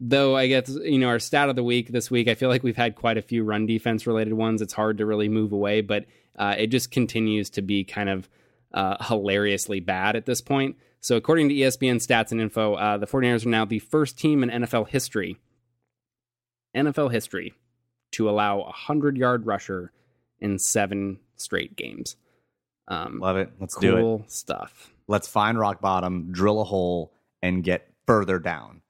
though 0.00 0.36
I 0.36 0.48
guess 0.48 0.68
you 0.68 0.98
know 0.98 1.08
our 1.08 1.18
stat 1.18 1.48
of 1.48 1.56
the 1.56 1.62
week 1.62 1.88
this 1.88 2.10
week, 2.10 2.28
I 2.28 2.34
feel 2.34 2.48
like 2.48 2.62
we've 2.62 2.76
had 2.76 2.96
quite 2.96 3.18
a 3.18 3.22
few 3.22 3.44
run 3.44 3.66
defense 3.66 4.06
related 4.06 4.34
ones. 4.34 4.60
It's 4.60 4.72
hard 4.72 4.98
to 4.98 5.06
really 5.06 5.28
move 5.28 5.52
away, 5.52 5.82
but 5.82 6.06
uh, 6.36 6.56
it 6.58 6.68
just 6.68 6.90
continues 6.90 7.50
to 7.50 7.62
be 7.62 7.84
kind 7.84 8.08
of 8.08 8.28
uh, 8.72 9.02
hilariously 9.04 9.80
bad 9.80 10.16
at 10.16 10.26
this 10.26 10.40
point. 10.40 10.76
So, 11.00 11.16
according 11.16 11.50
to 11.50 11.54
ESPN 11.54 11.96
stats 11.96 12.32
and 12.32 12.40
info, 12.40 12.74
uh, 12.74 12.96
the 12.96 13.06
49ers 13.06 13.44
are 13.44 13.50
now 13.50 13.66
the 13.66 13.78
first 13.78 14.18
team 14.18 14.42
in 14.42 14.62
NFL 14.62 14.88
history, 14.88 15.36
NFL 16.74 17.12
history, 17.12 17.54
to 18.12 18.28
allow 18.28 18.60
a 18.60 18.64
100 18.64 19.16
yard 19.16 19.46
rusher 19.46 19.92
in 20.40 20.58
seven 20.58 21.18
straight 21.36 21.76
games. 21.76 22.16
Um, 22.88 23.18
Love 23.20 23.36
it. 23.36 23.50
Let's 23.60 23.74
cool 23.74 24.18
do 24.18 24.24
it. 24.24 24.30
stuff. 24.30 24.92
Let's 25.08 25.28
find 25.28 25.58
rock 25.58 25.80
bottom, 25.80 26.32
drill 26.32 26.60
a 26.60 26.64
hole, 26.64 27.12
and 27.42 27.62
get 27.62 27.88
further 28.06 28.38
down 28.38 28.82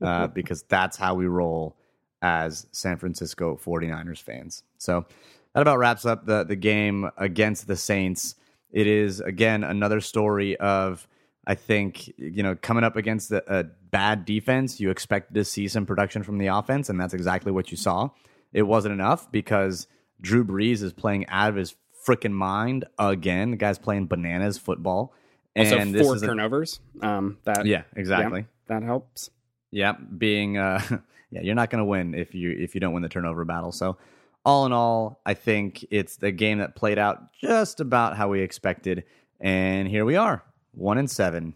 uh, 0.00 0.26
because 0.34 0.62
that's 0.64 0.96
how 0.96 1.14
we 1.14 1.26
roll 1.26 1.76
as 2.22 2.66
San 2.72 2.96
Francisco 2.96 3.58
49ers 3.62 4.22
fans. 4.22 4.62
So, 4.78 5.06
that 5.54 5.62
about 5.62 5.78
wraps 5.78 6.04
up 6.04 6.26
the 6.26 6.44
the 6.44 6.56
game 6.56 7.10
against 7.16 7.66
the 7.66 7.76
Saints. 7.76 8.34
It 8.70 8.86
is 8.86 9.20
again 9.20 9.64
another 9.64 10.00
story 10.00 10.56
of 10.58 11.08
I 11.48 11.54
think 11.54 12.08
you 12.18 12.42
know 12.44 12.54
coming 12.54 12.84
up 12.84 12.94
against 12.94 13.32
a, 13.32 13.42
a 13.60 13.64
bad 13.64 14.24
defense, 14.24 14.78
you 14.78 14.90
expected 14.90 15.34
to 15.34 15.44
see 15.44 15.66
some 15.66 15.86
production 15.86 16.22
from 16.22 16.38
the 16.38 16.48
offense, 16.48 16.88
and 16.90 17.00
that's 17.00 17.14
exactly 17.14 17.50
what 17.50 17.70
you 17.70 17.76
saw. 17.76 18.10
It 18.52 18.62
wasn't 18.62 18.92
enough 18.92 19.32
because 19.32 19.88
Drew 20.20 20.44
Brees 20.44 20.82
is 20.82 20.92
playing 20.92 21.26
out 21.28 21.48
of 21.48 21.56
his 21.56 21.74
freaking 22.06 22.32
mind 22.32 22.84
again. 22.98 23.50
The 23.50 23.56
guy's 23.56 23.78
playing 23.78 24.06
bananas 24.06 24.58
football. 24.58 25.14
Also, 25.56 25.76
And 25.78 25.92
four 25.96 25.98
this 26.14 26.16
is 26.16 26.22
a- 26.22 26.26
turnovers. 26.26 26.80
um, 27.02 27.38
that 27.44 27.66
yeah, 27.66 27.82
exactly. 27.96 28.44
that 28.68 28.82
helps. 28.82 29.30
Yeah, 29.70 29.92
being 30.16 30.56
uh 30.58 30.80
yeah, 31.30 31.40
you're 31.42 31.54
not 31.54 31.70
going 31.70 31.80
to 31.80 31.84
win 31.84 32.14
if 32.14 32.34
you 32.34 32.50
if 32.50 32.74
you 32.74 32.80
don't 32.80 32.92
win 32.92 33.02
the 33.02 33.08
turnover 33.08 33.44
battle. 33.44 33.72
So, 33.72 33.96
all 34.44 34.66
in 34.66 34.72
all, 34.72 35.20
I 35.26 35.34
think 35.34 35.84
it's 35.90 36.16
the 36.16 36.30
game 36.30 36.58
that 36.58 36.76
played 36.76 36.98
out 36.98 37.32
just 37.40 37.80
about 37.80 38.16
how 38.16 38.28
we 38.28 38.40
expected 38.42 39.04
and 39.40 39.88
here 39.88 40.04
we 40.04 40.16
are. 40.16 40.42
1 40.72 40.98
and 40.98 41.10
7. 41.10 41.54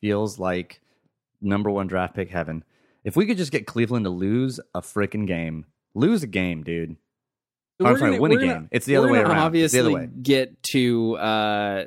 Feels 0.00 0.38
like 0.38 0.80
number 1.40 1.70
1 1.70 1.86
draft 1.86 2.14
pick 2.14 2.30
heaven. 2.30 2.64
If 3.04 3.16
we 3.16 3.26
could 3.26 3.36
just 3.36 3.52
get 3.52 3.66
Cleveland 3.66 4.04
to 4.04 4.10
lose 4.10 4.58
a 4.74 4.80
freaking 4.80 5.26
game. 5.26 5.66
Lose 5.94 6.22
a 6.22 6.26
game, 6.26 6.62
dude. 6.62 6.96
So 7.80 7.86
I'm 7.86 7.96
sorry, 7.98 8.10
gonna- 8.12 8.22
win 8.22 8.32
a 8.32 8.36
game. 8.36 8.48
gonna- 8.48 8.68
It's 8.70 8.86
the 8.86 8.96
other 8.96 9.10
way 9.10 9.18
around. 9.18 9.30
It's 9.30 9.34
the 9.34 9.40
Obviously, 9.44 9.80
other 9.80 9.92
way. 9.92 10.08
get 10.22 10.62
to 10.72 11.16
uh, 11.16 11.84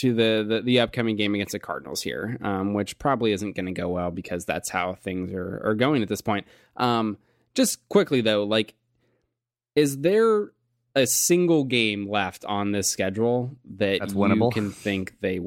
to 0.00 0.12
the, 0.14 0.44
the 0.48 0.60
the 0.62 0.80
upcoming 0.80 1.16
game 1.16 1.34
against 1.34 1.52
the 1.52 1.58
Cardinals 1.58 2.02
here, 2.02 2.36
um, 2.42 2.74
which 2.74 2.98
probably 2.98 3.32
isn't 3.32 3.54
going 3.54 3.66
to 3.66 3.72
go 3.72 3.88
well 3.88 4.10
because 4.10 4.44
that's 4.44 4.70
how 4.70 4.94
things 4.94 5.32
are 5.32 5.60
are 5.64 5.74
going 5.74 6.02
at 6.02 6.08
this 6.08 6.20
point. 6.20 6.46
Um, 6.76 7.18
just 7.54 7.86
quickly 7.88 8.20
though, 8.20 8.44
like, 8.44 8.74
is 9.76 9.98
there 10.00 10.50
a 10.94 11.06
single 11.06 11.64
game 11.64 12.08
left 12.08 12.44
on 12.44 12.72
this 12.72 12.88
schedule 12.88 13.56
that 13.76 14.00
That's 14.00 14.12
you 14.12 14.18
winnable? 14.18 14.52
can 14.52 14.70
think 14.70 15.14
they 15.20 15.40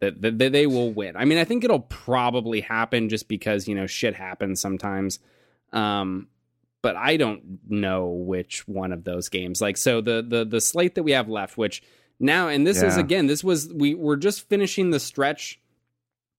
that, 0.00 0.20
that, 0.22 0.38
that 0.38 0.52
they 0.52 0.66
will 0.66 0.92
win? 0.92 1.16
I 1.16 1.24
mean, 1.24 1.38
I 1.38 1.44
think 1.44 1.64
it'll 1.64 1.80
probably 1.80 2.60
happen 2.60 3.08
just 3.08 3.28
because 3.28 3.68
you 3.68 3.74
know 3.74 3.86
shit 3.86 4.14
happens 4.14 4.60
sometimes. 4.60 5.18
Um, 5.72 6.28
but 6.82 6.96
I 6.96 7.16
don't 7.16 7.60
know 7.68 8.06
which 8.06 8.66
one 8.66 8.92
of 8.92 9.04
those 9.04 9.28
games. 9.28 9.60
Like 9.60 9.76
so 9.76 10.00
the 10.00 10.24
the 10.26 10.44
the 10.44 10.60
slate 10.60 10.94
that 10.94 11.02
we 11.02 11.12
have 11.12 11.28
left, 11.28 11.56
which 11.58 11.82
now 12.18 12.48
and 12.48 12.66
this 12.66 12.82
is 12.82 12.96
again, 12.96 13.26
this 13.26 13.44
was 13.44 13.72
we 13.72 13.94
we're 13.94 14.16
just 14.16 14.48
finishing 14.48 14.90
the 14.90 15.00
stretch 15.00 15.60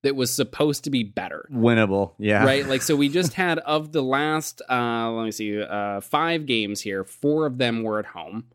that 0.04 0.16
was 0.16 0.32
supposed 0.34 0.84
to 0.86 0.90
be 0.90 1.04
better. 1.04 1.48
Winnable. 1.52 2.14
Yeah. 2.18 2.44
Right? 2.44 2.66
Like 2.66 2.82
so 2.82 2.96
we 2.96 3.10
just 3.20 3.34
had 3.34 3.60
of 3.60 3.92
the 3.92 4.02
last 4.02 4.62
uh 4.70 5.12
let 5.12 5.26
me 5.26 5.32
see, 5.32 5.62
uh 5.62 6.02
five 6.02 6.46
games 6.46 6.82
here, 6.82 7.04
four 7.04 7.46
of 7.46 7.58
them 7.58 7.84
were 7.84 8.00
at 8.00 8.06
home. 8.06 8.46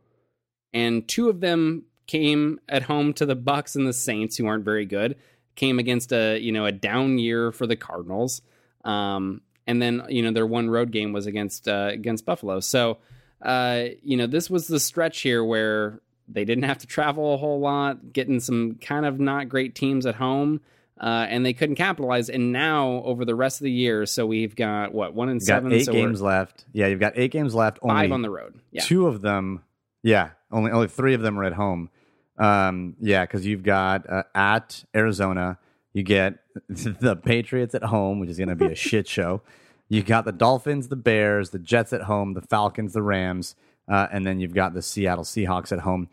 And 0.72 1.06
two 1.09 1.28
of 1.28 1.40
them 1.40 1.85
came 2.06 2.61
at 2.68 2.82
home 2.82 3.12
to 3.14 3.26
the 3.26 3.35
Bucks 3.35 3.76
and 3.76 3.87
the 3.87 3.92
Saints 3.92 4.37
who 4.37 4.46
aren't 4.46 4.64
very 4.64 4.85
good. 4.85 5.16
Came 5.54 5.78
against 5.78 6.12
a, 6.12 6.38
you 6.38 6.52
know, 6.52 6.66
a 6.66 6.72
down 6.72 7.18
year 7.18 7.52
for 7.52 7.66
the 7.66 7.76
Cardinals. 7.76 8.42
Um 8.85 9.42
and 9.68 9.82
then, 9.82 10.04
you 10.09 10.22
know, 10.22 10.30
their 10.30 10.46
one 10.46 10.70
road 10.70 10.90
game 10.90 11.12
was 11.12 11.26
against 11.26 11.68
uh 11.68 11.90
against 11.92 12.24
Buffalo. 12.24 12.61
So 12.61 12.98
uh, 13.42 13.85
you 14.02 14.16
know, 14.16 14.26
this 14.26 14.48
was 14.48 14.66
the 14.66 14.80
stretch 14.80 15.20
here 15.20 15.44
where 15.44 16.00
they 16.28 16.44
didn't 16.44 16.64
have 16.64 16.78
to 16.78 16.87
travel 16.87 17.35
a 17.35 17.37
whole 17.37 17.61
lot, 17.61 18.12
getting 18.12 18.40
some 18.40 18.76
kind 18.76 19.06
of 19.06 19.20
not 19.20 19.48
great 19.48 19.74
teams 19.74 20.06
at 20.06 20.16
home, 20.16 20.61
uh, 21.00 21.26
and 21.28 21.44
they 21.44 21.52
couldn't 21.52 21.76
capitalize. 21.76 22.28
And 22.30 22.52
now 22.52 23.02
over 23.04 23.24
the 23.24 23.35
rest 23.35 23.61
of 23.61 23.64
the 23.64 23.70
year, 23.72 24.06
so 24.06 24.26
we've 24.26 24.56
got 24.56 24.92
what 24.92 25.14
one 25.14 25.28
and 25.28 25.40
got 25.40 25.46
seven, 25.46 25.72
8 25.72 25.85
so 25.85 25.92
games 25.92 26.22
left. 26.22 26.64
Yeah, 26.72 26.87
you've 26.87 27.00
got 27.00 27.12
8 27.16 27.30
games 27.30 27.54
left. 27.54 27.78
five 27.87 28.12
on 28.12 28.22
the 28.22 28.30
road. 28.30 28.54
Yeah, 28.70 28.82
Two 28.82 29.06
of 29.06 29.20
them, 29.20 29.62
yeah, 30.02 30.30
only 30.50 30.70
only 30.70 30.88
three 30.88 31.14
of 31.14 31.20
them 31.22 31.38
are 31.38 31.44
at 31.44 31.52
home. 31.54 31.90
Um, 32.38 32.96
yeah, 33.00 33.24
because 33.24 33.46
you've 33.46 33.62
got 33.62 34.09
uh, 34.09 34.24
at 34.35 34.85
Arizona, 34.94 35.59
you 35.92 36.02
get 36.02 36.38
the 36.68 37.16
Patriots 37.16 37.74
at 37.74 37.82
home, 37.85 38.20
which 38.20 38.30
is 38.30 38.38
going 38.38 38.48
to 38.48 38.56
be 38.56 38.66
a 38.66 38.74
shit 38.74 39.09
show. 39.09 39.42
You 39.88 40.02
got 40.02 40.24
the 40.24 40.32
Dolphins, 40.32 40.88
the 40.88 40.96
Bears, 40.96 41.50
the 41.50 41.59
Jets 41.59 41.92
at 41.92 42.02
home, 42.02 42.35
the 42.35 42.42
Falcons, 42.42 42.92
the 42.92 43.02
Rams, 43.02 43.54
uh, 43.88 44.09
and 44.12 44.26
then 44.26 44.40
you've 44.40 44.54
got 44.54 44.74
the 44.74 44.82
Seattle 44.82 45.24
Seahawks 45.24 45.72
at 45.72 45.80
home. 45.80 46.09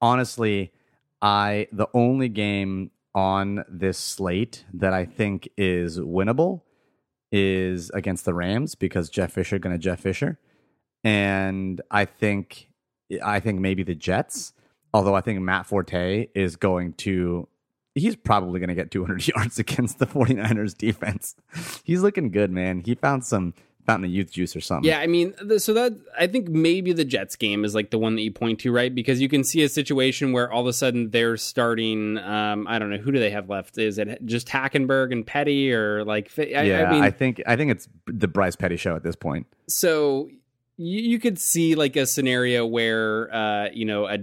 Honestly, 0.00 0.72
I 1.20 1.68
the 1.72 1.88
only 1.92 2.28
game 2.28 2.90
on 3.14 3.64
this 3.68 3.98
slate 3.98 4.64
that 4.72 4.92
I 4.92 5.04
think 5.04 5.48
is 5.56 5.98
winnable 5.98 6.62
is 7.30 7.90
against 7.90 8.24
the 8.24 8.34
Rams 8.34 8.74
because 8.74 9.10
Jeff 9.10 9.32
Fisher 9.32 9.58
going 9.58 9.74
to 9.74 9.78
Jeff 9.78 10.00
Fisher, 10.00 10.38
and 11.04 11.80
I 11.90 12.04
think 12.04 12.68
I 13.22 13.40
think 13.40 13.60
maybe 13.60 13.82
the 13.82 13.94
Jets. 13.94 14.52
Although 14.94 15.14
I 15.14 15.20
think 15.20 15.40
Matt 15.40 15.66
Forte 15.66 16.28
is 16.34 16.56
going 16.56 16.94
to 16.94 17.46
he's 17.94 18.16
probably 18.16 18.60
going 18.60 18.68
to 18.68 18.74
get 18.74 18.90
200 18.90 19.26
yards 19.36 19.58
against 19.58 19.98
the 19.98 20.06
49ers 20.06 20.76
defense. 20.76 21.36
He's 21.84 22.02
looking 22.02 22.30
good, 22.30 22.50
man. 22.50 22.80
He 22.84 22.94
found 22.94 23.24
some 23.24 23.54
found 23.88 24.04
the 24.04 24.08
youth 24.08 24.30
juice 24.30 24.54
or 24.54 24.60
something. 24.60 24.86
Yeah, 24.86 25.00
I 25.00 25.06
mean, 25.06 25.34
so 25.58 25.72
that 25.72 25.94
I 26.18 26.26
think 26.26 26.50
maybe 26.50 26.92
the 26.92 27.06
Jets 27.06 27.36
game 27.36 27.64
is 27.64 27.74
like 27.74 27.88
the 27.90 27.98
one 27.98 28.16
that 28.16 28.22
you 28.22 28.30
point 28.30 28.60
to, 28.60 28.70
right? 28.70 28.94
Because 28.94 29.18
you 29.18 29.30
can 29.30 29.42
see 29.44 29.62
a 29.62 29.68
situation 29.68 30.32
where 30.32 30.52
all 30.52 30.60
of 30.60 30.66
a 30.66 30.74
sudden 30.74 31.08
they're 31.08 31.38
starting. 31.38 32.18
Um, 32.18 32.66
I 32.68 32.78
don't 32.78 32.90
know 32.90 32.98
who 32.98 33.12
do 33.12 33.18
they 33.18 33.30
have 33.30 33.48
left? 33.48 33.78
Is 33.78 33.96
it 33.98 34.24
just 34.26 34.48
Hackenberg 34.48 35.10
and 35.10 35.26
Petty, 35.26 35.72
or 35.72 36.04
like? 36.04 36.30
I, 36.36 36.42
yeah. 36.42 36.84
I 36.84 36.92
mean, 36.92 37.02
I 37.02 37.10
think 37.10 37.42
I 37.46 37.56
think 37.56 37.70
it's 37.70 37.88
the 38.06 38.28
Bryce 38.28 38.56
Petty 38.56 38.76
show 38.76 38.94
at 38.94 39.02
this 39.02 39.16
point. 39.16 39.46
so 39.68 40.28
you, 40.78 41.00
you 41.00 41.18
could 41.18 41.38
see 41.38 41.74
like 41.74 41.96
a 41.96 42.06
scenario 42.06 42.64
where 42.64 43.34
uh, 43.34 43.68
you 43.72 43.84
know 43.84 44.06
a, 44.06 44.18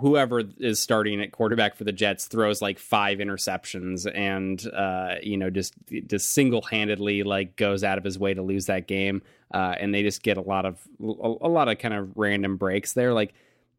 whoever 0.00 0.42
is 0.58 0.78
starting 0.80 1.20
at 1.22 1.32
quarterback 1.32 1.76
for 1.76 1.84
the 1.84 1.92
Jets 1.92 2.26
throws 2.26 2.60
like 2.60 2.78
five 2.78 3.18
interceptions 3.18 4.10
and 4.14 4.66
uh, 4.74 5.14
you 5.22 5.36
know 5.36 5.48
just 5.48 5.74
just 6.06 6.32
single 6.32 6.62
handedly 6.62 7.22
like 7.22 7.56
goes 7.56 7.82
out 7.84 7.96
of 7.96 8.04
his 8.04 8.18
way 8.18 8.34
to 8.34 8.42
lose 8.42 8.66
that 8.66 8.86
game, 8.88 9.22
uh, 9.54 9.74
and 9.80 9.94
they 9.94 10.02
just 10.02 10.22
get 10.22 10.36
a 10.36 10.42
lot 10.42 10.66
of 10.66 10.78
a, 11.00 11.06
a 11.06 11.48
lot 11.48 11.68
of 11.68 11.78
kind 11.78 11.94
of 11.94 12.10
random 12.16 12.56
breaks 12.56 12.92
there, 12.92 13.14
like 13.14 13.32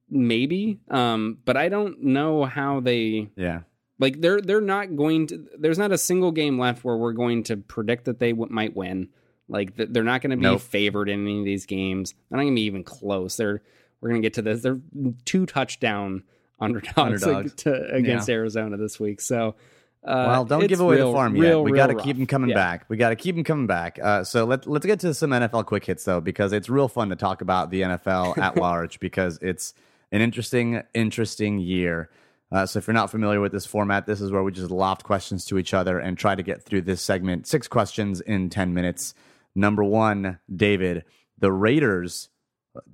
maybe, 0.10 0.80
um, 0.90 1.38
but 1.46 1.56
I 1.58 1.70
don't 1.70 2.02
know 2.04 2.46
how 2.46 2.80
they 2.80 3.30
Yeah. 3.36 3.62
like 4.00 4.20
they're 4.22 4.42
they're 4.42 4.62
not 4.62 4.96
going 4.96 5.28
to. 5.28 5.48
There's 5.58 5.78
not 5.78 5.92
a 5.92 5.98
single 5.98 6.32
game 6.32 6.58
left 6.60 6.84
where 6.84 6.98
we're 6.98 7.14
going 7.14 7.44
to 7.44 7.58
predict 7.58 8.06
that 8.06 8.20
they 8.20 8.32
w- 8.32 8.52
might 8.52 8.76
win. 8.76 9.10
Like 9.52 9.76
th- 9.78 9.90
they're 9.92 10.04
not 10.04 10.22
going 10.22 10.32
to 10.32 10.38
be 10.38 10.44
Nope. 10.44 10.62
favored 10.62 11.10
in 11.10 11.22
any 11.28 11.40
of 11.40 11.46
these 11.46 11.66
games. 11.66 12.14
They're 12.30 12.38
not 12.38 12.44
going 12.44 12.54
to 12.54 12.60
be 12.60 12.66
even 12.66 12.84
close. 12.84 13.38
They're 13.38 13.62
we're 14.02 14.10
going 14.10 14.22
to 14.22 14.26
get 14.26 14.34
to 14.36 14.42
this. 14.42 14.62
They're 14.62 14.80
two 15.26 15.46
touchdown 15.46 16.24
underdogs, 16.60 17.24
Underdogs. 17.24 17.54
to, 17.64 17.94
against 17.94 18.30
Arizona 18.30 18.78
this 18.78 19.00
week. 19.00 19.22
So. 19.22 19.56
Uh, 20.04 20.26
Well, 20.30 20.46
don't 20.46 20.66
give 20.66 20.80
away 20.80 20.96
real- 20.96 21.10
the 21.12 21.14
farm 21.14 21.34
real, 21.34 21.60
yet. 21.60 21.64
We 21.64 21.72
got 21.74 21.88
to 21.88 21.96
keep 21.96 22.18
them 22.18 22.26
coming 22.26 22.50
Yeah. 22.50 22.56
back. 22.56 22.86
We 22.90 22.98
got 22.98 23.10
to 23.10 23.16
keep 23.16 23.36
them 23.36 23.44
coming 23.44 23.68
back. 23.68 24.00
Uh, 24.02 24.24
so 24.24 24.46
let 24.46 24.66
let's 24.66 24.84
get 24.86 25.00
to 25.02 25.14
some 25.14 25.30
NFL 25.30 25.68
quick 25.68 25.86
hits 25.86 26.04
though, 26.06 26.20
because 26.22 26.54
it's 26.54 26.70
real 26.70 26.88
fun 26.88 27.10
to 27.10 27.16
talk 27.16 27.42
about 27.42 27.70
the 27.70 27.82
NFL 27.82 28.36
at 28.40 28.58
large 28.58 29.00
because 29.00 29.38
it's 29.44 29.76
an 30.12 30.22
interesting, 30.22 30.82
interesting 30.96 31.60
year. 31.60 32.10
Uh, 32.52 32.66
so 32.66 32.80
if 32.80 32.88
you're 32.88 32.96
not 32.96 33.12
familiar 33.12 33.40
with 33.40 33.52
this 33.52 33.68
format, 33.68 34.08
this 34.08 34.20
is 34.22 34.32
where 34.32 34.42
we 34.42 34.52
just 34.52 34.72
loft 34.72 35.04
questions 35.04 35.46
to 35.46 35.60
each 35.60 35.72
other 35.74 36.00
and 36.00 36.18
try 36.18 36.34
to 36.34 36.42
get 36.44 36.64
through 36.64 36.82
this 36.82 37.02
segment. 37.02 37.46
Six 37.46 37.68
questions 37.68 38.22
in 38.22 38.50
ten 38.50 38.74
minutes. 38.74 39.14
Number 39.56 39.84
one, 39.84 40.40
David, 40.54 41.04
the 41.38 41.52
Raiders. 41.52 42.30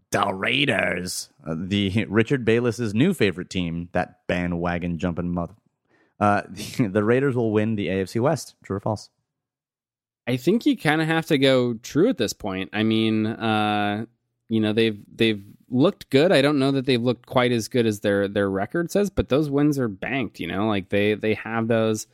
The 0.10 0.34
Raiders, 0.34 1.30
uh, 1.46 1.54
the 1.56 2.06
Richard 2.10 2.44
Bayless's 2.44 2.96
new 2.96 3.14
favorite 3.14 3.50
team, 3.50 3.90
that 3.92 4.26
bandwagon 4.28 4.98
jumping 4.98 5.32
mother. 5.32 5.54
Uh, 6.20 6.42
the, 6.50 6.88
the 6.92 7.04
Raiders 7.04 7.36
will 7.36 7.52
win 7.52 7.76
the 7.76 7.88
AFC 7.88 8.20
West. 8.20 8.56
True 8.64 8.78
or 8.78 8.80
false? 8.80 9.10
I 10.26 10.38
think 10.38 10.66
you 10.66 10.76
kind 10.76 11.02
of 11.02 11.08
have 11.08 11.28
to 11.28 11.38
go 11.38 11.76
true 11.76 12.10
at 12.10 12.18
this 12.18 12.34
point. 12.34 12.70
I 12.74 12.84
mean, 12.84 13.28
uh, 13.28 14.06
you 14.50 14.60
know, 14.60 14.74
they've 14.74 15.00
they've 15.14 15.44
looked 15.70 16.10
good. 16.10 16.32
I 16.32 16.42
don't 16.42 16.60
know 16.60 16.72
that 16.72 16.86
they've 16.86 17.02
looked 17.02 17.26
quite 17.26 17.52
as 17.52 17.68
good 17.68 17.86
as 17.86 18.02
their 18.02 18.28
their 18.28 18.50
record 18.50 18.92
says, 18.92 19.10
but 19.10 19.30
those 19.30 19.50
wins 19.50 19.80
are 19.80 19.88
banked. 19.88 20.40
You 20.40 20.48
know, 20.48 20.68
like 20.68 20.90
they 20.90 21.14
they 21.14 21.36
have 21.36 21.68
those 21.68 22.08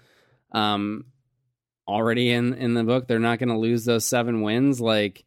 um, 0.51 1.05
already 1.87 2.31
in 2.31 2.53
in 2.53 2.73
the 2.73 2.83
book. 2.83 3.07
They're 3.07 3.19
not 3.19 3.39
going 3.39 3.49
to 3.49 3.57
lose 3.57 3.85
those 3.85 4.05
seven 4.05 4.41
wins. 4.41 4.81
Like. 4.81 5.25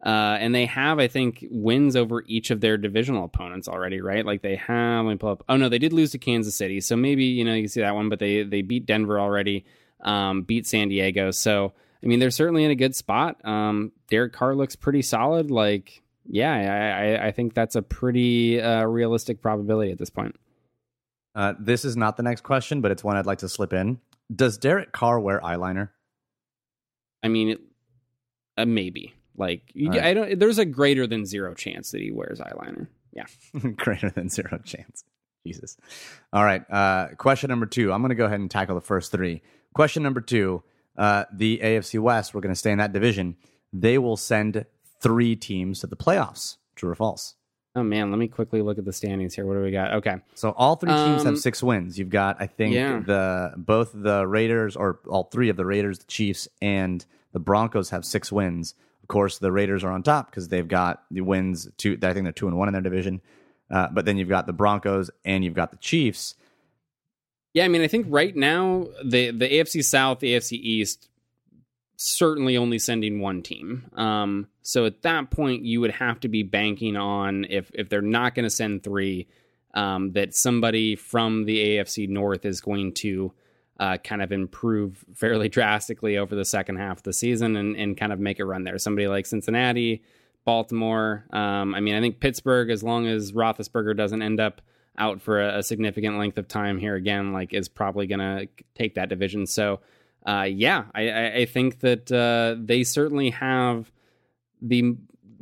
Uh, 0.00 0.38
and 0.38 0.54
they 0.54 0.66
have, 0.66 1.00
I 1.00 1.08
think, 1.08 1.44
wins 1.50 1.96
over 1.96 2.22
each 2.28 2.52
of 2.52 2.60
their 2.60 2.76
divisional 2.76 3.24
opponents 3.24 3.66
already, 3.66 4.00
right? 4.00 4.24
Like 4.24 4.42
they 4.42 4.54
have. 4.54 5.04
Let 5.04 5.10
me 5.10 5.16
pull 5.16 5.30
up. 5.30 5.42
Oh 5.48 5.56
no, 5.56 5.68
they 5.68 5.80
did 5.80 5.92
lose 5.92 6.12
to 6.12 6.18
Kansas 6.18 6.54
City, 6.54 6.80
so 6.80 6.94
maybe 6.94 7.24
you 7.24 7.44
know 7.44 7.52
you 7.52 7.62
can 7.62 7.68
see 7.68 7.80
that 7.80 7.96
one. 7.96 8.08
But 8.08 8.20
they 8.20 8.44
they 8.44 8.62
beat 8.62 8.86
Denver 8.86 9.18
already, 9.18 9.64
um, 10.04 10.42
beat 10.42 10.68
San 10.68 10.88
Diego. 10.88 11.32
So 11.32 11.72
I 12.02 12.06
mean, 12.06 12.20
they're 12.20 12.30
certainly 12.30 12.64
in 12.64 12.70
a 12.70 12.76
good 12.76 12.94
spot. 12.94 13.44
Um, 13.44 13.92
Derek 14.08 14.32
Carr 14.32 14.54
looks 14.54 14.76
pretty 14.76 15.02
solid. 15.02 15.50
Like, 15.50 16.02
yeah, 16.26 17.18
I, 17.20 17.28
I, 17.28 17.32
think 17.32 17.54
that's 17.54 17.74
a 17.74 17.82
pretty 17.82 18.60
uh, 18.60 18.84
realistic 18.84 19.40
probability 19.42 19.90
at 19.90 19.98
this 19.98 20.10
point. 20.10 20.36
Uh, 21.34 21.54
this 21.58 21.84
is 21.84 21.96
not 21.96 22.16
the 22.16 22.22
next 22.22 22.42
question, 22.42 22.80
but 22.80 22.90
it's 22.90 23.02
one 23.02 23.16
I'd 23.16 23.26
like 23.26 23.38
to 23.38 23.48
slip 23.48 23.72
in. 23.72 24.00
Does 24.34 24.58
Derek 24.58 24.92
Carr 24.92 25.18
wear 25.18 25.40
eyeliner? 25.40 25.90
I 27.22 27.28
mean, 27.28 27.50
it, 27.50 27.60
uh, 28.56 28.66
maybe. 28.66 29.14
Like, 29.36 29.70
you, 29.74 29.90
right. 29.90 30.02
I 30.02 30.14
don't. 30.14 30.38
There's 30.38 30.58
a 30.58 30.64
greater 30.64 31.06
than 31.06 31.24
zero 31.24 31.54
chance 31.54 31.92
that 31.92 32.00
he 32.00 32.10
wears 32.10 32.40
eyeliner. 32.40 32.88
Yeah. 33.12 33.26
Greater 33.76 34.10
than 34.10 34.28
zero 34.28 34.60
chance. 34.64 35.04
Jesus. 35.46 35.76
All 36.32 36.44
right. 36.44 36.68
Uh, 36.70 37.08
question 37.16 37.48
number 37.48 37.66
two. 37.66 37.92
I'm 37.92 38.02
going 38.02 38.10
to 38.10 38.16
go 38.16 38.26
ahead 38.26 38.40
and 38.40 38.50
tackle 38.50 38.74
the 38.74 38.80
first 38.80 39.12
three. 39.12 39.42
Question 39.74 40.02
number 40.02 40.20
two 40.20 40.62
uh, 40.98 41.24
the 41.32 41.60
AFC 41.62 42.00
West, 42.00 42.34
we're 42.34 42.40
going 42.40 42.52
to 42.52 42.58
stay 42.58 42.72
in 42.72 42.78
that 42.78 42.92
division. 42.92 43.36
They 43.72 43.98
will 43.98 44.16
send 44.16 44.66
three 45.00 45.36
teams 45.36 45.80
to 45.80 45.86
the 45.86 45.96
playoffs. 45.96 46.56
True 46.74 46.90
or 46.90 46.94
false? 46.96 47.34
Oh 47.78 47.82
man, 47.84 48.10
let 48.10 48.18
me 48.18 48.28
quickly 48.28 48.60
look 48.62 48.78
at 48.78 48.84
the 48.84 48.92
standings 48.92 49.34
here. 49.34 49.46
What 49.46 49.54
do 49.54 49.60
we 49.60 49.70
got? 49.70 49.94
Okay, 49.94 50.16
so 50.34 50.50
all 50.56 50.76
three 50.76 50.90
teams 50.90 51.20
Um, 51.20 51.26
have 51.26 51.38
six 51.38 51.62
wins. 51.62 51.98
You've 51.98 52.10
got, 52.10 52.36
I 52.40 52.46
think, 52.46 52.74
Yeah. 52.74 53.00
the 53.00 53.52
both 53.56 53.92
the 53.94 54.26
Raiders 54.26 54.74
or 54.76 54.98
all 55.08 55.24
three 55.24 55.48
of 55.48 55.56
the 55.56 55.64
Raiders, 55.64 55.98
the 56.00 56.06
Chiefs, 56.06 56.48
and 56.60 57.04
the 57.32 57.38
Broncos 57.38 57.90
have 57.90 58.04
six 58.04 58.32
wins. 58.32 58.74
Of 59.02 59.08
course, 59.08 59.38
the 59.38 59.52
Raiders 59.52 59.84
are 59.84 59.90
on 59.92 60.02
top 60.02 60.30
because 60.30 60.48
they've 60.48 60.66
got 60.68 61.02
the 61.10 61.20
wins. 61.22 61.68
Two, 61.78 61.96
I 62.02 62.12
think 62.12 62.24
they're 62.24 62.32
two 62.32 62.48
and 62.48 62.58
one 62.58 62.68
in 62.68 62.72
their 62.72 62.82
division. 62.82 63.20
Uh, 63.70 63.86
but 63.92 64.04
then 64.04 64.16
you've 64.16 64.28
got 64.28 64.46
the 64.46 64.52
Broncos 64.52 65.10
and 65.24 65.44
you've 65.44 65.54
got 65.54 65.70
the 65.70 65.76
Chiefs. 65.76 66.34
yeah. 67.54 67.64
I 67.64 67.68
mean, 67.68 67.82
I 67.82 67.86
think 67.88 68.06
right 68.08 68.34
now 68.34 68.88
the 69.04 69.30
the 69.30 69.46
AFC 69.48 69.82
South, 69.84 70.20
the 70.20 70.34
AFC 70.34 70.52
East, 70.58 71.08
certainly 72.00 72.56
only 72.56 72.78
sending 72.78 73.20
one 73.20 73.42
team. 73.42 73.90
Um, 73.96 74.46
so 74.62 74.86
at 74.86 75.02
that 75.02 75.30
point, 75.30 75.64
you 75.64 75.80
would 75.80 75.90
have 75.90 76.20
to 76.20 76.28
be 76.28 76.44
banking 76.44 76.96
on 76.96 77.44
if 77.50 77.70
if 77.74 77.88
they're 77.88 78.00
not 78.00 78.34
going 78.34 78.44
to 78.44 78.50
send 78.50 78.82
three, 78.82 79.26
um, 79.74 80.12
that 80.12 80.34
somebody 80.34 80.94
from 80.94 81.44
the 81.44 81.58
AFC 81.76 82.08
North 82.08 82.46
is 82.46 82.60
going 82.60 82.94
to. 82.94 83.34
Uh, 83.80 83.96
kind 83.96 84.22
of 84.22 84.32
improve 84.32 85.04
fairly 85.14 85.48
drastically 85.58 86.18
over 86.18 86.34
the 86.34 86.44
second 86.44 86.74
half 86.78 86.96
of 86.96 87.02
the 87.04 87.12
season 87.12 87.54
and, 87.54 87.76
and 87.76 87.96
kind 87.96 88.12
of 88.12 88.18
make 88.18 88.40
a 88.40 88.44
run 88.44 88.64
there. 88.64 88.76
Somebody 88.76 89.06
like 89.06 89.24
Cincinnati, 89.24 90.02
Baltimore. 90.44 91.24
Um, 91.30 91.76
I 91.76 91.80
mean, 91.80 91.94
I 91.94 92.00
think 92.00 92.18
Pittsburgh, 92.18 92.70
as 92.70 92.82
long 92.82 93.06
as 93.06 93.30
Roethlisberger 93.30 93.96
doesn't 93.96 94.20
end 94.20 94.40
up 94.40 94.62
out 94.98 95.22
for 95.22 95.40
a, 95.40 95.58
a 95.58 95.62
significant 95.62 96.18
length 96.18 96.38
of 96.38 96.48
time 96.48 96.76
here 96.76 96.96
again, 96.96 97.32
like 97.32 97.54
is 97.54 97.68
probably 97.68 98.08
going 98.08 98.18
to 98.18 98.48
take 98.74 98.96
that 98.96 99.08
division. 99.08 99.46
So, 99.46 99.78
uh, 100.26 100.46
yeah, 100.48 100.84
I, 100.94 101.28
I, 101.28 101.46
think 101.46 101.80
that 101.80 102.10
uh, 102.12 102.56
they 102.58 102.84
certainly 102.84 103.30
have 103.30 103.90
the 104.60 104.96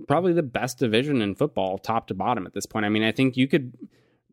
probably 0.06 0.32
the 0.32 0.42
best 0.42 0.78
division 0.78 1.22
in 1.22 1.34
football, 1.34 1.78
top 1.78 2.08
to 2.08 2.14
bottom 2.14 2.46
at 2.46 2.54
this 2.54 2.66
point. 2.66 2.84
I 2.84 2.88
mean, 2.88 3.02
I 3.02 3.12
think 3.12 3.36
you 3.36 3.48
could. 3.48 3.72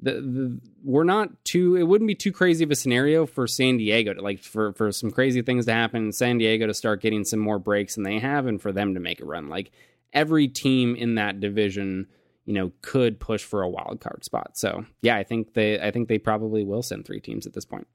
The, 0.02 0.12
the, 0.14 0.60
we're 0.84 1.06
not 1.06 1.46
too. 1.46 1.78
It 1.78 1.84
wouldn't 1.84 2.08
be 2.08 2.16
too 2.16 2.34
crazy 2.34 2.64
of 2.66 2.72
a 2.72 2.76
scenario 2.76 3.26
for 3.26 3.48
San 3.48 3.78
Diego 3.78 4.14
to 4.14 4.22
like 4.22 4.44
for 4.44 4.74
for 4.74 4.92
some 4.92 5.12
crazy 5.12 5.42
things 5.42 5.66
to 5.66 5.74
happen. 5.74 6.12
San 6.12 6.38
Diego 6.38 6.68
to 6.68 6.74
start 6.74 7.02
getting 7.02 7.24
some 7.24 7.40
more 7.40 7.58
breaks 7.58 7.96
than 7.96 8.04
they 8.04 8.20
have, 8.20 8.46
and 8.46 8.62
for 8.62 8.74
them 8.74 8.96
to 8.96 9.00
make 9.00 9.22
a 9.22 9.26
run. 9.26 9.48
Like 9.48 9.72
every 10.12 10.50
team 10.50 10.96
in 10.96 11.16
that 11.16 11.40
division, 11.40 12.08
you 12.46 12.54
know, 12.54 12.72
could 12.82 13.20
push 13.20 13.44
for 13.44 13.62
a 13.62 13.70
wild 13.70 14.02
card 14.02 14.26
spot. 14.26 14.58
So 14.58 14.86
yeah, 15.02 15.16
I 15.16 15.24
think 15.24 15.54
they. 15.54 15.80
I 15.80 15.92
think 15.92 16.10
they 16.10 16.20
probably 16.20 16.66
will 16.66 16.84
send 16.84 17.06
three 17.06 17.22
teams 17.22 17.48
at 17.48 17.54
this 17.54 17.66
point. 17.66 17.88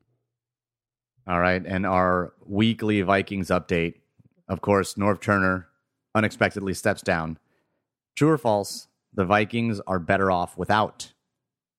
All 1.29 1.41
right. 1.41 1.62
And 1.64 1.85
our 1.85 2.33
weekly 2.47 3.03
Vikings 3.03 3.49
update. 3.49 3.95
Of 4.49 4.62
course, 4.62 4.95
Norv 4.95 5.20
Turner 5.20 5.68
unexpectedly 6.14 6.72
steps 6.72 7.03
down. 7.03 7.39
True 8.16 8.31
or 8.31 8.39
false? 8.39 8.89
The 9.12 9.26
Vikings 9.26 9.81
are 9.87 9.99
better 9.99 10.31
off 10.31 10.57
without 10.57 11.12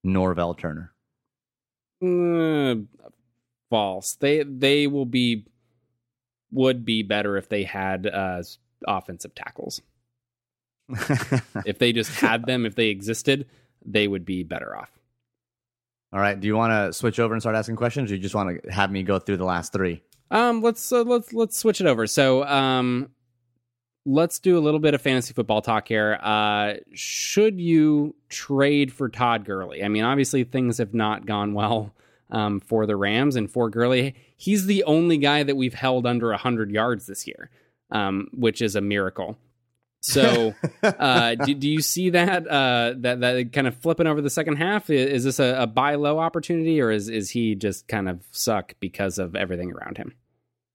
Norval 0.04 0.54
Turner. 0.54 0.94
Uh, 2.02 2.76
false. 3.70 4.16
They 4.16 4.44
they 4.44 4.88
will 4.88 5.06
be 5.06 5.46
would 6.52 6.86
be 6.86 7.04
better 7.04 7.38
if 7.38 7.50
they 7.50 7.64
had 7.64 8.08
uh, 8.08 8.44
offensive 8.88 9.36
tackles. 9.36 9.82
If 11.66 11.78
they 11.78 11.92
just 11.92 12.12
had 12.20 12.46
them, 12.46 12.66
if 12.66 12.76
they 12.76 12.88
existed, 12.88 13.46
they 13.86 14.08
would 14.08 14.26
be 14.26 14.44
better 14.44 14.76
off. 14.76 14.99
All 16.12 16.20
right. 16.20 16.40
Do 16.40 16.48
you 16.48 16.56
want 16.56 16.72
to 16.72 16.94
switch 16.94 17.20
over 17.20 17.34
and 17.34 17.42
start 17.42 17.56
asking 17.56 17.76
questions, 17.76 18.12
or 18.12 18.16
you 18.16 18.22
just 18.22 18.36
want 18.36 18.64
to 18.64 18.72
have 18.72 18.92
me 18.92 19.04
go 19.04 19.20
through 19.20 19.38
the 19.38 19.46
last 19.46 19.72
three? 19.72 20.02
Um, 20.32 20.62
let's 20.62 20.92
uh, 20.92 21.04
let's 21.04 21.34
let's 21.34 21.58
switch 21.58 21.82
it 21.82 21.88
over. 21.88 22.08
So, 22.08 22.44
um, 22.46 23.10
let's 24.06 24.40
do 24.40 24.58
a 24.58 24.62
little 24.62 24.80
bit 24.80 24.94
of 24.94 25.02
fantasy 25.02 25.34
football 25.34 25.62
talk 25.62 25.88
here. 25.88 26.20
Uh, 26.22 26.76
should 26.94 27.60
you 27.60 28.16
trade 28.30 28.92
for 28.92 29.10
Todd 29.10 29.46
Gurley? 29.46 29.84
I 29.84 29.88
mean, 29.88 30.04
obviously 30.04 30.44
things 30.44 30.80
have 30.80 30.94
not 30.94 31.26
gone 31.26 31.54
well 31.54 31.94
um, 32.32 32.60
for 32.60 32.86
the 32.86 32.96
Rams 32.96 33.36
and 33.36 33.50
for 33.50 33.70
Gurley. 33.70 34.16
He's 34.38 34.66
the 34.66 34.84
only 34.86 35.18
guy 35.18 35.44
that 35.44 35.58
we've 35.58 35.74
held 35.74 36.06
under 36.08 36.34
hundred 36.34 36.72
yards 36.72 37.06
this 37.06 37.28
year, 37.28 37.50
um, 37.92 38.30
which 38.34 38.62
is 38.62 38.76
a 38.76 38.82
miracle. 38.82 39.38
So, 40.02 40.56
uh, 40.84 41.36
do, 41.36 41.54
do 41.54 41.70
you 41.70 41.82
see 41.82 42.12
that 42.12 42.48
uh, 42.48 42.94
that 42.98 43.20
that 43.20 43.54
kind 43.54 43.68
of 43.68 43.76
flipping 43.76 44.08
over 44.08 44.22
the 44.22 44.30
second 44.30 44.56
half? 44.56 44.90
Is 44.90 45.24
this 45.24 45.40
a, 45.40 45.62
a 45.62 45.68
buy 45.68 45.96
low 45.96 46.20
opportunity, 46.20 46.82
or 46.82 46.92
is 46.92 47.10
is 47.10 47.30
he 47.32 47.56
just 47.56 47.88
kind 47.88 48.08
of 48.08 48.22
suck 48.32 48.76
because 48.80 49.20
of 49.20 49.36
everything 49.36 49.72
around 49.72 49.98
him? 49.98 50.14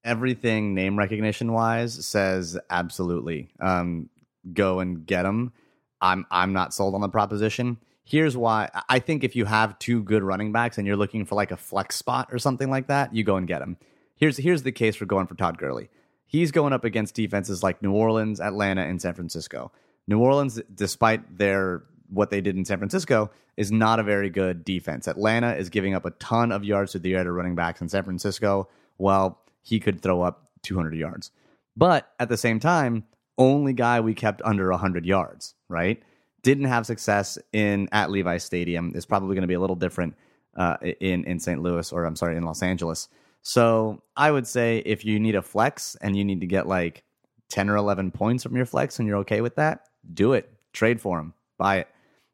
Everything 0.04 0.74
name 0.74 0.98
recognition 0.98 1.52
wise 1.52 2.06
says 2.06 2.58
absolutely. 2.68 3.50
Um, 3.60 4.10
go 4.52 4.80
and 4.80 5.06
get 5.06 5.24
him. 5.24 5.52
I'm 6.00 6.26
I'm 6.30 6.52
not 6.52 6.74
sold 6.74 6.94
on 6.94 7.00
the 7.00 7.08
proposition. 7.08 7.78
Here's 8.04 8.36
why. 8.36 8.68
I 8.90 8.98
think 8.98 9.24
if 9.24 9.34
you 9.34 9.46
have 9.46 9.78
two 9.78 10.02
good 10.02 10.22
running 10.22 10.52
backs 10.52 10.76
and 10.76 10.86
you're 10.86 10.96
looking 10.96 11.24
for 11.24 11.36
like 11.36 11.50
a 11.50 11.56
flex 11.56 11.96
spot 11.96 12.28
or 12.30 12.38
something 12.38 12.68
like 12.68 12.88
that, 12.88 13.14
you 13.14 13.24
go 13.24 13.36
and 13.36 13.48
get 13.48 13.62
him. 13.62 13.78
Here's 14.16 14.36
here's 14.36 14.62
the 14.62 14.72
case 14.72 14.94
for 14.94 15.06
going 15.06 15.26
for 15.26 15.34
Todd 15.34 15.56
Gurley. 15.56 15.88
He's 16.34 16.50
going 16.50 16.72
up 16.72 16.82
against 16.82 17.14
defenses 17.14 17.62
like 17.62 17.80
New 17.80 17.92
Orleans, 17.92 18.40
Atlanta, 18.40 18.82
and 18.82 19.00
San 19.00 19.14
Francisco. 19.14 19.70
New 20.08 20.18
Orleans, 20.18 20.60
despite 20.74 21.38
their 21.38 21.84
what 22.08 22.30
they 22.30 22.40
did 22.40 22.56
in 22.56 22.64
San 22.64 22.78
Francisco, 22.78 23.30
is 23.56 23.70
not 23.70 24.00
a 24.00 24.02
very 24.02 24.30
good 24.30 24.64
defense. 24.64 25.06
Atlanta 25.06 25.54
is 25.54 25.70
giving 25.70 25.94
up 25.94 26.04
a 26.04 26.10
ton 26.10 26.50
of 26.50 26.64
yards 26.64 26.90
to 26.90 26.98
the 26.98 27.14
air 27.14 27.22
to 27.22 27.30
running 27.30 27.54
backs 27.54 27.80
in 27.80 27.88
San 27.88 28.02
Francisco. 28.02 28.68
Well, 28.98 29.38
he 29.62 29.78
could 29.78 30.00
throw 30.00 30.22
up 30.22 30.48
200 30.62 30.96
yards. 30.96 31.30
But 31.76 32.12
at 32.18 32.28
the 32.28 32.36
same 32.36 32.58
time, 32.58 33.04
only 33.38 33.72
guy 33.72 34.00
we 34.00 34.12
kept 34.12 34.42
under 34.44 34.68
100 34.72 35.06
yards, 35.06 35.54
right? 35.68 36.02
Didn't 36.42 36.64
have 36.64 36.84
success 36.84 37.38
in 37.52 37.88
at 37.92 38.10
Levi 38.10 38.38
Stadium. 38.38 38.90
Is 38.96 39.06
probably 39.06 39.36
going 39.36 39.42
to 39.42 39.46
be 39.46 39.54
a 39.54 39.60
little 39.60 39.76
different 39.76 40.16
uh, 40.56 40.78
in 40.82 41.26
in 41.26 41.38
St. 41.38 41.62
Louis 41.62 41.92
or 41.92 42.04
I'm 42.04 42.16
sorry 42.16 42.36
in 42.36 42.42
Los 42.42 42.60
Angeles. 42.60 43.08
So 43.44 44.02
I 44.16 44.30
would 44.30 44.46
say 44.46 44.78
if 44.78 45.04
you 45.04 45.20
need 45.20 45.34
a 45.34 45.42
flex 45.42 45.96
and 46.00 46.16
you 46.16 46.24
need 46.24 46.40
to 46.40 46.46
get 46.46 46.66
like 46.66 47.04
10 47.50 47.68
or 47.68 47.76
11 47.76 48.10
points 48.10 48.42
from 48.42 48.56
your 48.56 48.64
flex 48.64 48.98
and 48.98 49.06
you're 49.06 49.18
okay 49.18 49.42
with 49.42 49.56
that, 49.56 49.86
do 50.12 50.32
it. 50.32 50.50
Trade 50.72 51.00
for 51.00 51.20
him. 51.20 51.34
Buy 51.58 51.80
it. 51.80 51.88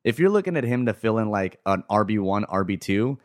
If 0.05 0.21
you're 0.21 0.31
looking 0.31 0.57
at 0.57 0.65
him 0.65 0.87
to 0.87 0.95
fill 0.95 1.19
in 1.19 1.29
like 1.29 1.59
an 1.67 1.83
RB1, 1.91 2.49
RB2, 2.49 3.19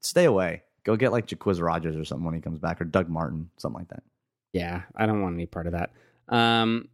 stay 0.00 0.24
away. 0.24 0.62
Go 0.84 0.94
get 0.94 1.10
like 1.10 1.26
Jacquizz 1.26 1.60
Rodgers 1.60 1.96
or 1.96 2.04
something 2.04 2.24
when 2.24 2.34
he 2.34 2.40
comes 2.40 2.60
back 2.60 2.80
or 2.80 2.84
Doug 2.84 3.08
Martin, 3.08 3.50
something 3.56 3.80
like 3.80 3.88
that. 3.88 4.04
Yeah, 4.52 4.82
I 4.96 5.06
don't 5.06 5.20
want 5.20 5.34
any 5.34 5.46
part 5.46 5.66
of 5.66 5.72
that. 5.72 5.90
Um, 6.28 6.88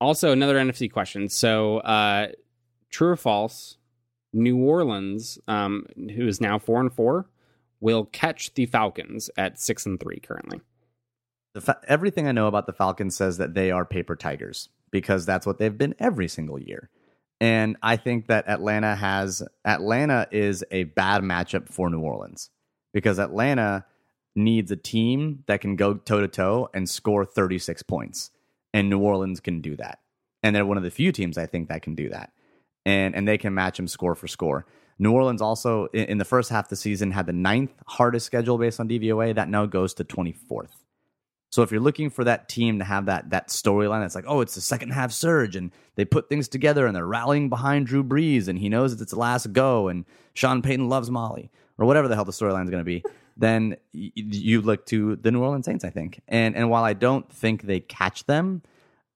also, 0.00 0.32
another 0.32 0.56
NFC 0.56 0.90
question. 0.90 1.28
So, 1.28 1.78
uh, 1.78 2.28
true 2.90 3.10
or 3.10 3.16
false? 3.16 3.76
New 4.32 4.58
Orleans, 4.58 5.38
um, 5.48 5.86
who 5.96 6.26
is 6.26 6.40
now 6.40 6.58
four 6.58 6.80
and 6.80 6.92
four, 6.92 7.26
will 7.80 8.04
catch 8.04 8.54
the 8.54 8.66
Falcons 8.66 9.30
at 9.36 9.60
six 9.60 9.86
and 9.86 10.00
three 10.00 10.20
currently. 10.20 10.60
Fa- 11.58 11.80
everything 11.86 12.26
I 12.26 12.32
know 12.32 12.46
about 12.46 12.66
the 12.66 12.72
Falcons 12.72 13.16
says 13.16 13.38
that 13.38 13.54
they 13.54 13.70
are 13.70 13.84
paper 13.84 14.16
tigers 14.16 14.68
because 14.90 15.26
that's 15.26 15.46
what 15.46 15.58
they've 15.58 15.76
been 15.76 15.94
every 15.98 16.28
single 16.28 16.58
year. 16.58 16.90
And 17.40 17.76
I 17.82 17.96
think 17.96 18.26
that 18.26 18.48
Atlanta 18.48 18.96
has 18.96 19.42
Atlanta 19.64 20.26
is 20.30 20.64
a 20.70 20.84
bad 20.84 21.22
matchup 21.22 21.68
for 21.68 21.88
New 21.88 22.00
Orleans 22.00 22.50
because 22.92 23.18
Atlanta 23.18 23.84
needs 24.34 24.70
a 24.70 24.76
team 24.76 25.44
that 25.46 25.60
can 25.60 25.76
go 25.76 25.94
toe 25.94 26.20
to 26.20 26.28
toe 26.28 26.68
and 26.74 26.88
score 26.88 27.24
36 27.24 27.82
points. 27.84 28.30
And 28.74 28.90
New 28.90 29.00
Orleans 29.00 29.40
can 29.40 29.60
do 29.60 29.76
that. 29.76 30.00
And 30.42 30.54
they're 30.54 30.66
one 30.66 30.76
of 30.76 30.82
the 30.82 30.90
few 30.90 31.12
teams 31.12 31.38
I 31.38 31.46
think 31.46 31.68
that 31.68 31.82
can 31.82 31.94
do 31.94 32.08
that. 32.10 32.32
And 32.84 33.14
and 33.14 33.26
they 33.26 33.38
can 33.38 33.54
match 33.54 33.76
them 33.76 33.88
score 33.88 34.14
for 34.14 34.26
score. 34.26 34.66
New 34.98 35.12
Orleans 35.12 35.40
also 35.40 35.86
in, 35.86 36.04
in 36.04 36.18
the 36.18 36.24
first 36.24 36.50
half 36.50 36.66
of 36.66 36.70
the 36.70 36.76
season 36.76 37.10
had 37.10 37.26
the 37.26 37.32
ninth 37.32 37.72
hardest 37.86 38.26
schedule 38.26 38.58
based 38.58 38.80
on 38.80 38.88
DVOA. 38.88 39.34
That 39.34 39.48
now 39.48 39.66
goes 39.66 39.94
to 39.94 40.04
24th. 40.04 40.70
So 41.50 41.62
if 41.62 41.70
you're 41.70 41.80
looking 41.80 42.10
for 42.10 42.24
that 42.24 42.48
team 42.48 42.78
to 42.78 42.84
have 42.84 43.06
that 43.06 43.30
that 43.30 43.48
storyline, 43.48 44.04
it's 44.04 44.14
like, 44.14 44.26
oh, 44.28 44.40
it's 44.40 44.54
the 44.54 44.60
second 44.60 44.90
half 44.90 45.12
surge, 45.12 45.56
and 45.56 45.72
they 45.94 46.04
put 46.04 46.28
things 46.28 46.46
together, 46.46 46.86
and 46.86 46.94
they're 46.94 47.06
rallying 47.06 47.48
behind 47.48 47.86
Drew 47.86 48.04
Brees, 48.04 48.48
and 48.48 48.58
he 48.58 48.68
knows 48.68 48.92
it's 48.92 49.00
its 49.00 49.14
last 49.14 49.52
go, 49.52 49.88
and 49.88 50.04
Sean 50.34 50.60
Payton 50.60 50.88
loves 50.88 51.10
Molly, 51.10 51.50
or 51.78 51.86
whatever 51.86 52.06
the 52.06 52.14
hell 52.14 52.26
the 52.26 52.32
storyline 52.32 52.64
is 52.64 52.70
going 52.70 52.84
to 52.84 52.84
be. 52.84 53.02
then 53.38 53.76
you 53.92 54.60
look 54.60 54.84
to 54.86 55.16
the 55.16 55.30
New 55.30 55.40
Orleans 55.40 55.64
Saints, 55.64 55.84
I 55.84 55.90
think. 55.90 56.20
And 56.28 56.54
and 56.54 56.68
while 56.68 56.84
I 56.84 56.92
don't 56.92 57.30
think 57.32 57.62
they 57.62 57.80
catch 57.80 58.26
them, 58.26 58.62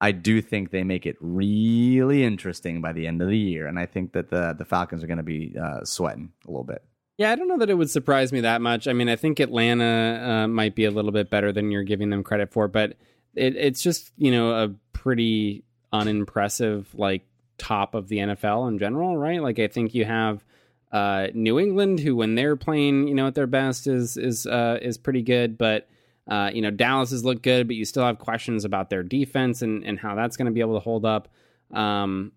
I 0.03 0.11
do 0.11 0.43
think 0.43 0.73
they 0.73 0.83
make 0.83 1.07
it 1.07 1.17
really 1.21 2.25
interesting 2.25 2.81
by 2.81 2.93
the 2.93 3.07
end 3.07 3.23
of 3.23 3.29
the 3.29 3.39
year, 3.39 3.69
and 3.69 3.79
I 3.79 3.87
think 3.87 4.15
that 4.15 4.31
the 4.31 4.53
the 4.53 4.65
Falcons 4.65 5.05
are 5.05 5.07
going 5.07 5.19
to 5.19 5.23
be 5.23 5.55
uh, 5.57 5.85
sweating 5.85 6.33
a 6.45 6.51
little 6.51 6.65
bit. 6.65 6.83
Yeah, 7.19 7.31
I 7.31 7.37
don't 7.37 7.47
know 7.47 7.59
that 7.59 7.71
it 7.71 7.75
would 7.75 7.89
surprise 7.89 8.33
me 8.33 8.41
that 8.41 8.61
much. 8.61 8.89
I 8.89 8.95
mean, 8.95 9.09
I 9.09 9.15
think 9.15 9.39
Atlanta 9.39 10.45
uh, 10.45 10.49
might 10.49 10.75
be 10.75 10.87
a 10.87 10.91
little 10.91 11.13
bit 11.13 11.31
better 11.31 11.53
than 11.53 11.71
you're 11.71 11.85
giving 11.85 12.11
them 12.11 12.25
credit 12.25 12.53
for, 12.53 12.67
but 12.67 12.97
it, 13.37 13.55
it's 13.55 13.81
just 13.81 14.11
you 14.19 14.33
know 14.33 14.51
a 14.51 14.75
pretty 14.93 15.63
unimpressive 15.93 16.93
like 16.95 17.23
top 17.57 17.95
of 17.95 18.09
the 18.09 18.19
NFL 18.19 18.69
in 18.69 18.81
general, 18.81 19.17
right? 19.17 19.41
Like 19.41 19.61
I 19.61 19.69
think 19.69 19.95
you 19.95 20.05
have 20.05 20.45
uh, 20.91 21.29
New 21.33 21.61
England, 21.61 22.01
who 22.01 22.17
when 22.17 22.35
they're 22.35 22.57
playing, 22.57 23.07
you 23.07 23.15
know, 23.15 23.29
at 23.29 23.37
their 23.37 23.47
best, 23.47 23.87
is 23.87 24.17
is 24.17 24.49
uh, 24.49 24.81
is 24.83 24.99
pretty 24.99 25.23
good. 25.23 25.57
But 25.57 25.89
uh, 26.29 26.51
you 26.53 26.63
know, 26.63 26.71
Dallas 26.71 27.11
has 27.11 27.25
looked 27.25 27.43
good, 27.43 27.67
but 27.67 27.77
you 27.77 27.85
still 27.85 28.05
have 28.05 28.19
questions 28.19 28.65
about 28.65 28.91
their 28.91 29.03
defense 29.03 29.63
and 29.63 29.85
and 29.85 29.99
how 29.99 30.15
that's 30.15 30.37
going 30.37 30.47
to 30.47 30.53
be 30.53 30.61
able 30.61 30.75
to 30.75 30.81
hold 30.81 31.05
up. 31.05 31.29
Um, 31.73 32.33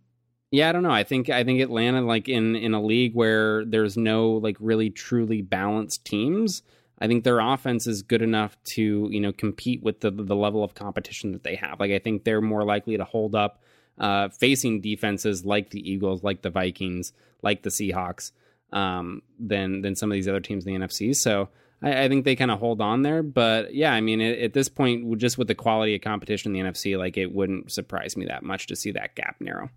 yeah, 0.51 0.69
I 0.69 0.71
don't 0.71 0.83
know. 0.83 0.91
I 0.91 1.03
think 1.03 1.29
I 1.29 1.43
think 1.43 1.61
Atlanta, 1.61 2.01
like 2.01 2.27
in 2.27 2.55
in 2.55 2.73
a 2.73 2.81
league 2.81 3.13
where 3.13 3.65
there's 3.65 3.97
no 3.97 4.31
like 4.31 4.57
really 4.59 4.89
truly 4.89 5.41
balanced 5.41 6.05
teams. 6.05 6.63
I 6.99 7.07
think 7.07 7.23
their 7.25 7.39
offense 7.39 7.88
is 7.88 8.01
good 8.01 8.21
enough 8.21 8.57
to 8.71 9.09
you 9.11 9.19
know 9.19 9.33
compete 9.33 9.83
with 9.83 9.99
the 9.99 10.11
the 10.11 10.36
level 10.36 10.63
of 10.63 10.73
competition 10.73 11.33
that 11.33 11.43
they 11.43 11.55
have. 11.55 11.79
Like 11.79 11.91
I 11.91 11.99
think 11.99 12.23
they're 12.23 12.41
more 12.41 12.63
likely 12.63 12.97
to 12.97 13.03
hold 13.03 13.36
up 13.36 13.61
uh, 13.97 14.29
facing 14.29 14.81
defenses 14.81 15.45
like 15.45 15.69
the 15.69 15.89
Eagles, 15.91 16.23
like 16.23 16.41
the 16.41 16.49
Vikings, 16.49 17.13
like 17.41 17.63
the 17.63 17.69
Seahawks 17.69 18.31
um, 18.71 19.21
than 19.39 19.81
than 19.81 19.95
some 19.95 20.11
of 20.11 20.13
these 20.13 20.27
other 20.27 20.39
teams 20.39 20.65
in 20.65 20.73
the 20.73 20.86
NFC. 20.86 21.15
So 21.15 21.49
I, 21.82 22.03
I 22.05 22.09
think 22.09 22.26
they 22.26 22.36
kind 22.36 22.51
of 22.51 22.59
hold 22.59 22.82
on 22.82 23.01
there. 23.01 23.23
But 23.23 23.73
yeah, 23.73 23.93
I 23.93 24.01
mean, 24.01 24.21
at, 24.21 24.39
at, 24.39 24.53
this 24.53 24.69
point, 24.69 25.17
just 25.17 25.38
with 25.38 25.47
the 25.47 25.55
quality 25.55 25.95
of 25.95 26.01
competition 26.01 26.55
in 26.55 26.63
the 26.65 26.69
NFC, 26.69 26.97
like 26.97 27.17
it 27.17 27.34
wouldn't 27.34 27.71
surprise 27.71 28.17
me 28.17 28.26
that 28.26 28.43
much 28.43 28.67
to 28.67 28.76
see 28.76 28.91
that 28.91 29.15
gap 29.15 29.38
narrow. 29.39 29.69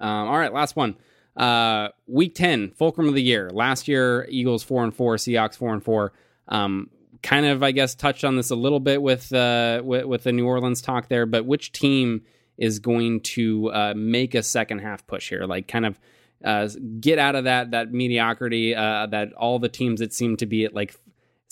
Um, 0.00 0.28
all 0.28 0.38
right, 0.38 0.52
last 0.52 0.76
one. 0.76 0.96
Uh, 1.36 1.88
week 2.06 2.34
ten, 2.34 2.72
fulcrum 2.72 3.08
of 3.08 3.14
the 3.14 3.22
year. 3.22 3.50
Last 3.50 3.88
year, 3.88 4.26
Eagles 4.28 4.62
four 4.62 4.84
and 4.84 4.94
four, 4.94 5.16
Seahawks 5.16 5.56
four 5.56 5.72
and 5.72 5.82
four. 5.82 6.12
Um, 6.48 6.90
kind 7.22 7.46
of, 7.46 7.62
I 7.62 7.72
guess, 7.72 7.94
touched 7.94 8.24
on 8.24 8.36
this 8.36 8.50
a 8.50 8.56
little 8.56 8.80
bit 8.80 9.00
with 9.00 9.32
uh, 9.32 9.80
with, 9.84 10.04
with 10.04 10.24
the 10.24 10.32
New 10.32 10.46
Orleans 10.46 10.82
talk 10.82 11.08
there. 11.08 11.26
But 11.26 11.46
which 11.46 11.72
team 11.72 12.22
is 12.58 12.78
going 12.78 13.20
to 13.20 13.72
uh, 13.72 13.94
make 13.96 14.34
a 14.34 14.42
second 14.42 14.80
half 14.80 15.06
push 15.06 15.28
here? 15.30 15.44
Like, 15.46 15.68
kind 15.68 15.86
of 15.86 15.98
uh, 16.44 16.68
get 17.00 17.18
out 17.18 17.34
of 17.34 17.44
that 17.44 17.70
that 17.70 17.92
mediocrity 17.92 18.74
uh, 18.74 19.06
that 19.06 19.32
all 19.34 19.58
the 19.58 19.68
teams 19.68 20.00
that 20.00 20.12
seem 20.12 20.36
to 20.38 20.46
be 20.46 20.64
at 20.64 20.74
like 20.74 20.94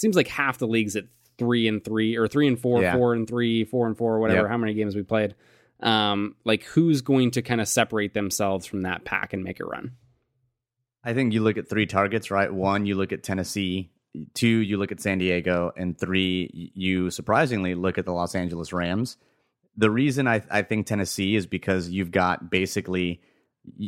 seems 0.00 0.16
like 0.16 0.28
half 0.28 0.58
the 0.58 0.66
leagues 0.66 0.96
at 0.96 1.04
three 1.38 1.68
and 1.68 1.84
three 1.84 2.16
or 2.16 2.26
three 2.26 2.48
and 2.48 2.58
four, 2.58 2.82
yeah. 2.82 2.94
four 2.94 3.12
and 3.12 3.28
three, 3.28 3.64
four 3.64 3.86
and 3.86 3.96
four, 3.96 4.18
whatever. 4.18 4.42
Yep. 4.42 4.50
How 4.50 4.56
many 4.56 4.74
games 4.74 4.96
we 4.96 5.02
played? 5.02 5.34
Um, 5.80 6.36
like 6.44 6.64
who's 6.64 7.02
going 7.02 7.32
to 7.32 7.42
kind 7.42 7.60
of 7.60 7.68
separate 7.68 8.14
themselves 8.14 8.66
from 8.66 8.82
that 8.82 9.04
pack 9.04 9.32
and 9.32 9.44
make 9.44 9.60
a 9.60 9.64
run? 9.64 9.92
I 11.04 11.14
think 11.14 11.32
you 11.32 11.42
look 11.42 11.56
at 11.56 11.68
three 11.68 11.86
targets, 11.86 12.30
right? 12.30 12.52
One, 12.52 12.86
you 12.86 12.94
look 12.94 13.12
at 13.12 13.22
Tennessee. 13.22 13.90
Two, 14.34 14.48
you 14.48 14.76
look 14.76 14.90
at 14.90 15.00
San 15.00 15.18
Diego, 15.18 15.70
and 15.76 15.96
three, 15.96 16.72
you 16.74 17.10
surprisingly 17.10 17.76
look 17.76 17.96
at 17.96 18.04
the 18.04 18.12
Los 18.12 18.34
Angeles 18.34 18.72
Rams. 18.72 19.16
The 19.76 19.90
reason 19.90 20.26
I, 20.26 20.42
I 20.50 20.62
think 20.62 20.86
Tennessee 20.86 21.36
is 21.36 21.46
because 21.46 21.88
you've 21.88 22.10
got 22.10 22.50
basically 22.50 23.22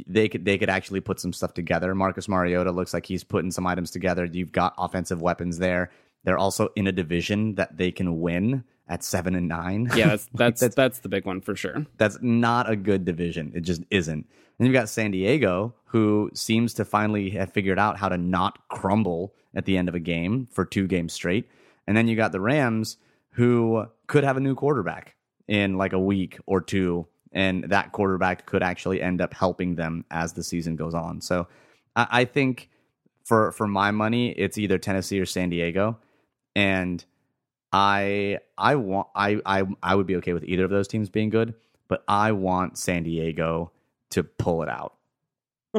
they 0.06 0.28
could 0.28 0.44
they 0.44 0.58
could 0.58 0.70
actually 0.70 1.00
put 1.00 1.20
some 1.20 1.32
stuff 1.32 1.54
together. 1.54 1.94
Marcus 1.94 2.28
Mariota 2.28 2.72
looks 2.72 2.94
like 2.94 3.06
he's 3.06 3.24
putting 3.24 3.50
some 3.50 3.66
items 3.66 3.90
together. 3.90 4.24
You've 4.24 4.52
got 4.52 4.74
offensive 4.78 5.22
weapons 5.22 5.58
there. 5.58 5.90
They're 6.24 6.38
also 6.38 6.68
in 6.76 6.86
a 6.86 6.92
division 6.92 7.56
that 7.56 7.76
they 7.76 7.90
can 7.90 8.20
win 8.20 8.64
at 8.88 9.02
seven 9.02 9.34
and 9.34 9.48
nine. 9.48 9.90
Yeah, 9.94 10.08
that's 10.08 10.28
that's 10.34 10.60
that's, 10.60 10.74
that's 10.74 10.98
the 11.00 11.08
big 11.08 11.26
one 11.26 11.40
for 11.40 11.56
sure. 11.56 11.86
That's 11.96 12.18
not 12.20 12.70
a 12.70 12.76
good 12.76 13.04
division. 13.04 13.52
It 13.54 13.62
just 13.62 13.82
isn't. 13.90 14.26
And 14.58 14.68
you've 14.68 14.74
got 14.74 14.88
San 14.88 15.10
Diego, 15.10 15.74
who 15.86 16.30
seems 16.34 16.74
to 16.74 16.84
finally 16.84 17.30
have 17.30 17.52
figured 17.52 17.78
out 17.78 17.98
how 17.98 18.08
to 18.08 18.18
not 18.18 18.68
crumble 18.68 19.34
at 19.54 19.64
the 19.64 19.76
end 19.76 19.88
of 19.88 19.94
a 19.94 20.00
game 20.00 20.46
for 20.50 20.64
two 20.64 20.86
games 20.86 21.12
straight. 21.12 21.48
And 21.86 21.96
then 21.96 22.06
you 22.06 22.16
got 22.16 22.32
the 22.32 22.40
Rams, 22.40 22.96
who 23.30 23.86
could 24.06 24.24
have 24.24 24.36
a 24.36 24.40
new 24.40 24.54
quarterback 24.54 25.16
in 25.48 25.76
like 25.76 25.92
a 25.92 25.98
week 25.98 26.38
or 26.46 26.60
two 26.60 27.06
and 27.32 27.64
that 27.64 27.92
quarterback 27.92 28.46
could 28.46 28.62
actually 28.62 29.00
end 29.00 29.20
up 29.20 29.34
helping 29.34 29.74
them 29.74 30.04
as 30.10 30.34
the 30.34 30.42
season 30.42 30.76
goes 30.76 30.94
on. 30.94 31.20
So 31.20 31.48
I, 31.96 32.06
I 32.10 32.24
think 32.24 32.68
for 33.24 33.52
for 33.52 33.66
my 33.66 33.90
money, 33.90 34.30
it's 34.30 34.58
either 34.58 34.78
Tennessee 34.78 35.20
or 35.20 35.26
San 35.26 35.50
Diego, 35.50 35.98
and 36.54 37.04
I 37.72 38.38
I 38.56 38.76
want 38.76 39.08
I 39.14 39.40
I 39.46 39.64
I 39.82 39.94
would 39.94 40.06
be 40.06 40.16
okay 40.16 40.32
with 40.32 40.44
either 40.44 40.64
of 40.64 40.70
those 40.70 40.88
teams 40.88 41.08
being 41.10 41.30
good, 41.30 41.54
but 41.88 42.04
I 42.06 42.32
want 42.32 42.78
San 42.78 43.02
Diego 43.04 43.72
to 44.10 44.22
pull 44.22 44.62
it 44.62 44.68
out. 44.68 44.94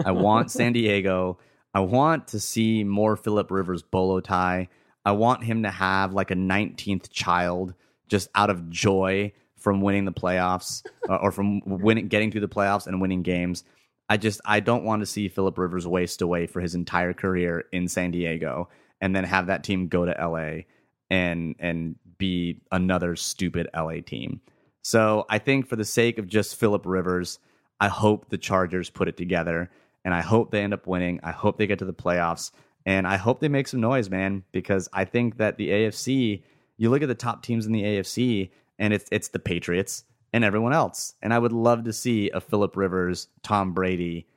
I 0.04 0.12
want 0.12 0.52
San 0.52 0.74
Diego. 0.74 1.38
I 1.74 1.80
want 1.80 2.30
to 2.30 2.40
see 2.40 2.84
more 2.84 3.16
Philip 3.16 3.50
Rivers 3.50 3.82
bolo 3.82 4.20
tie. 4.20 4.70
I 5.06 5.12
want 5.12 5.44
him 5.44 5.64
to 5.64 5.72
have 5.72 6.14
like 6.14 6.32
a 6.32 6.36
19th 6.36 7.10
child 7.10 7.74
just 8.08 8.30
out 8.36 8.50
of 8.50 8.70
joy 8.70 9.34
from 9.64 9.80
winning 9.80 10.04
the 10.04 10.12
playoffs 10.12 10.86
uh, 11.10 11.16
or 11.16 11.32
from 11.32 11.62
winning, 11.66 12.10
getting 12.10 12.30
through 12.30 12.42
the 12.42 12.50
playoffs 12.50 12.86
and 12.86 13.00
winning 13.00 13.24
games. 13.24 13.64
I 14.10 14.18
just 14.18 14.42
I 14.46 14.60
don't 14.60 14.84
want 14.84 15.00
to 15.00 15.06
see 15.06 15.30
Philip 15.30 15.58
Rivers 15.58 15.88
waste 15.88 16.22
away 16.22 16.48
for 16.48 16.60
his 16.60 16.76
entire 16.76 17.14
career 17.14 17.64
in 17.72 17.88
San 17.88 18.12
Diego 18.12 18.68
and 19.00 19.16
then 19.16 19.24
have 19.24 19.48
that 19.48 19.64
team 19.64 19.88
go 19.88 20.04
to 20.04 20.12
LA 20.12 20.64
and 21.10 21.56
and 21.60 21.96
be 22.18 22.62
another 22.74 23.16
stupid 23.16 23.70
LA 23.74 24.02
team. 24.06 24.42
So 24.82 25.26
I 25.30 25.40
think 25.40 25.68
for 25.68 25.78
the 25.78 25.86
sake 25.86 26.18
of 26.18 26.28
just 26.28 26.58
Philip 26.58 26.86
Rivers, 26.86 27.40
I 27.80 27.88
hope 27.88 28.30
the 28.30 28.38
Chargers 28.38 28.90
put 28.90 29.08
it 29.08 29.16
together 29.16 29.72
and 30.04 30.14
I 30.14 30.20
hope 30.20 30.52
they 30.52 30.62
end 30.62 30.74
up 30.74 30.88
winning. 30.88 31.22
I 31.24 31.32
hope 31.32 31.58
they 31.58 31.68
get 31.68 31.80
to 31.80 31.86
the 31.86 31.94
playoffs 31.94 32.52
and 32.86 33.08
I 33.08 33.16
hope 33.16 33.40
they 33.40 33.48
make 33.48 33.70
some 33.70 33.80
noise, 33.80 34.10
man, 34.10 34.44
because 34.52 34.90
I 34.92 35.06
think 35.06 35.38
that 35.38 35.56
the 35.56 35.70
AFC, 35.70 36.44
you 36.76 36.90
look 36.90 37.02
at 37.02 37.08
the 37.08 37.16
top 37.16 37.44
teams 37.44 37.66
in 37.66 37.72
the 37.72 37.84
AFC 37.84 38.50
and 38.80 38.94
it's 38.94 39.06
it's 39.12 39.30
the 39.30 39.40
Patriots 39.40 40.04
and 40.32 40.44
everyone 40.44 40.74
else. 40.74 41.14
And 41.22 41.34
I 41.34 41.40
would 41.40 41.54
love 41.54 41.84
to 41.86 41.94
see 41.94 42.30
a 42.32 42.42
Philip 42.42 42.76
Rivers, 42.76 43.28
Tom 43.44 43.74
Brady 43.74 44.28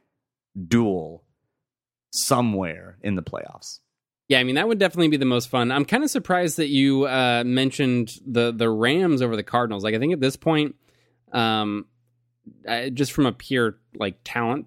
duel 0.69 1.25
somewhere 2.13 2.99
in 3.03 3.15
the 3.15 3.23
playoffs. 3.23 3.81
Yeah, 4.29 4.41
I 4.41 4.45
mean 4.45 4.57
that 4.57 4.67
would 4.67 4.79
definitely 4.79 5.09
be 5.09 5.17
the 5.17 5.25
most 5.25 5.49
fun. 5.49 5.71
I'm 5.71 5.85
kind 5.85 6.03
of 6.03 6.11
surprised 6.11 6.57
that 6.57 6.69
you 6.69 7.07
uh, 7.07 7.45
mentioned 7.47 8.19
the 8.27 8.53
the 8.53 8.69
Rams 8.69 9.23
over 9.23 9.37
the 9.37 9.45
Cardinals. 9.45 9.85
Like 9.85 9.95
I 9.95 9.99
think 9.99 10.13
at 10.13 10.21
this 10.21 10.37
point, 10.37 10.75
um, 11.33 11.87
uh, 12.67 12.89
just 12.89 13.13
from 13.13 13.27
a 13.27 13.33
pure 13.33 13.79
like 13.95 14.19
talent 14.25 14.67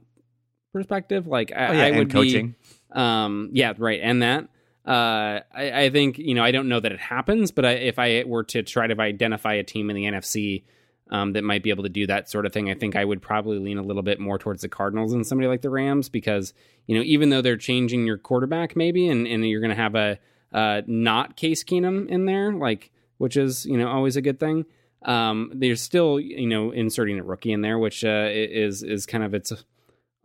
perspective, 0.72 1.28
like 1.28 1.52
I, 1.52 1.68
oh, 1.68 1.72
yeah, 1.74 1.84
I 1.84 1.92
would 1.98 2.12
coaching. 2.12 2.56
Be, 2.94 3.00
um, 3.00 3.50
yeah, 3.52 3.74
right, 3.78 4.00
and 4.02 4.22
that 4.22 4.48
uh, 4.86 5.42
I, 5.54 5.84
I, 5.84 5.90
think 5.90 6.18
you 6.18 6.34
know 6.34 6.44
I 6.44 6.52
don't 6.52 6.70
know 6.70 6.80
that 6.80 6.92
it 6.92 7.00
happens, 7.00 7.52
but 7.52 7.66
I, 7.66 7.72
if 7.72 8.00
I 8.00 8.24
were 8.26 8.44
to 8.46 8.64
try 8.64 8.88
to 8.88 9.00
identify 9.00 9.54
a 9.56 9.64
team 9.64 9.90
in 9.90 9.96
the 9.96 10.06
NFC 10.06 10.64
um, 11.12 11.34
that 11.34 11.44
might 11.44 11.64
be 11.64 11.70
able 11.70 11.84
to 11.84 11.90
do 11.90 12.08
that 12.08 12.30
sort 12.30 12.46
of 12.46 12.54
thing, 12.54 12.70
I 12.70 12.74
think 12.76 12.96
I 12.96 13.04
would 13.04 13.22
probably 13.22 13.60
lean 13.60 13.78
a 13.78 13.84
little 13.84 14.02
bit 14.02 14.20
more 14.20 14.40
towards 14.40 14.62
the 14.62 14.70
Cardinals 14.70 15.12
than 15.12 15.24
somebody 15.24 15.48
like 15.48 15.62
the 15.62 15.70
Rams 15.70 16.10
because 16.10 16.54
you 16.88 16.96
know 16.96 17.04
even 17.04 17.30
though 17.30 17.42
they're 17.42 17.58
changing 17.58 18.06
your 18.06 18.18
quarterback 18.18 18.76
maybe 18.76 19.08
and, 19.08 19.28
and 19.28 19.48
you're 19.48 19.62
going 19.62 19.76
to 19.76 19.82
have 19.82 19.96
a 19.96 20.18
uh, 20.54 20.82
not 20.88 21.36
Case 21.36 21.64
Keenum 21.64 22.08
in 22.08 22.26
there, 22.26 22.54
like 22.54 22.92
which 23.18 23.38
is 23.38 23.66
you 23.66 23.78
know 23.78 23.90
always 23.90 24.16
a 24.16 24.22
good 24.22 24.40
thing. 24.40 24.66
Um, 25.04 25.52
they're 25.56 25.76
still 25.76 26.20
you 26.20 26.48
know 26.48 26.72
inserting 26.72 27.20
a 27.20 27.24
rookie 27.24 27.52
in 27.52 27.62
there, 27.62 27.78
which 27.78 28.04
uh, 28.04 28.30
is 28.32 28.82
is 28.82 29.06
kind 29.06 29.24
of 29.24 29.34
its 29.34 29.52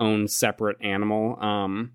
own 0.00 0.28
separate 0.28 0.78
animal. 0.80 1.38
Um, 1.40 1.92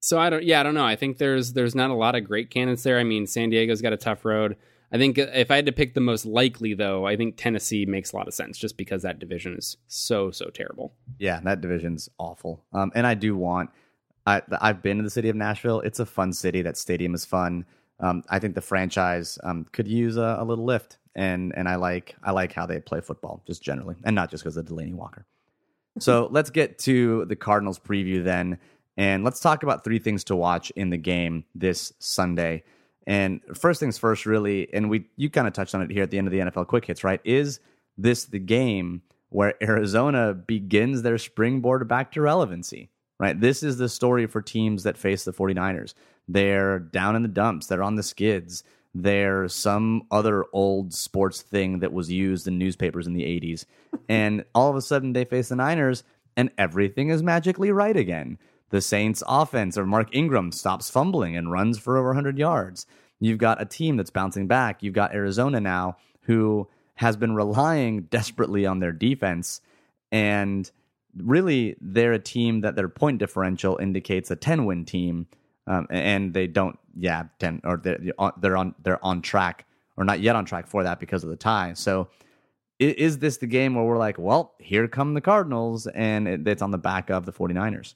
so 0.00 0.18
I 0.18 0.30
don't. 0.30 0.44
Yeah, 0.44 0.60
I 0.60 0.62
don't 0.62 0.74
know. 0.74 0.84
I 0.84 0.96
think 0.96 1.18
there's 1.18 1.52
there's 1.52 1.74
not 1.74 1.90
a 1.90 1.94
lot 1.94 2.14
of 2.14 2.24
great 2.24 2.50
candidates 2.50 2.82
there. 2.82 2.98
I 2.98 3.04
mean, 3.04 3.26
San 3.26 3.50
Diego's 3.50 3.82
got 3.82 3.92
a 3.92 3.96
tough 3.96 4.24
road. 4.24 4.56
I 4.90 4.96
think 4.96 5.18
if 5.18 5.50
I 5.50 5.56
had 5.56 5.66
to 5.66 5.72
pick 5.72 5.94
the 5.94 6.00
most 6.00 6.24
likely, 6.24 6.72
though, 6.72 7.06
I 7.06 7.16
think 7.16 7.36
Tennessee 7.36 7.84
makes 7.84 8.12
a 8.12 8.16
lot 8.16 8.26
of 8.26 8.32
sense 8.32 8.56
just 8.56 8.78
because 8.78 9.02
that 9.02 9.18
division 9.18 9.54
is 9.56 9.76
so 9.86 10.30
so 10.30 10.48
terrible. 10.50 10.94
Yeah, 11.18 11.40
that 11.44 11.60
division's 11.60 12.08
awful. 12.18 12.64
Um, 12.72 12.90
and 12.94 13.06
I 13.06 13.14
do 13.14 13.36
want. 13.36 13.70
I, 14.26 14.42
I've 14.60 14.82
been 14.82 14.98
to 14.98 15.02
the 15.02 15.10
city 15.10 15.30
of 15.30 15.36
Nashville. 15.36 15.80
It's 15.80 16.00
a 16.00 16.06
fun 16.06 16.34
city. 16.34 16.60
That 16.60 16.76
stadium 16.76 17.14
is 17.14 17.24
fun. 17.24 17.64
Um, 18.00 18.22
I 18.28 18.38
think 18.38 18.54
the 18.54 18.60
franchise 18.60 19.38
um, 19.42 19.66
could 19.72 19.88
use 19.88 20.16
a, 20.16 20.36
a, 20.38 20.44
little 20.44 20.64
lift, 20.64 20.98
and 21.14 21.52
and 21.56 21.68
I 21.68 21.74
like 21.76 22.14
I 22.22 22.30
like 22.30 22.52
how 22.52 22.66
they 22.66 22.80
play 22.80 23.00
football 23.00 23.42
just 23.46 23.62
generally, 23.62 23.96
and 24.04 24.14
not 24.14 24.30
just 24.30 24.44
because 24.44 24.56
of 24.56 24.66
Delanie 24.66 24.94
Walker. 24.94 25.26
So 25.98 26.28
let's 26.30 26.50
get 26.50 26.78
to 26.80 27.24
the 27.26 27.36
Cardinals 27.36 27.78
preview 27.78 28.22
then. 28.22 28.58
And 28.98 29.22
let's 29.22 29.38
talk 29.38 29.62
about 29.62 29.84
three 29.84 30.00
things 30.00 30.24
to 30.24 30.34
watch 30.34 30.70
in 30.72 30.90
the 30.90 30.96
game 30.96 31.44
this 31.54 31.92
Sunday. 32.00 32.64
And 33.06 33.40
first 33.54 33.78
things 33.78 33.96
first, 33.96 34.26
really, 34.26 34.68
and 34.74 34.90
we 34.90 35.06
you 35.16 35.30
kind 35.30 35.46
of 35.46 35.54
touched 35.54 35.74
on 35.74 35.80
it 35.80 35.90
here 35.90 36.02
at 36.02 36.10
the 36.10 36.18
end 36.18 36.26
of 36.26 36.32
the 36.32 36.40
NFL 36.40 36.66
quick 36.66 36.84
hits, 36.84 37.04
right? 37.04 37.20
Is 37.24 37.60
this 37.96 38.24
the 38.24 38.40
game 38.40 39.02
where 39.30 39.54
Arizona 39.62 40.34
begins 40.34 41.02
their 41.02 41.16
springboard 41.16 41.86
back 41.86 42.10
to 42.12 42.20
relevancy? 42.20 42.90
Right? 43.20 43.40
This 43.40 43.62
is 43.62 43.78
the 43.78 43.88
story 43.88 44.26
for 44.26 44.42
teams 44.42 44.82
that 44.82 44.98
face 44.98 45.24
the 45.24 45.32
49ers. 45.32 45.94
They're 46.26 46.78
down 46.78 47.16
in 47.16 47.22
the 47.22 47.28
dumps, 47.28 47.68
they're 47.68 47.82
on 47.82 47.94
the 47.94 48.02
skids. 48.02 48.64
They're 48.94 49.48
some 49.48 50.04
other 50.10 50.46
old 50.52 50.92
sports 50.92 51.42
thing 51.42 51.80
that 51.80 51.92
was 51.92 52.10
used 52.10 52.48
in 52.48 52.58
newspapers 52.58 53.06
in 53.06 53.12
the 53.12 53.22
80s. 53.22 53.64
and 54.08 54.44
all 54.54 54.70
of 54.70 54.76
a 54.76 54.82
sudden 54.82 55.12
they 55.12 55.24
face 55.24 55.50
the 55.50 55.56
Niners 55.56 56.02
and 56.36 56.50
everything 56.58 57.10
is 57.10 57.22
magically 57.22 57.70
right 57.70 57.96
again 57.96 58.38
the 58.70 58.80
Saints 58.80 59.22
offense 59.26 59.78
or 59.78 59.86
Mark 59.86 60.08
Ingram 60.14 60.52
stops 60.52 60.90
fumbling 60.90 61.36
and 61.36 61.50
runs 61.50 61.78
for 61.78 61.96
over 61.96 62.08
100 62.08 62.38
yards. 62.38 62.86
You've 63.20 63.38
got 63.38 63.60
a 63.60 63.64
team 63.64 63.96
that's 63.96 64.10
bouncing 64.10 64.46
back. 64.46 64.82
You've 64.82 64.94
got 64.94 65.14
Arizona 65.14 65.60
now 65.60 65.96
who 66.22 66.68
has 66.96 67.16
been 67.16 67.34
relying 67.34 68.02
desperately 68.10 68.66
on 68.66 68.80
their 68.80 68.92
defense 68.92 69.60
and 70.12 70.70
really 71.16 71.76
they're 71.80 72.12
a 72.12 72.18
team 72.18 72.60
that 72.60 72.76
their 72.76 72.88
point 72.88 73.18
differential 73.18 73.76
indicates 73.78 74.30
a 74.30 74.36
10 74.36 74.66
win 74.66 74.84
team 74.84 75.26
um, 75.66 75.86
and 75.90 76.32
they 76.34 76.46
don't 76.46 76.78
yeah 76.96 77.24
10 77.38 77.62
or 77.64 77.78
they're, 77.78 77.98
they're 78.38 78.56
on 78.56 78.74
they're 78.82 79.04
on 79.04 79.22
track 79.22 79.66
or 79.96 80.04
not 80.04 80.20
yet 80.20 80.36
on 80.36 80.44
track 80.44 80.66
for 80.66 80.84
that 80.84 81.00
because 81.00 81.24
of 81.24 81.30
the 81.30 81.36
tie 81.36 81.72
so 81.72 82.08
is 82.78 83.18
this 83.18 83.38
the 83.38 83.46
game 83.46 83.74
where 83.74 83.84
we're 83.84 83.98
like 83.98 84.18
well 84.18 84.54
here 84.58 84.86
come 84.86 85.14
the 85.14 85.20
cardinals 85.20 85.86
and 85.88 86.28
it's 86.46 86.62
on 86.62 86.70
the 86.70 86.78
back 86.78 87.10
of 87.10 87.26
the 87.26 87.32
49ers 87.32 87.94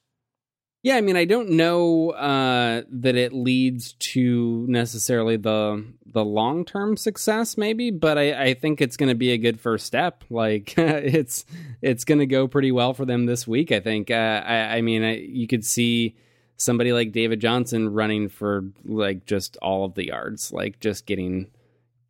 yeah, 0.83 0.97
I 0.97 1.01
mean, 1.01 1.17
I 1.17 1.25
don't 1.25 1.51
know 1.51 2.11
uh, 2.11 2.83
that 2.91 3.15
it 3.15 3.33
leads 3.33 3.93
to 3.93 4.67
necessarily 4.69 5.37
the 5.37 5.85
the 6.07 6.25
long 6.25 6.65
term 6.65 6.97
success, 6.97 7.57
maybe, 7.57 7.91
but 7.91 8.19
I, 8.19 8.47
I 8.47 8.55
think 8.55 8.81
it's 8.81 8.97
going 8.97 9.09
to 9.09 9.15
be 9.15 9.31
a 9.31 9.39
good 9.39 9.61
first 9.61 9.87
step. 9.87 10.25
Like 10.33 10.77
it's 10.77 11.45
it's 11.83 12.05
going 12.05 12.19
to 12.19 12.27
go 12.27 12.49
pretty 12.49 12.73
well 12.73 12.95
for 12.95 13.05
them 13.05 13.27
this 13.27 13.47
week. 13.47 13.71
I 13.71 13.79
think. 13.79 14.11
Uh, 14.11 14.43
I, 14.45 14.77
I 14.77 14.81
mean, 14.81 15.05
I, 15.05 15.19
you 15.19 15.47
could 15.47 15.65
see 15.65 16.17
somebody 16.57 16.93
like 16.93 17.13
David 17.13 17.41
Johnson 17.41 17.93
running 17.93 18.29
for 18.29 18.65
like 18.85 19.25
just 19.25 19.57
all 19.63 19.85
of 19.85 19.95
the 19.95 20.07
yards, 20.07 20.53
like 20.53 20.81
just 20.81 21.07
getting 21.07 21.49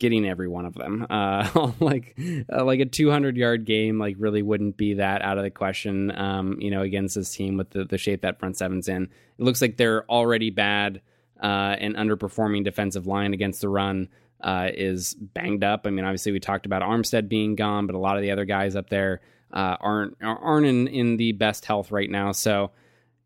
getting 0.02 0.26
every 0.26 0.48
one 0.48 0.66
of 0.66 0.74
them. 0.74 1.06
Uh, 1.08 1.70
like 1.80 2.18
uh, 2.52 2.64
like 2.64 2.80
a 2.80 2.84
200 2.84 3.36
yard 3.36 3.64
game, 3.64 4.00
like 4.00 4.16
really 4.18 4.42
wouldn't 4.42 4.76
be 4.76 4.94
that 4.94 5.22
out 5.22 5.38
of 5.38 5.44
the 5.44 5.50
question. 5.50 6.10
Um, 6.18 6.60
you 6.60 6.70
know, 6.72 6.82
against 6.82 7.14
this 7.14 7.32
team 7.32 7.56
with 7.56 7.70
the 7.70 7.84
the 7.84 7.96
shape 7.96 8.20
that 8.22 8.40
front 8.40 8.58
seven's 8.58 8.88
in, 8.88 9.04
it 9.04 9.42
looks 9.42 9.62
like 9.62 9.76
they're 9.76 10.04
already 10.10 10.50
bad 10.50 11.00
uh, 11.40 11.76
and 11.78 11.94
underperforming 11.94 12.64
defensive 12.64 13.06
line 13.06 13.32
against 13.32 13.62
the 13.62 13.68
run. 13.68 14.08
Uh, 14.40 14.70
is 14.74 15.14
banged 15.14 15.62
up. 15.62 15.86
I 15.86 15.90
mean, 15.90 16.04
obviously 16.04 16.32
we 16.32 16.40
talked 16.40 16.66
about 16.66 16.82
Armstead 16.82 17.28
being 17.28 17.54
gone, 17.54 17.86
but 17.86 17.94
a 17.94 17.98
lot 17.98 18.16
of 18.16 18.22
the 18.22 18.32
other 18.32 18.44
guys 18.44 18.74
up 18.74 18.90
there 18.90 19.20
uh, 19.52 19.76
aren't 19.80 20.16
aren't 20.20 20.66
in, 20.66 20.88
in 20.88 21.16
the 21.16 21.30
best 21.30 21.64
health 21.64 21.92
right 21.92 22.10
now. 22.10 22.32
So 22.32 22.72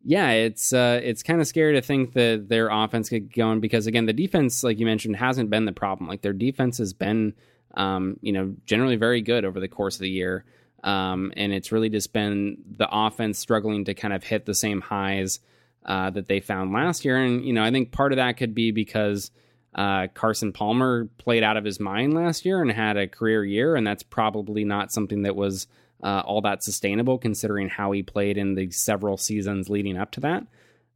yeah, 0.09 0.31
it's 0.31 0.73
uh, 0.73 1.01
it's 1.03 1.25
kind 1.25 1.41
of 1.41 1.49
scary 1.49 1.75
to 1.75 1.83
think 1.83 2.13
that 2.13 2.49
their 2.49 2.69
offense 2.69 3.09
could 3.09 3.33
go 3.35 3.49
on 3.49 3.59
because 3.59 3.89
again, 3.89 4.07
the 4.07 4.13
defense, 4.13 4.63
like 4.63 4.79
you 4.79 4.87
mentioned, 4.87 5.17
hasn't 5.17 5.51
been 5.51 5.65
the 5.65 5.73
problem. 5.73 6.09
Like 6.09 6.23
their 6.23 6.33
defense 6.33 6.79
has 6.79 6.93
been, 6.93 7.35
um, 7.75 8.17
you 8.21 8.33
know, 8.33 8.55
generally 8.67 8.95
very 8.95 9.21
good 9.21 9.45
over 9.45 9.59
the 9.59 9.67
course 9.67 9.97
of 9.97 10.03
the 10.03 10.09
year, 10.09 10.45
um, 10.85 11.33
and 11.37 11.53
it's 11.53 11.73
really 11.73 11.89
just 11.89 12.13
been 12.13 12.59
the 12.79 12.89
offense 12.89 13.41
struggling 13.41 13.85
to 13.87 13.95
kind 13.95 14.15
of 14.15 14.23
hit 14.23 14.47
the 14.47 14.55
same 14.55 14.81
highs 14.81 15.41
uh, 15.85 16.11
that 16.11 16.29
they 16.29 16.39
found 16.39 16.73
last 16.73 17.05
year. 17.05 17.17
And 17.17 17.45
you 17.45 17.53
know, 17.53 17.65
I 17.65 17.73
think 17.73 17.91
part 17.91 18.13
of 18.13 18.17
that 18.17 18.37
could 18.37 18.55
be 18.55 18.71
because 18.71 19.33
uh, 19.75 20.07
Carson 20.15 20.53
Palmer 20.53 21.09
played 21.19 21.43
out 21.43 21.57
of 21.57 21.65
his 21.65 21.81
mind 21.81 22.15
last 22.15 22.45
year 22.45 22.63
and 22.63 22.71
had 22.71 22.97
a 22.97 23.09
career 23.09 23.45
year, 23.45 23.75
and 23.75 23.85
that's 23.85 24.05
probably 24.05 24.63
not 24.63 24.93
something 24.93 25.23
that 25.23 25.35
was 25.35 25.67
uh, 26.03 26.23
all 26.25 26.41
that 26.43 26.63
sustainable 26.63 27.19
considering 27.19 27.69
how 27.69 27.93
he 27.93 28.03
played 28.03 28.37
in 28.37 28.55
the 28.55 28.71
several 28.71 29.17
seasons 29.17 29.71
leading 29.71 29.97
up 29.97 30.11
to 30.13 30.21
that. 30.21 30.47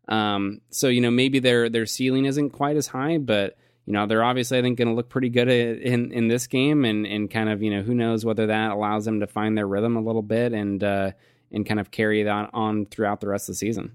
Um, 0.09 0.61
so 0.71 0.89
you 0.89 1.01
know 1.01 1.11
maybe 1.11 1.39
their 1.39 1.69
their 1.69 1.87
ceiling 1.87 2.25
isn't 2.25 2.51
quite 2.51 2.77
as 2.77 2.89
high, 2.89 3.19
but 3.19 3.57
you 3.87 3.93
know 3.93 4.07
they're 4.07 4.25
obviously 4.25 4.59
I 4.59 4.63
think 4.63 4.79
going 4.79 4.89
to 4.89 4.95
look 4.95 5.09
pretty 5.09 5.31
good 5.31 5.49
in 5.49 6.13
in 6.13 6.29
this 6.29 6.47
game, 6.47 6.85
and 6.85 7.07
and 7.07 7.31
kind 7.31 7.49
of 7.49 7.63
you 7.63 7.71
know 7.71 7.83
who 7.83 7.95
knows 7.95 8.25
whether 8.25 8.47
that 8.49 8.73
allows 8.73 9.05
them 9.05 9.21
to 9.21 9.27
find 9.27 9.57
their 9.57 9.69
rhythm 9.69 9.97
a 9.97 10.03
little 10.03 10.23
bit 10.23 10.53
and 10.53 10.83
uh, 10.83 11.13
and 11.53 11.65
kind 11.65 11.81
of 11.81 11.91
carry 11.91 12.25
that 12.25 12.51
on 12.53 12.87
throughout 12.87 13.21
the 13.21 13.29
rest 13.29 13.49
of 13.49 13.55
the 13.55 13.59
season. 13.59 13.93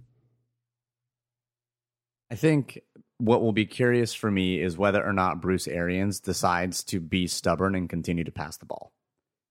I 2.31 2.35
think 2.35 2.79
what 3.17 3.41
will 3.41 3.53
be 3.53 3.65
curious 3.65 4.13
for 4.13 4.31
me 4.31 4.59
is 4.59 4.77
whether 4.77 5.05
or 5.05 5.13
not 5.13 5.41
Bruce 5.41 5.67
Arians 5.67 6.19
decides 6.19 6.83
to 6.85 6.99
be 6.99 7.27
stubborn 7.27 7.75
and 7.75 7.89
continue 7.89 8.23
to 8.23 8.31
pass 8.31 8.57
the 8.57 8.65
ball 8.65 8.91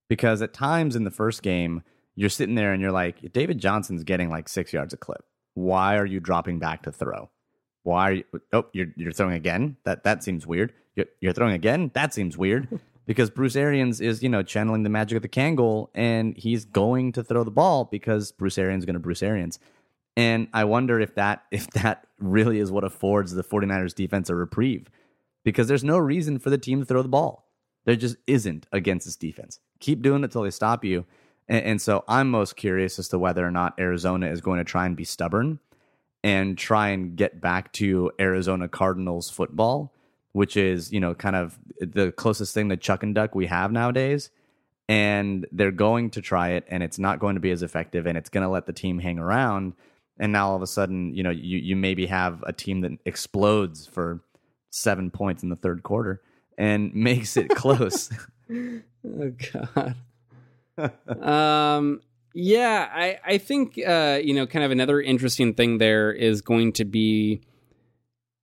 because 0.08 0.42
at 0.42 0.52
times 0.52 0.96
in 0.96 1.04
the 1.04 1.10
first 1.10 1.42
game, 1.42 1.82
you're 2.14 2.30
sitting 2.30 2.54
there 2.54 2.72
and 2.72 2.80
you're 2.80 2.92
like, 2.92 3.32
David 3.32 3.58
Johnson's 3.58 4.04
getting 4.04 4.30
like 4.30 4.48
six 4.48 4.72
yards 4.72 4.94
a 4.94 4.96
clip. 4.96 5.24
Why 5.54 5.96
are 5.96 6.06
you 6.06 6.20
dropping 6.20 6.58
back 6.58 6.82
to 6.82 6.92
throw? 6.92 7.30
Why 7.82 8.08
are 8.08 8.12
you? 8.12 8.24
Oh, 8.34 8.38
oh 8.52 8.66
you're 8.72 8.88
you're 8.96 9.12
throwing 9.12 9.34
again. 9.34 9.76
That 9.84 10.04
that 10.04 10.24
seems 10.24 10.46
weird. 10.46 10.72
You're, 10.96 11.06
you're 11.20 11.32
throwing 11.32 11.54
again. 11.54 11.90
That 11.94 12.14
seems 12.14 12.36
weird. 12.36 12.80
because 13.06 13.30
Bruce 13.30 13.56
Arians 13.56 14.00
is 14.00 14.22
you 14.22 14.28
know 14.28 14.42
channeling 14.42 14.82
the 14.82 14.90
magic 14.90 15.16
of 15.16 15.22
the 15.22 15.28
Kangol, 15.28 15.88
and 15.94 16.36
he's 16.36 16.64
going 16.64 17.12
to 17.12 17.22
throw 17.22 17.44
the 17.44 17.50
ball 17.50 17.84
because 17.84 18.32
Bruce 18.32 18.58
Arians 18.58 18.82
is 18.82 18.86
going 18.86 18.94
to 18.94 19.00
Bruce 19.00 19.22
Arians. 19.22 19.58
And 20.16 20.48
I 20.52 20.64
wonder 20.64 21.00
if 21.00 21.14
that 21.16 21.44
if 21.50 21.70
that 21.70 22.06
really 22.18 22.58
is 22.58 22.70
what 22.70 22.84
affords 22.84 23.32
the 23.32 23.44
49ers 23.44 23.94
defense 23.94 24.30
a 24.30 24.34
reprieve 24.34 24.88
because 25.44 25.68
there's 25.68 25.84
no 25.84 25.98
reason 25.98 26.38
for 26.38 26.50
the 26.50 26.58
team 26.58 26.80
to 26.80 26.86
throw 26.86 27.02
the 27.02 27.08
ball. 27.08 27.43
There 27.84 27.96
just 27.96 28.16
isn't 28.26 28.66
against 28.72 29.06
this 29.06 29.16
defense. 29.16 29.60
Keep 29.80 30.02
doing 30.02 30.22
it 30.22 30.26
until 30.26 30.42
they 30.42 30.50
stop 30.50 30.84
you. 30.84 31.04
And, 31.48 31.64
and, 31.64 31.82
so 31.82 32.04
I'm 32.08 32.30
most 32.30 32.56
curious 32.56 32.98
as 32.98 33.08
to 33.08 33.18
whether 33.18 33.46
or 33.46 33.50
not 33.50 33.78
Arizona 33.78 34.30
is 34.30 34.40
going 34.40 34.58
to 34.58 34.64
try 34.64 34.86
and 34.86 34.96
be 34.96 35.04
stubborn 35.04 35.58
and 36.22 36.56
try 36.56 36.88
and 36.88 37.16
get 37.16 37.40
back 37.40 37.70
to 37.74 38.10
Arizona 38.18 38.66
Cardinals 38.66 39.28
football, 39.28 39.92
which 40.32 40.56
is, 40.56 40.90
you 40.90 41.00
know, 41.00 41.14
kind 41.14 41.36
of 41.36 41.58
the 41.80 42.12
closest 42.12 42.54
thing 42.54 42.70
to 42.70 42.78
chuck 42.78 43.02
and 43.02 43.14
duck 43.14 43.34
we 43.34 43.46
have 43.46 43.70
nowadays. 43.70 44.30
And 44.88 45.46
they're 45.52 45.70
going 45.70 46.10
to 46.10 46.22
try 46.22 46.50
it, 46.50 46.64
and 46.68 46.82
it's 46.82 46.98
not 46.98 47.18
going 47.18 47.36
to 47.36 47.40
be 47.40 47.50
as 47.50 47.62
effective, 47.62 48.06
and 48.06 48.18
it's 48.18 48.28
going 48.28 48.42
to 48.42 48.50
let 48.50 48.66
the 48.66 48.72
team 48.72 48.98
hang 48.98 49.18
around. 49.18 49.74
And 50.18 50.32
now 50.32 50.50
all 50.50 50.56
of 50.56 50.62
a 50.62 50.66
sudden, 50.66 51.14
you 51.14 51.22
know, 51.22 51.30
you, 51.30 51.58
you 51.58 51.74
maybe 51.74 52.06
have 52.06 52.42
a 52.46 52.52
team 52.52 52.82
that 52.82 52.92
explodes 53.04 53.86
for 53.86 54.22
seven 54.70 55.10
points 55.10 55.42
in 55.42 55.48
the 55.48 55.56
third 55.56 55.82
quarter 55.82 56.20
and 56.58 56.94
makes 56.94 57.36
it 57.36 57.48
close. 57.50 58.10
oh 58.52 59.32
God. 59.52 59.94
um. 61.20 62.00
Yeah, 62.36 62.88
I 62.92 63.18
I 63.24 63.38
think 63.38 63.78
uh 63.78 64.18
you 64.22 64.34
know 64.34 64.44
kind 64.46 64.64
of 64.64 64.72
another 64.72 65.00
interesting 65.00 65.54
thing 65.54 65.78
there 65.78 66.12
is 66.12 66.40
going 66.40 66.72
to 66.72 66.84
be 66.84 67.42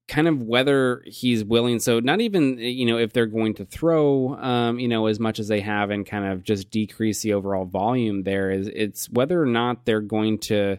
kind 0.07 0.27
of 0.27 0.41
whether 0.41 1.03
he's 1.05 1.43
willing 1.43 1.79
so 1.79 1.99
not 1.99 2.19
even 2.19 2.57
you 2.57 2.85
know 2.85 2.97
if 2.97 3.13
they're 3.13 3.25
going 3.25 3.53
to 3.53 3.63
throw 3.63 4.35
um 4.41 4.77
you 4.77 4.87
know 4.87 5.07
as 5.07 5.19
much 5.21 5.39
as 5.39 5.47
they 5.47 5.61
have 5.61 5.89
and 5.89 6.05
kind 6.05 6.25
of 6.25 6.43
just 6.43 6.69
decrease 6.69 7.21
the 7.21 7.31
overall 7.31 7.63
volume 7.63 8.23
there 8.23 8.51
is 8.51 8.67
it's 8.75 9.09
whether 9.09 9.41
or 9.41 9.45
not 9.45 9.85
they're 9.85 10.01
going 10.01 10.37
to 10.37 10.77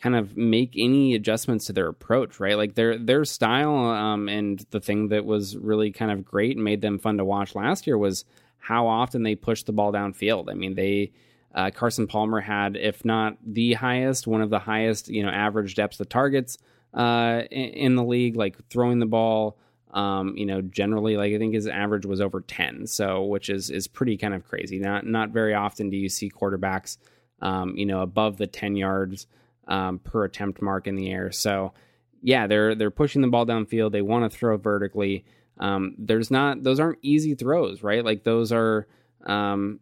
kind 0.00 0.14
of 0.14 0.36
make 0.36 0.74
any 0.76 1.14
adjustments 1.14 1.66
to 1.66 1.72
their 1.72 1.88
approach, 1.88 2.38
right? 2.38 2.56
Like 2.56 2.74
their 2.74 2.96
their 2.96 3.24
style 3.24 3.74
um, 3.74 4.28
and 4.28 4.64
the 4.70 4.80
thing 4.80 5.08
that 5.08 5.24
was 5.24 5.56
really 5.56 5.90
kind 5.90 6.10
of 6.10 6.24
great 6.24 6.56
and 6.56 6.64
made 6.64 6.80
them 6.80 6.98
fun 6.98 7.18
to 7.18 7.24
watch 7.24 7.54
last 7.54 7.86
year 7.86 7.98
was 7.98 8.24
how 8.58 8.86
often 8.86 9.22
they 9.22 9.34
pushed 9.34 9.66
the 9.66 9.72
ball 9.72 9.92
downfield. 9.92 10.50
I 10.50 10.54
mean, 10.54 10.74
they 10.74 11.12
uh, 11.54 11.70
Carson 11.70 12.06
Palmer 12.06 12.40
had, 12.40 12.76
if 12.76 13.04
not 13.04 13.36
the 13.44 13.72
highest, 13.72 14.26
one 14.26 14.42
of 14.42 14.50
the 14.50 14.58
highest, 14.58 15.08
you 15.08 15.22
know, 15.22 15.30
average 15.30 15.74
depths 15.74 15.98
of 15.98 16.08
targets 16.08 16.58
uh, 16.94 17.42
in, 17.50 17.70
in, 17.70 17.94
the 17.96 18.04
league, 18.04 18.36
like 18.36 18.56
throwing 18.68 18.98
the 18.98 19.06
ball. 19.06 19.58
Um, 19.92 20.36
you 20.36 20.44
know, 20.44 20.60
generally, 20.60 21.16
like 21.16 21.32
I 21.32 21.38
think 21.38 21.54
his 21.54 21.66
average 21.66 22.04
was 22.04 22.20
over 22.20 22.42
ten, 22.42 22.86
so 22.86 23.24
which 23.24 23.48
is 23.48 23.70
is 23.70 23.88
pretty 23.88 24.16
kind 24.16 24.34
of 24.34 24.46
crazy. 24.46 24.78
Not 24.78 25.06
not 25.06 25.30
very 25.30 25.54
often 25.54 25.90
do 25.90 25.96
you 25.96 26.10
see 26.10 26.30
quarterbacks, 26.30 26.98
um, 27.40 27.74
you 27.76 27.86
know, 27.86 28.02
above 28.02 28.36
the 28.36 28.46
ten 28.46 28.76
yards 28.76 29.26
um, 29.68 29.98
per 30.00 30.24
attempt 30.24 30.60
mark 30.60 30.86
in 30.86 30.96
the 30.96 31.10
air. 31.10 31.30
So 31.30 31.72
yeah, 32.22 32.46
they're 32.46 32.74
they're 32.74 32.90
pushing 32.90 33.22
the 33.22 33.28
ball 33.28 33.46
downfield. 33.46 33.92
They 33.92 34.02
want 34.02 34.30
to 34.30 34.36
throw 34.36 34.56
vertically. 34.56 35.24
Um, 35.58 35.94
there's 35.98 36.30
not 36.30 36.62
those 36.62 36.80
aren't 36.80 36.98
easy 37.02 37.34
throws, 37.34 37.82
right? 37.82 38.04
Like 38.04 38.24
those 38.24 38.52
are 38.52 38.86
um, 39.24 39.80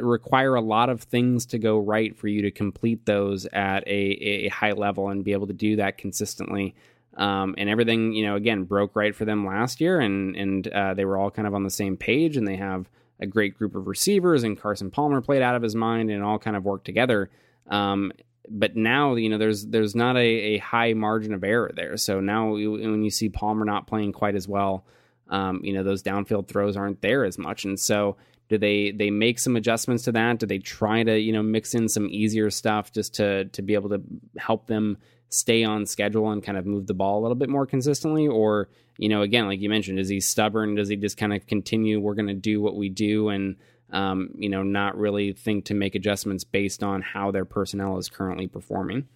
require 0.00 0.54
a 0.54 0.60
lot 0.60 0.88
of 0.88 1.02
things 1.02 1.46
to 1.46 1.58
go 1.58 1.78
right 1.78 2.16
for 2.16 2.28
you 2.28 2.42
to 2.42 2.50
complete 2.50 3.06
those 3.06 3.46
at 3.46 3.86
a, 3.86 4.46
a 4.46 4.48
high 4.48 4.72
level 4.72 5.08
and 5.08 5.24
be 5.24 5.32
able 5.32 5.46
to 5.46 5.52
do 5.52 5.76
that 5.76 5.98
consistently. 5.98 6.74
Um, 7.16 7.54
and 7.58 7.68
everything, 7.68 8.12
you 8.12 8.24
know, 8.24 8.36
again, 8.36 8.64
broke 8.64 8.94
right 8.94 9.14
for 9.14 9.24
them 9.24 9.44
last 9.46 9.80
year, 9.80 9.98
and 9.98 10.36
and 10.36 10.68
uh, 10.68 10.94
they 10.94 11.04
were 11.04 11.16
all 11.16 11.30
kind 11.30 11.48
of 11.48 11.54
on 11.54 11.64
the 11.64 11.70
same 11.70 11.96
page, 11.96 12.36
and 12.36 12.46
they 12.46 12.56
have 12.56 12.88
a 13.20 13.26
great 13.26 13.58
group 13.58 13.74
of 13.74 13.88
receivers, 13.88 14.44
and 14.44 14.60
Carson 14.60 14.90
Palmer 14.90 15.20
played 15.20 15.42
out 15.42 15.56
of 15.56 15.62
his 15.62 15.74
mind, 15.74 16.10
and 16.10 16.22
all 16.22 16.38
kind 16.38 16.56
of 16.56 16.64
worked 16.64 16.84
together. 16.84 17.28
Um, 17.68 18.12
but 18.50 18.76
now 18.76 19.14
you 19.14 19.28
know 19.28 19.38
there's 19.38 19.66
there's 19.66 19.94
not 19.94 20.16
a, 20.16 20.20
a 20.20 20.58
high 20.58 20.94
margin 20.94 21.34
of 21.34 21.44
error 21.44 21.70
there. 21.74 21.96
So 21.96 22.20
now 22.20 22.52
when 22.52 23.02
you 23.02 23.10
see 23.10 23.28
Palmer 23.28 23.64
not 23.64 23.86
playing 23.86 24.12
quite 24.12 24.34
as 24.34 24.48
well, 24.48 24.84
um, 25.28 25.60
you 25.62 25.72
know 25.72 25.82
those 25.82 26.02
downfield 26.02 26.48
throws 26.48 26.76
aren't 26.76 27.00
there 27.02 27.24
as 27.24 27.38
much. 27.38 27.64
And 27.64 27.78
so 27.78 28.16
do 28.48 28.58
they 28.58 28.90
they 28.90 29.10
make 29.10 29.38
some 29.38 29.56
adjustments 29.56 30.04
to 30.04 30.12
that? 30.12 30.38
Do 30.38 30.46
they 30.46 30.58
try 30.58 31.02
to 31.02 31.18
you 31.18 31.32
know 31.32 31.42
mix 31.42 31.74
in 31.74 31.88
some 31.88 32.08
easier 32.10 32.50
stuff 32.50 32.92
just 32.92 33.14
to 33.14 33.44
to 33.46 33.62
be 33.62 33.74
able 33.74 33.90
to 33.90 34.02
help 34.38 34.66
them 34.66 34.98
stay 35.30 35.62
on 35.64 35.84
schedule 35.84 36.30
and 36.30 36.42
kind 36.42 36.56
of 36.56 36.64
move 36.64 36.86
the 36.86 36.94
ball 36.94 37.20
a 37.20 37.22
little 37.22 37.36
bit 37.36 37.50
more 37.50 37.66
consistently? 37.66 38.26
Or 38.26 38.68
you 38.96 39.08
know 39.08 39.22
again 39.22 39.46
like 39.46 39.60
you 39.60 39.68
mentioned, 39.68 39.98
is 39.98 40.08
he 40.08 40.20
stubborn? 40.20 40.74
Does 40.74 40.88
he 40.88 40.96
just 40.96 41.16
kind 41.16 41.34
of 41.34 41.46
continue? 41.46 42.00
We're 42.00 42.14
going 42.14 42.28
to 42.28 42.34
do 42.34 42.60
what 42.60 42.76
we 42.76 42.88
do 42.88 43.28
and 43.28 43.56
um, 43.90 44.30
you 44.36 44.48
know, 44.48 44.62
not 44.62 44.96
really 44.96 45.32
think 45.32 45.66
to 45.66 45.74
make 45.74 45.94
adjustments 45.94 46.44
based 46.44 46.82
on 46.82 47.02
how 47.02 47.30
their 47.30 47.44
personnel 47.44 47.98
is 47.98 48.08
currently 48.08 48.46
performing. 48.46 49.08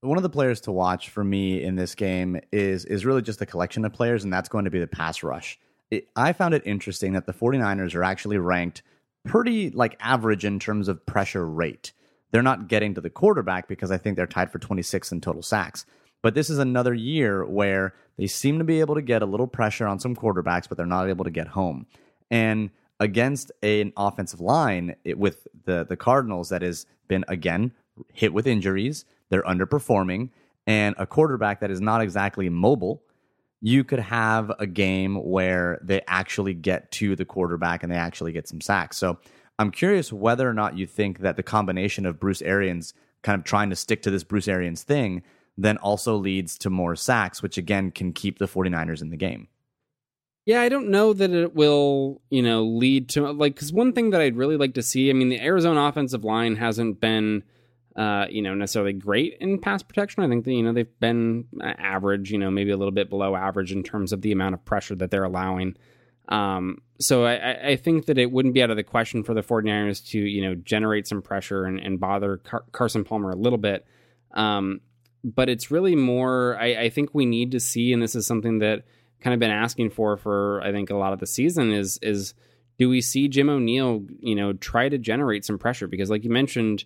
One 0.00 0.18
of 0.18 0.22
the 0.22 0.30
players 0.30 0.60
to 0.62 0.72
watch 0.72 1.08
for 1.08 1.24
me 1.24 1.62
in 1.62 1.76
this 1.76 1.94
game 1.94 2.38
is 2.52 2.84
is 2.84 3.06
really 3.06 3.22
just 3.22 3.40
a 3.40 3.46
collection 3.46 3.84
of 3.84 3.92
players, 3.92 4.22
and 4.22 4.32
that's 4.32 4.48
going 4.48 4.66
to 4.66 4.70
be 4.70 4.80
the 4.80 4.86
pass 4.86 5.22
rush. 5.22 5.58
It, 5.90 6.08
I 6.14 6.32
found 6.32 6.54
it 6.54 6.62
interesting 6.66 7.12
that 7.12 7.26
the 7.26 7.32
49ers 7.32 7.94
are 7.94 8.04
actually 8.04 8.38
ranked 8.38 8.82
pretty 9.24 9.70
like 9.70 9.96
average 10.00 10.44
in 10.44 10.58
terms 10.58 10.88
of 10.88 11.04
pressure 11.06 11.46
rate. 11.46 11.92
They're 12.30 12.42
not 12.42 12.68
getting 12.68 12.94
to 12.94 13.00
the 13.00 13.10
quarterback 13.10 13.68
because 13.68 13.90
I 13.90 13.96
think 13.96 14.16
they're 14.16 14.26
tied 14.26 14.50
for 14.50 14.58
26 14.58 15.12
in 15.12 15.20
total 15.20 15.42
sacks. 15.42 15.86
But 16.20 16.34
this 16.34 16.50
is 16.50 16.58
another 16.58 16.94
year 16.94 17.44
where 17.44 17.94
they 18.16 18.26
seem 18.26 18.58
to 18.58 18.64
be 18.64 18.80
able 18.80 18.94
to 18.94 19.02
get 19.02 19.22
a 19.22 19.26
little 19.26 19.46
pressure 19.46 19.86
on 19.86 20.00
some 20.00 20.16
quarterbacks, 20.16 20.68
but 20.68 20.76
they're 20.76 20.86
not 20.86 21.08
able 21.08 21.24
to 21.24 21.30
get 21.30 21.48
home. 21.48 21.86
And 22.30 22.70
against 23.00 23.50
an 23.62 23.92
offensive 23.96 24.40
line 24.40 24.96
it, 25.04 25.18
with 25.18 25.46
the 25.64 25.84
the 25.84 25.96
Cardinals 25.96 26.48
that 26.48 26.62
has 26.62 26.86
been 27.08 27.24
again 27.28 27.72
hit 28.12 28.32
with 28.32 28.46
injuries, 28.46 29.04
they're 29.30 29.42
underperforming, 29.42 30.30
and 30.66 30.94
a 30.98 31.06
quarterback 31.06 31.60
that 31.60 31.70
is 31.70 31.80
not 31.80 32.00
exactly 32.00 32.48
mobile 32.48 33.02
you 33.66 33.82
could 33.82 33.98
have 33.98 34.52
a 34.58 34.66
game 34.66 35.16
where 35.24 35.80
they 35.82 36.02
actually 36.06 36.52
get 36.52 36.90
to 36.90 37.16
the 37.16 37.24
quarterback 37.24 37.82
and 37.82 37.90
they 37.90 37.96
actually 37.96 38.30
get 38.30 38.46
some 38.46 38.60
sacks. 38.60 38.98
So 38.98 39.18
I'm 39.58 39.70
curious 39.70 40.12
whether 40.12 40.46
or 40.46 40.52
not 40.52 40.76
you 40.76 40.84
think 40.84 41.20
that 41.20 41.36
the 41.36 41.42
combination 41.42 42.04
of 42.04 42.20
Bruce 42.20 42.42
Arians 42.42 42.92
kind 43.22 43.38
of 43.38 43.44
trying 43.44 43.70
to 43.70 43.76
stick 43.76 44.02
to 44.02 44.10
this 44.10 44.22
Bruce 44.22 44.48
Arians 44.48 44.82
thing 44.82 45.22
then 45.56 45.78
also 45.78 46.14
leads 46.14 46.58
to 46.58 46.68
more 46.68 46.94
sacks, 46.94 47.42
which 47.42 47.56
again 47.56 47.90
can 47.90 48.12
keep 48.12 48.38
the 48.38 48.46
49ers 48.46 49.00
in 49.00 49.08
the 49.08 49.16
game. 49.16 49.48
Yeah, 50.46 50.60
I 50.60 50.68
don't 50.68 50.90
know 50.90 51.14
that 51.14 51.30
it 51.30 51.54
will, 51.54 52.20
you 52.28 52.42
know, 52.42 52.64
lead 52.64 53.08
to 53.10 53.32
like 53.32 53.54
because 53.54 53.72
one 53.72 53.92
thing 53.92 54.10
that 54.10 54.20
I'd 54.20 54.36
really 54.36 54.56
like 54.56 54.74
to 54.74 54.82
see. 54.82 55.08
I 55.08 55.14
mean, 55.14 55.30
the 55.30 55.40
Arizona 55.40 55.84
offensive 55.84 56.22
line 56.22 56.56
hasn't 56.56 57.00
been 57.00 57.44
uh, 57.96 58.26
you 58.28 58.42
know, 58.42 58.54
necessarily 58.54 58.92
great 58.92 59.36
in 59.40 59.60
pass 59.60 59.82
protection. 59.82 60.24
I 60.24 60.28
think 60.28 60.44
that, 60.44 60.52
you 60.52 60.62
know, 60.62 60.72
they've 60.72 60.98
been 60.98 61.46
average, 61.62 62.30
you 62.32 62.38
know, 62.38 62.50
maybe 62.50 62.72
a 62.72 62.76
little 62.76 62.92
bit 62.92 63.08
below 63.08 63.36
average 63.36 63.70
in 63.70 63.84
terms 63.84 64.12
of 64.12 64.20
the 64.20 64.32
amount 64.32 64.54
of 64.54 64.64
pressure 64.64 64.96
that 64.96 65.12
they're 65.12 65.24
allowing. 65.24 65.76
Um, 66.28 66.78
so 66.98 67.24
I, 67.24 67.68
I, 67.68 67.76
think 67.76 68.06
that 68.06 68.16
it 68.16 68.32
wouldn't 68.32 68.54
be 68.54 68.62
out 68.62 68.70
of 68.70 68.76
the 68.76 68.82
question 68.82 69.22
for 69.24 69.34
the 69.34 69.42
49ers 69.42 70.08
to, 70.08 70.18
you 70.18 70.40
know, 70.40 70.54
generate 70.54 71.06
some 71.06 71.20
pressure 71.20 71.66
and, 71.66 71.78
and 71.78 72.00
bother 72.00 72.38
Car- 72.38 72.64
Carson 72.72 73.04
Palmer 73.04 73.30
a 73.30 73.36
little 73.36 73.58
bit. 73.58 73.86
Um, 74.32 74.80
but 75.22 75.50
it's 75.50 75.70
really 75.70 75.94
more, 75.94 76.56
I, 76.58 76.84
I 76.84 76.88
think 76.88 77.10
we 77.12 77.26
need 77.26 77.50
to 77.52 77.60
see, 77.60 77.92
and 77.92 78.02
this 78.02 78.14
is 78.14 78.26
something 78.26 78.60
that 78.60 78.84
kind 79.24 79.34
of 79.34 79.40
been 79.40 79.50
asking 79.50 79.90
for, 79.90 80.16
for 80.16 80.62
I 80.62 80.70
think 80.70 80.90
a 80.90 80.96
lot 80.96 81.12
of 81.14 81.18
the 81.18 81.26
season 81.26 81.72
is, 81.72 81.98
is 82.02 82.34
do 82.78 82.88
we 82.88 83.00
see 83.00 83.26
Jim 83.26 83.48
O'Neil, 83.48 84.04
you 84.20 84.34
know, 84.34 84.52
try 84.52 84.88
to 84.88 84.98
generate 84.98 85.44
some 85.44 85.58
pressure? 85.58 85.86
Because 85.86 86.10
like 86.10 86.24
you 86.24 86.30
mentioned, 86.30 86.84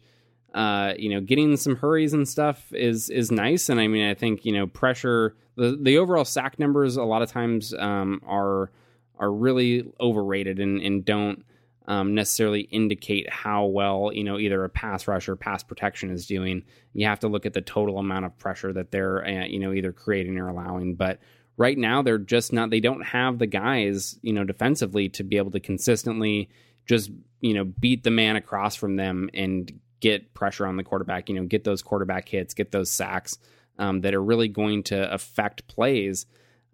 uh, 0.55 0.95
you 0.99 1.11
know, 1.11 1.21
getting 1.21 1.57
some 1.57 1.77
hurries 1.77 2.15
and 2.15 2.29
stuff 2.29 2.73
is 2.73 3.11
is 3.11 3.31
nice. 3.31 3.69
And 3.69 3.81
I 3.81 3.89
mean, 3.89 4.09
I 4.09 4.15
think 4.15 4.45
you 4.45 4.53
know, 4.53 4.67
pressure 4.67 5.37
the 5.57 5.79
the 5.81 5.99
overall 5.99 6.25
sack 6.25 6.59
numbers 6.59 6.97
a 6.97 7.03
lot 7.03 7.23
of 7.23 7.31
times 7.31 7.75
um, 7.75 8.23
are 8.27 8.71
are 9.19 9.33
really 9.33 9.91
overrated 10.01 10.61
and 10.61 10.81
and 10.81 11.05
don't 11.05 11.45
um, 11.87 12.15
necessarily 12.15 12.63
indicate 12.63 13.31
how 13.31 13.65
well 13.65 14.11
you 14.13 14.23
know 14.23 14.39
either 14.39 14.63
a 14.63 14.69
pass 14.69 15.09
rush 15.09 15.29
or 15.29 15.37
pass 15.37 15.63
protection 15.63 16.11
is 16.11 16.27
doing. 16.27 16.65
You 16.93 17.07
have 17.07 17.21
to 17.21 17.29
look 17.29 17.47
at 17.47 17.55
the 17.55 17.63
total 17.63 17.99
amount 17.99 18.27
of 18.27 18.39
pressure 18.39 18.73
that 18.73 18.91
they're 18.91 19.25
uh, 19.25 19.47
you 19.47 19.59
know 19.59 19.73
either 19.73 19.93
creating 19.93 20.39
or 20.39 20.49
allowing. 20.49 20.95
But 20.95 21.19
right 21.59 21.77
now, 21.77 22.01
they're 22.01 22.17
just 22.17 22.53
not. 22.53 22.71
They 22.71 22.81
don't 22.81 23.03
have 23.03 23.39
the 23.39 23.47
guys 23.47 24.19
you 24.23 24.33
know 24.33 24.45
defensively 24.45 25.11
to 25.11 25.25
be 25.25 25.37
able 25.37 25.51
to 25.51 25.61
consistently 25.61 26.49
just 26.87 27.11
you 27.41 27.53
know 27.53 27.65
beat 27.65 28.05
the 28.05 28.11
man 28.11 28.37
across 28.37 28.75
from 28.75 28.97
them 28.97 29.29
and 29.35 29.79
get 30.01 30.35
pressure 30.35 30.67
on 30.67 30.77
the 30.77 30.85
quarterback, 30.85 31.29
you 31.29 31.35
know, 31.35 31.45
get 31.45 31.65
those 31.65 31.83
quarterback 31.83 32.29
hits, 32.29 32.55
get 32.55 32.71
those 32.71 32.91
sacks 32.91 33.39
um, 33.79 34.01
that 34.03 34.15
are 34.15 34.23
really 34.23 34.49
going 34.49 34.83
to 34.85 35.13
affect 35.13 35.67
plays. 35.67 36.27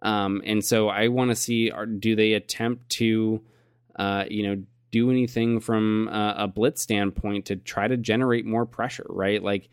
Um, 0.02 0.42
and 0.44 0.64
so 0.64 0.88
I 0.88 1.08
want 1.08 1.30
to 1.30 1.36
see 1.36 1.70
are, 1.70 1.86
do 1.86 2.14
they 2.14 2.34
attempt 2.34 2.90
to, 2.90 3.40
uh, 3.96 4.24
you 4.28 4.42
know, 4.46 4.62
do 4.90 5.10
anything 5.10 5.60
from 5.60 6.08
a, 6.08 6.34
a 6.38 6.48
blitz 6.48 6.82
standpoint 6.82 7.46
to 7.46 7.56
try 7.56 7.88
to 7.88 7.96
generate 7.96 8.44
more 8.44 8.66
pressure, 8.66 9.06
right? 9.08 9.42
Like 9.42 9.68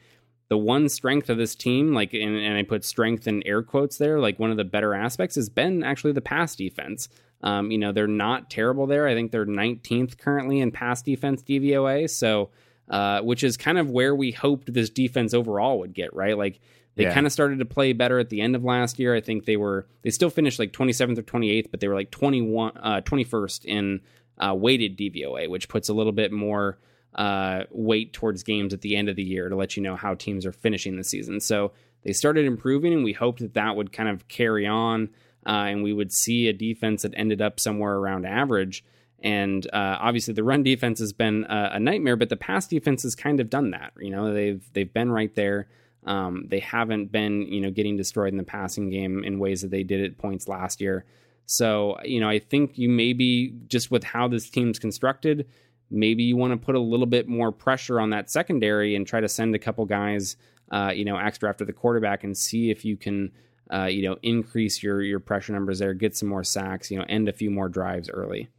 the 0.52 0.58
one 0.58 0.90
strength 0.90 1.30
of 1.30 1.38
this 1.38 1.56
team, 1.56 1.94
like, 1.94 2.14
and, 2.14 2.36
and 2.36 2.58
I 2.58 2.64
put 2.64 2.84
strength 2.84 3.26
in 3.26 3.42
air 3.48 3.64
quotes 3.64 3.98
there, 3.98 4.20
like 4.20 4.38
one 4.38 4.52
of 4.52 4.58
the 4.58 4.66
better 4.66 4.94
aspects 4.94 5.36
has 5.36 5.48
been 5.48 5.82
actually 5.82 6.12
the 6.12 6.20
pass 6.20 6.58
defense. 6.58 7.08
Um, 7.42 7.72
you 7.72 7.78
know, 7.78 7.94
they're 7.94 8.06
not 8.06 8.50
terrible 8.50 8.86
there. 8.86 9.08
I 9.08 9.14
think 9.14 9.32
they're 9.32 9.46
19th 9.46 10.18
currently 10.18 10.60
in 10.60 10.74
pass 10.74 11.04
defense 11.04 11.42
DVOA. 11.42 12.10
So, 12.10 12.50
uh, 12.90 13.22
which 13.22 13.46
is 13.46 13.56
kind 13.56 13.78
of 13.78 13.90
where 13.92 14.14
we 14.14 14.32
hoped 14.32 14.74
this 14.74 14.90
defense 14.90 15.34
overall 15.34 15.80
would 15.80 15.94
get, 15.94 16.14
right? 16.14 16.38
Like 16.38 16.60
they 16.96 17.04
yeah. 17.04 17.14
kind 17.14 17.26
of 17.26 17.32
started 17.32 17.60
to 17.60 17.66
play 17.66 17.94
better 17.94 18.20
at 18.20 18.30
the 18.30 18.42
end 18.42 18.54
of 18.54 18.66
last 18.66 19.00
year. 19.00 19.16
I 19.16 19.22
think 19.22 19.46
they 19.46 19.56
were 19.56 19.88
they 20.02 20.10
still 20.10 20.30
finished 20.30 20.60
like 20.60 20.74
27th 20.74 21.18
or 21.18 21.24
28th, 21.24 21.72
but 21.72 21.80
they 21.80 21.88
were 21.88 21.96
like 21.96 22.12
21 22.12 22.74
uh, 22.76 23.00
21st 23.06 23.64
in 23.64 24.02
uh, 24.38 24.54
weighted 24.54 24.98
DVOA, 24.98 25.50
which 25.50 25.70
puts 25.70 25.88
a 25.88 25.94
little 25.94 26.12
bit 26.12 26.34
more 26.34 26.78
uh, 27.16 27.64
weight 27.72 28.14
towards 28.14 28.44
games 28.44 28.74
at 28.74 28.82
the 28.82 28.96
end 28.96 29.10
of 29.10 29.16
the 29.16 29.24
year 29.24 29.50
to 29.50 29.56
let 29.56 29.76
you 29.76 29.84
know 29.84 29.96
how 29.96 30.14
teams 30.14 30.46
are 30.46 30.52
finishing 30.52 30.96
the 30.96 31.04
season. 31.04 31.40
So 31.40 31.72
they 32.04 32.14
started 32.14 32.46
improving, 32.46 32.94
and 32.94 33.04
we 33.04 33.14
hoped 33.14 33.40
that 33.40 33.54
that 33.54 33.76
would 33.76 33.92
kind 33.92 34.10
of 34.10 34.28
carry 34.28 34.66
on, 34.66 35.10
uh, 35.46 35.68
and 35.70 35.84
we 35.84 35.94
would 35.94 36.12
see 36.12 36.48
a 36.48 36.54
defense 36.54 37.02
that 37.02 37.14
ended 37.16 37.42
up 37.42 37.60
somewhere 37.60 37.96
around 37.96 38.26
average. 38.26 38.84
And 39.24 39.66
uh, 39.68 39.98
obviously, 40.00 40.34
the 40.34 40.44
run 40.44 40.64
defense 40.64 41.00
has 41.00 41.14
been 41.14 41.46
a, 41.48 41.72
a, 41.74 41.80
nightmare, 41.80 42.16
but 42.16 42.30
the 42.30 42.38
pass 42.38 42.68
defense 42.68 43.04
has 43.04 43.14
kind 43.14 43.40
of 43.40 43.52
done 43.52 43.72
that. 43.72 43.94
You 44.00 44.10
know, 44.10 44.34
they've 44.34 44.68
they've 44.74 44.92
been 44.92 45.12
right 45.12 45.34
there. 45.36 45.68
Um, 46.06 46.46
they 46.48 46.60
haven't 46.60 47.12
been, 47.12 47.44
you 47.44 47.62
know, 47.62 47.70
getting 47.70 47.98
destroyed 47.98 48.34
in 48.34 48.38
the 48.38 48.44
passing 48.44 48.90
game 48.90 49.24
in 49.24 49.38
ways 49.38 49.62
that 49.62 49.70
they 49.70 49.84
did 49.84 50.04
at 50.04 50.18
points 50.18 50.48
last 50.48 50.82
year. 50.82 51.06
So, 51.46 52.00
you 52.04 52.20
know, 52.20 52.30
I 52.30 52.40
think 52.40 52.78
you 52.78 52.90
maybe 52.90 53.54
just 53.68 53.92
with 53.92 54.04
how 54.04 54.28
this 54.28 54.50
team's 54.50 54.80
constructed, 54.80 55.48
maybe 55.92 56.24
you 56.24 56.38
want 56.38 56.54
to 56.54 56.58
put 56.58 56.76
a 56.76 56.80
little 56.80 57.06
bit 57.06 57.28
more 57.28 57.52
pressure 57.52 58.00
on 58.00 58.10
that 58.12 58.30
secondary 58.30 58.96
and 58.96 59.06
try 59.06 59.20
to 59.20 59.28
send 59.28 59.54
a 59.54 59.60
couple 59.60 59.86
guys, 59.86 60.38
uh, 60.72 60.92
you 60.96 61.06
know, 61.06 61.18
extra 61.18 61.50
after 61.50 61.66
the 61.66 61.74
quarterback 61.74 62.24
and 62.24 62.38
see 62.38 62.72
if 62.72 62.86
you 62.86 62.98
can, 62.98 63.32
uh, 63.72 63.86
you 63.86 64.02
know, 64.02 64.18
increase 64.24 64.82
your 64.82 65.02
your 65.02 65.20
pressure 65.20 65.54
numbers 65.54 65.80
there, 65.80 65.94
get 65.94 66.16
some 66.16 66.30
more 66.30 66.44
sacks, 66.44 66.90
you 66.90 66.98
know, 66.98 67.06
end 67.08 67.30
a 67.30 67.34
few 67.34 67.52
more 67.52 67.70
drives 67.70 68.10
early. 68.10 68.50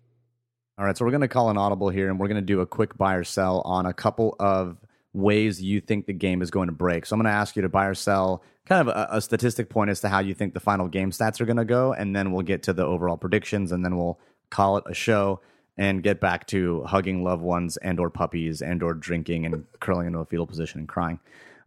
All 0.78 0.87
right, 0.87 0.97
so 0.97 1.05
we're 1.05 1.11
going 1.11 1.20
to 1.20 1.28
call 1.28 1.51
an 1.51 1.59
audible 1.59 1.91
here, 1.91 2.09
and 2.09 2.18
we're 2.18 2.28
going 2.28 2.41
to 2.41 2.47
do 2.47 2.61
a 2.61 2.66
quick 2.66 2.97
buy 2.97 3.14
or 3.14 3.24
sell 3.24 3.61
on 3.61 3.87
a 3.87 3.93
couple 3.93 4.37
of 4.41 4.78
ways 5.12 5.62
you 5.62 5.80
think 5.80 6.07
the 6.07 6.14
game 6.14 6.41
is 6.41 6.51
going 6.51 6.68
to 6.68 6.72
break. 6.72 7.05
So 7.05 7.14
I'm 7.14 7.20
going 7.20 7.30
to 7.30 7.39
ask 7.39 7.57
you 7.57 7.62
to 7.62 7.68
buy 7.68 7.87
or 7.87 7.95
sell 7.95 8.43
kind 8.64 8.89
of 8.89 8.97
a, 8.97 9.16
a 9.16 9.20
statistic 9.20 9.68
point 9.68 9.91
as 9.91 10.01
to 10.01 10.09
how 10.09 10.20
you 10.20 10.33
think 10.33 10.55
the 10.55 10.61
final 10.61 10.89
game 10.89 11.11
stats 11.11 11.41
are 11.41 11.45
going 11.45 11.59
to 11.59 11.64
go, 11.64 11.93
and 11.93 12.16
then 12.16 12.33
we'll 12.33 12.43
get 12.43 12.62
to 12.64 12.72
the 12.72 12.85
overall 12.85 13.18
predictions, 13.18 13.72
and 13.72 13.85
then 13.85 13.97
we'll 13.97 14.18
call 14.51 14.78
it 14.78 14.85
a 14.87 14.95
show 14.95 15.41
and 15.79 16.03
get 16.03 16.20
back 16.20 16.47
to 16.49 16.83
hugging 16.85 17.25
loved 17.25 17.43
ones 17.43 17.77
and 17.79 17.99
or 17.99 18.11
puppies 18.11 18.61
and 18.61 18.83
or 18.83 18.95
drinking 18.95 19.47
and 19.47 19.64
curling 19.81 20.07
into 20.07 20.18
a 20.18 20.27
fetal 20.27 20.47
position 20.47 20.81
and 20.81 20.89
crying. 20.89 21.18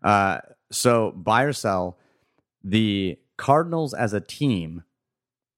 Uh, 0.04 0.40
so 0.72 1.12
buy 1.12 1.44
or 1.44 1.54
sell, 1.54 1.98
the 2.64 3.18
Cardinals 3.38 3.94
as 3.94 4.14
a 4.14 4.22
team 4.22 4.84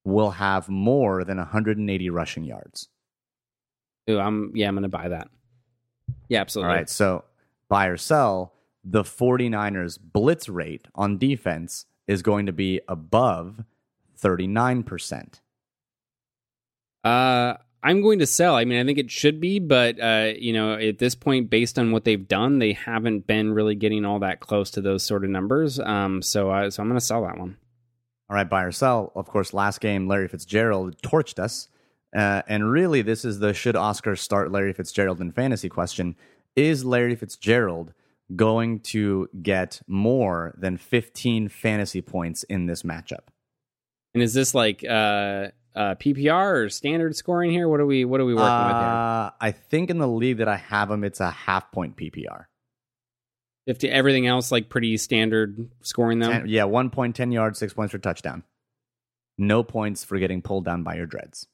will 0.04 0.32
have 0.32 0.70
more 0.70 1.24
than 1.24 1.38
180 1.38 2.10
rushing 2.10 2.44
yards. 2.44 2.88
Ooh, 4.10 4.20
I'm 4.20 4.52
yeah, 4.56 4.68
I'm 4.68 4.76
gonna 4.76 4.88
buy 4.88 5.10
that. 5.10 5.28
Yeah, 6.30 6.40
absolutely. 6.42 6.70
All 6.70 6.78
right, 6.78 6.90
so 6.90 7.26
buy 7.70 7.88
or 7.88 7.98
sell, 7.98 8.54
the 8.84 9.04
49ers 9.04 10.00
blitz 10.02 10.48
rate 10.48 10.88
on 10.96 11.18
defense 11.18 11.86
is 12.08 12.22
going 12.22 12.46
to 12.46 12.54
be 12.54 12.80
above 12.88 13.66
39%. 14.22 15.42
Uh 17.04 17.56
I'm 17.88 18.02
going 18.02 18.20
to 18.20 18.28
sell. 18.28 18.56
I 18.56 18.66
mean, 18.66 18.80
I 18.80 18.86
think 18.86 18.98
it 18.98 19.10
should 19.10 19.40
be, 19.40 19.60
but 19.60 20.00
uh, 20.00 20.34
you 20.38 20.54
know, 20.54 20.74
at 20.74 21.00
this 21.00 21.16
point, 21.16 21.50
based 21.50 21.80
on 21.80 21.92
what 21.92 22.04
they've 22.04 22.28
done, 22.28 22.60
they 22.60 22.74
haven't 22.74 23.28
been 23.28 23.54
really 23.54 23.76
getting 23.76 24.06
all 24.06 24.20
that 24.20 24.40
close 24.40 24.72
to 24.72 24.82
those 24.82 25.04
sort 25.04 25.24
of 25.24 25.30
numbers. 25.30 25.80
Um, 25.80 26.22
so, 26.22 26.52
uh, 26.52 26.70
so 26.70 26.84
I'm 26.84 26.90
going 26.90 27.00
to 27.00 27.06
sell 27.06 27.24
that 27.24 27.38
one. 27.38 27.58
All 28.30 28.36
right, 28.36 28.50
buy 28.50 28.64
or 28.64 28.72
sell. 28.72 29.12
Of 29.16 29.28
course, 29.28 29.54
last 29.54 29.80
game, 29.80 30.08
Larry 30.08 30.28
Fitzgerald 30.28 31.02
torched 31.02 31.40
us 31.40 31.70
uh, 32.16 32.42
and 32.48 32.72
really, 32.72 33.02
this 33.02 33.26
is 33.26 33.40
the 33.40 33.54
should 33.54 33.76
Oscar 33.76 34.16
start 34.16 34.52
Larry 34.52 34.74
Fitzgerald 34.74 35.20
in 35.22 35.32
fantasy 35.32 35.70
question. 35.70 36.16
Is 36.56 36.86
Larry 36.86 37.16
Fitzgerald 37.16 37.94
going 38.36 38.80
to 38.80 39.30
get 39.42 39.82
more 39.88 40.56
than 40.58 40.78
15 40.78 41.50
fantasy 41.50 42.02
points 42.02 42.44
in 42.44 42.66
this 42.66 42.84
matchup? 42.84 43.28
And 44.14 44.24
is 44.24 44.34
this 44.34 44.56
like 44.56 44.84
uh, 45.78 45.80
uh, 45.80 45.96
PPR 45.96 46.66
or 46.66 46.70
standard 46.70 47.16
scoring 47.16 47.52
here? 47.52 47.68
What 47.68 47.80
are 47.80 47.86
we 47.86 48.06
What 48.06 48.20
are 48.20 48.26
we 48.26 48.34
working 48.34 48.66
with 48.66 48.76
here? 48.76 48.84
Uh, 48.84 49.32
I 49.40 49.52
think 49.52 49.90
in 49.90 49.98
the 49.98 50.08
league 50.08 50.38
that 50.38 50.48
I 50.48 50.58
have 50.58 50.90
him, 50.90 51.04
it's 51.04 51.20
a 51.20 51.32
half 51.32 51.72
point 51.72 51.96
PPR. 51.96 52.46
If 53.66 53.80
to 53.80 53.90
everything 53.90 54.28
else 54.28 54.52
like 54.52 54.70
pretty 54.70 54.96
standard 54.98 55.70
scoring 55.82 56.20
though. 56.20 56.32
Ten, 56.32 56.48
yeah, 56.48 56.64
one 56.64 56.90
point, 56.90 57.16
ten 57.16 57.32
yards, 57.32 57.60
six 57.60 57.74
points 57.74 57.92
for 57.92 57.98
touchdown. 57.98 58.44
No 59.38 59.62
points 59.64 60.04
for 60.04 60.18
getting 60.18 60.42
pulled 60.42 60.66
down 60.66 60.84
by 60.84 60.96
your 60.96 61.06
dreads. 61.06 61.48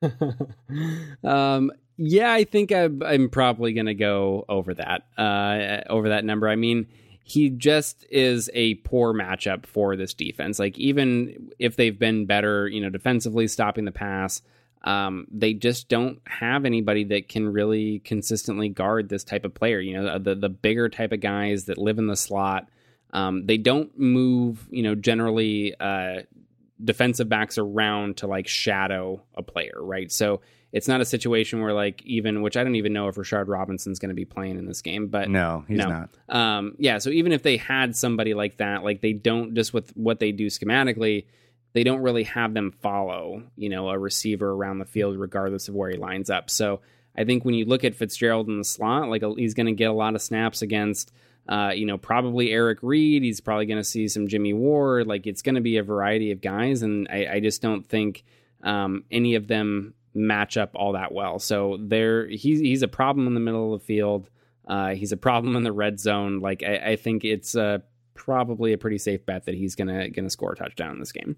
um, 1.24 1.70
yeah, 1.98 2.32
I 2.32 2.44
think 2.44 2.72
I'm, 2.72 3.02
I'm 3.02 3.28
probably 3.28 3.72
going 3.72 3.86
to 3.86 3.94
go 3.94 4.44
over 4.48 4.74
that, 4.74 5.02
uh, 5.18 5.90
over 5.90 6.10
that 6.10 6.24
number. 6.24 6.48
I 6.48 6.56
mean, 6.56 6.86
he 7.28 7.50
just 7.50 8.06
is 8.08 8.48
a 8.54 8.74
poor 8.76 9.12
matchup 9.12 9.66
for 9.66 9.96
this 9.96 10.14
defense. 10.14 10.60
Like, 10.60 10.78
even 10.78 11.50
if 11.58 11.74
they've 11.74 11.98
been 11.98 12.24
better, 12.24 12.68
you 12.68 12.80
know, 12.80 12.88
defensively 12.88 13.48
stopping 13.48 13.84
the 13.84 13.90
pass, 13.90 14.42
um, 14.84 15.26
they 15.32 15.52
just 15.52 15.88
don't 15.88 16.20
have 16.24 16.64
anybody 16.64 17.02
that 17.02 17.28
can 17.28 17.52
really 17.52 17.98
consistently 17.98 18.68
guard 18.68 19.08
this 19.08 19.24
type 19.24 19.44
of 19.44 19.54
player. 19.54 19.80
You 19.80 20.00
know, 20.00 20.18
the 20.20 20.36
the 20.36 20.48
bigger 20.48 20.88
type 20.88 21.10
of 21.10 21.18
guys 21.18 21.64
that 21.64 21.78
live 21.78 21.98
in 21.98 22.06
the 22.06 22.14
slot. 22.14 22.68
Um, 23.12 23.44
they 23.44 23.58
don't 23.58 23.98
move, 23.98 24.64
you 24.70 24.84
know, 24.84 24.94
generally 24.94 25.74
uh, 25.80 26.22
defensive 26.82 27.28
backs 27.28 27.58
around 27.58 28.18
to 28.18 28.28
like 28.28 28.46
shadow 28.46 29.20
a 29.34 29.42
player, 29.42 29.74
right? 29.80 30.12
So 30.12 30.42
it's 30.72 30.88
not 30.88 31.00
a 31.00 31.04
situation 31.04 31.60
where 31.60 31.72
like 31.72 32.02
even 32.04 32.42
which 32.42 32.56
I 32.56 32.64
don't 32.64 32.74
even 32.74 32.92
know 32.92 33.08
if 33.08 33.16
Rashard 33.16 33.48
Robinson's 33.48 33.98
going 33.98 34.10
to 34.10 34.14
be 34.14 34.24
playing 34.24 34.58
in 34.58 34.66
this 34.66 34.82
game, 34.82 35.08
but 35.08 35.30
no, 35.30 35.64
he's 35.68 35.78
no. 35.78 35.88
not. 35.88 36.10
Um, 36.28 36.74
yeah, 36.78 36.98
so 36.98 37.10
even 37.10 37.32
if 37.32 37.42
they 37.42 37.56
had 37.56 37.96
somebody 37.96 38.34
like 38.34 38.58
that, 38.58 38.84
like 38.84 39.00
they 39.00 39.12
don't 39.12 39.54
just 39.54 39.72
with 39.72 39.90
what 39.96 40.18
they 40.18 40.32
do 40.32 40.46
schematically, 40.46 41.26
they 41.72 41.84
don't 41.84 42.02
really 42.02 42.24
have 42.24 42.54
them 42.54 42.72
follow, 42.82 43.42
you 43.56 43.68
know, 43.68 43.88
a 43.88 43.98
receiver 43.98 44.50
around 44.50 44.78
the 44.78 44.84
field 44.84 45.18
regardless 45.18 45.68
of 45.68 45.74
where 45.74 45.90
he 45.90 45.96
lines 45.96 46.30
up. 46.30 46.50
So 46.50 46.80
I 47.16 47.24
think 47.24 47.44
when 47.44 47.54
you 47.54 47.64
look 47.64 47.84
at 47.84 47.94
Fitzgerald 47.94 48.48
in 48.48 48.58
the 48.58 48.64
slot, 48.64 49.08
like 49.08 49.22
he's 49.36 49.54
going 49.54 49.66
to 49.66 49.72
get 49.72 49.90
a 49.90 49.94
lot 49.94 50.14
of 50.14 50.22
snaps 50.22 50.62
against 50.62 51.12
uh, 51.48 51.70
you 51.74 51.86
know, 51.86 51.96
probably 51.96 52.50
Eric 52.50 52.80
Reid. 52.82 53.22
He's 53.22 53.40
probably 53.40 53.66
going 53.66 53.78
to 53.78 53.84
see 53.84 54.08
some 54.08 54.26
Jimmy 54.26 54.52
Ward. 54.52 55.06
Like 55.06 55.26
it's 55.26 55.42
going 55.42 55.54
to 55.54 55.60
be 55.60 55.76
a 55.76 55.82
variety 55.82 56.32
of 56.32 56.40
guys, 56.40 56.82
and 56.82 57.06
I, 57.10 57.34
I 57.34 57.40
just 57.40 57.62
don't 57.62 57.86
think 57.86 58.24
um, 58.62 59.04
any 59.10 59.36
of 59.36 59.46
them 59.46 59.94
match 60.16 60.56
up 60.56 60.70
all 60.74 60.92
that 60.92 61.12
well. 61.12 61.38
So 61.38 61.78
there, 61.80 62.26
he's 62.28 62.60
he's 62.60 62.82
a 62.82 62.88
problem 62.88 63.26
in 63.26 63.34
the 63.34 63.40
middle 63.40 63.74
of 63.74 63.80
the 63.80 63.86
field. 63.86 64.28
Uh, 64.66 64.94
he's 64.94 65.12
a 65.12 65.16
problem 65.16 65.54
in 65.56 65.62
the 65.62 65.72
red 65.72 66.00
zone. 66.00 66.40
Like 66.40 66.62
I, 66.62 66.76
I 66.92 66.96
think 66.96 67.24
it's 67.24 67.54
uh, 67.54 67.78
probably 68.14 68.72
a 68.72 68.78
pretty 68.78 68.98
safe 68.98 69.24
bet 69.24 69.44
that 69.44 69.54
he's 69.54 69.74
gonna 69.74 70.10
gonna 70.10 70.30
score 70.30 70.52
a 70.52 70.56
touchdown 70.56 70.92
in 70.92 71.00
this 71.00 71.12
game. 71.12 71.36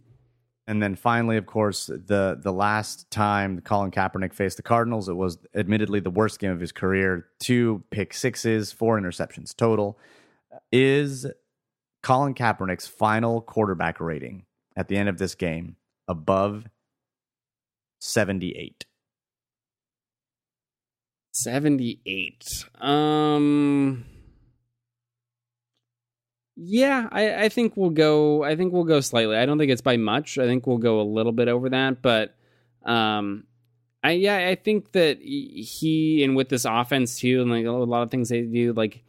And 0.66 0.82
then 0.82 0.96
finally, 0.96 1.38
of 1.38 1.46
course, 1.46 1.86
the 1.86 2.38
the 2.40 2.52
last 2.52 3.10
time 3.10 3.60
Colin 3.62 3.90
Kaepernick 3.90 4.34
faced 4.34 4.58
the 4.58 4.62
Cardinals, 4.62 5.08
it 5.08 5.14
was 5.14 5.38
admittedly 5.54 6.00
the 6.00 6.10
worst 6.10 6.38
game 6.38 6.50
of 6.50 6.60
his 6.60 6.72
career. 6.72 7.26
Two 7.40 7.82
pick 7.90 8.12
sixes, 8.12 8.70
four 8.70 9.00
interceptions 9.00 9.56
total. 9.56 9.98
Is 10.70 11.26
Colin 12.02 12.34
Kaepernick's 12.34 12.86
final 12.86 13.40
quarterback 13.40 13.98
rating 13.98 14.44
at 14.76 14.88
the 14.88 14.96
end 14.96 15.08
of 15.08 15.18
this 15.18 15.34
game 15.34 15.76
above 16.06 16.66
78? 18.00 18.84
78. 21.32 22.64
Um 22.80 24.04
yeah, 26.60 27.08
I, 27.12 27.44
I 27.44 27.48
think 27.50 27.76
we'll 27.76 27.90
go. 27.90 28.42
I 28.42 28.56
think 28.56 28.72
we'll 28.72 28.82
go 28.82 28.98
slightly. 28.98 29.36
I 29.36 29.46
don't 29.46 29.58
think 29.58 29.70
it's 29.70 29.80
by 29.80 29.96
much. 29.96 30.38
I 30.38 30.46
think 30.46 30.66
we'll 30.66 30.78
go 30.78 31.00
a 31.00 31.02
little 31.02 31.30
bit 31.30 31.46
over 31.46 31.70
that, 31.70 32.02
but 32.02 32.34
um, 32.84 33.44
I 34.02 34.12
yeah, 34.12 34.48
I 34.48 34.56
think 34.56 34.90
that 34.90 35.18
he 35.20 36.24
and 36.24 36.34
with 36.34 36.48
this 36.48 36.64
offense 36.64 37.20
too, 37.20 37.42
and 37.42 37.50
like 37.50 37.64
a 37.64 37.70
lot 37.70 38.02
of 38.02 38.10
things 38.10 38.28
they 38.28 38.42
do, 38.42 38.72
like 38.72 39.04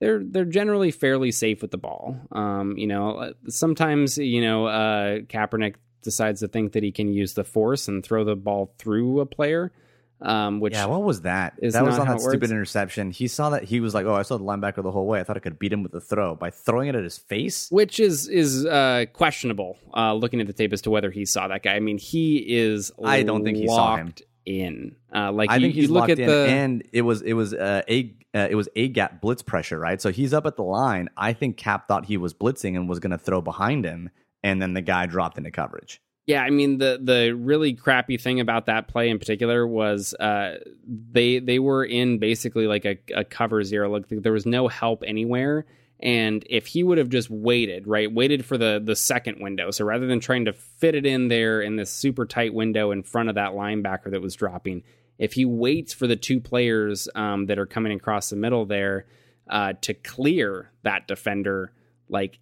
they're 0.00 0.24
they're 0.24 0.44
generally 0.44 0.90
fairly 0.90 1.30
safe 1.30 1.62
with 1.62 1.70
the 1.70 1.78
ball. 1.78 2.18
Um, 2.32 2.76
you 2.76 2.88
know, 2.88 3.32
sometimes 3.46 4.18
you 4.18 4.40
know 4.40 4.66
uh, 4.66 5.18
Kaepernick 5.20 5.76
decides 6.02 6.40
to 6.40 6.48
think 6.48 6.72
that 6.72 6.82
he 6.82 6.92
can 6.92 7.12
use 7.12 7.34
the 7.34 7.44
force 7.44 7.88
and 7.88 8.04
throw 8.04 8.24
the 8.24 8.36
ball 8.36 8.74
through 8.78 9.20
a 9.20 9.26
player. 9.26 9.72
Um, 10.20 10.60
which 10.60 10.74
yeah, 10.74 10.86
what 10.86 11.02
was 11.02 11.22
that? 11.22 11.54
That 11.60 11.84
was 11.84 11.98
on 11.98 12.06
that 12.06 12.20
stupid 12.20 12.50
interception. 12.50 13.10
He 13.10 13.26
saw 13.26 13.50
that 13.50 13.64
he 13.64 13.80
was 13.80 13.92
like, 13.92 14.06
"Oh, 14.06 14.14
I 14.14 14.22
saw 14.22 14.38
the 14.38 14.44
linebacker 14.44 14.80
the 14.82 14.92
whole 14.92 15.06
way. 15.06 15.18
I 15.18 15.24
thought 15.24 15.36
I 15.36 15.40
could 15.40 15.58
beat 15.58 15.72
him 15.72 15.82
with 15.82 15.92
a 15.94 16.00
throw 16.00 16.36
by 16.36 16.50
throwing 16.50 16.88
it 16.88 16.94
at 16.94 17.02
his 17.02 17.18
face." 17.18 17.68
Which 17.70 17.98
is 17.98 18.28
is 18.28 18.64
uh, 18.64 19.06
questionable. 19.12 19.78
Uh, 19.92 20.14
looking 20.14 20.40
at 20.40 20.46
the 20.46 20.52
tape 20.52 20.72
as 20.72 20.82
to 20.82 20.90
whether 20.90 21.10
he 21.10 21.24
saw 21.26 21.48
that 21.48 21.64
guy. 21.64 21.74
I 21.74 21.80
mean, 21.80 21.98
he 21.98 22.36
is. 22.36 22.92
I 23.04 23.24
don't 23.24 23.42
think 23.42 23.56
he 23.56 23.66
saw 23.66 23.96
him 23.96 24.14
in. 24.46 24.94
Uh, 25.14 25.32
like 25.32 25.50
I 25.50 25.56
you, 25.56 25.62
think 25.62 25.74
he's 25.74 25.88
you 25.88 25.92
look 25.92 26.00
locked 26.02 26.12
at 26.12 26.18
in, 26.20 26.28
the 26.28 26.46
and 26.46 26.88
it 26.92 27.02
was 27.02 27.22
it 27.22 27.32
was 27.32 27.52
uh, 27.52 27.82
a 27.88 28.14
uh, 28.34 28.48
it 28.50 28.54
was 28.54 28.68
a 28.76 28.88
gap 28.88 29.20
blitz 29.20 29.42
pressure, 29.42 29.78
right? 29.78 30.00
So 30.00 30.10
he's 30.10 30.32
up 30.32 30.46
at 30.46 30.56
the 30.56 30.62
line. 30.62 31.08
I 31.16 31.32
think 31.32 31.56
Kap 31.56 31.88
thought 31.88 32.06
he 32.06 32.16
was 32.16 32.32
blitzing 32.32 32.76
and 32.76 32.88
was 32.88 32.98
going 32.98 33.10
to 33.10 33.18
throw 33.18 33.40
behind 33.40 33.84
him, 33.84 34.10
and 34.42 34.60
then 34.60 34.74
the 34.74 34.82
guy 34.82 35.06
dropped 35.06 35.38
into 35.38 35.50
coverage. 35.50 36.00
Yeah, 36.26 36.42
I 36.42 36.50
mean 36.50 36.78
the 36.78 37.00
the 37.02 37.32
really 37.32 37.74
crappy 37.74 38.16
thing 38.16 38.38
about 38.38 38.66
that 38.66 38.86
play 38.86 39.08
in 39.08 39.18
particular 39.18 39.66
was 39.66 40.14
uh, 40.14 40.58
they 40.86 41.40
they 41.40 41.58
were 41.58 41.84
in 41.84 42.18
basically 42.18 42.66
like 42.66 42.84
a, 42.84 42.98
a 43.14 43.24
cover 43.24 43.64
zero. 43.64 43.90
Like 43.90 44.06
there 44.08 44.32
was 44.32 44.46
no 44.46 44.68
help 44.68 45.02
anywhere, 45.04 45.66
and 45.98 46.44
if 46.48 46.68
he 46.68 46.84
would 46.84 46.98
have 46.98 47.08
just 47.08 47.28
waited, 47.28 47.88
right, 47.88 48.12
waited 48.12 48.44
for 48.44 48.56
the 48.56 48.80
the 48.82 48.94
second 48.94 49.40
window, 49.40 49.72
so 49.72 49.84
rather 49.84 50.06
than 50.06 50.20
trying 50.20 50.44
to 50.44 50.52
fit 50.52 50.94
it 50.94 51.06
in 51.06 51.26
there 51.26 51.60
in 51.60 51.74
this 51.74 51.90
super 51.90 52.24
tight 52.24 52.54
window 52.54 52.92
in 52.92 53.02
front 53.02 53.28
of 53.28 53.34
that 53.34 53.50
linebacker 53.52 54.12
that 54.12 54.22
was 54.22 54.36
dropping, 54.36 54.84
if 55.18 55.32
he 55.32 55.44
waits 55.44 55.92
for 55.92 56.06
the 56.06 56.16
two 56.16 56.40
players 56.40 57.08
um, 57.16 57.46
that 57.46 57.58
are 57.58 57.66
coming 57.66 57.92
across 57.92 58.30
the 58.30 58.36
middle 58.36 58.64
there 58.64 59.06
uh, 59.50 59.72
to 59.80 59.92
clear 59.92 60.70
that 60.84 61.08
defender, 61.08 61.72
like 62.08 62.38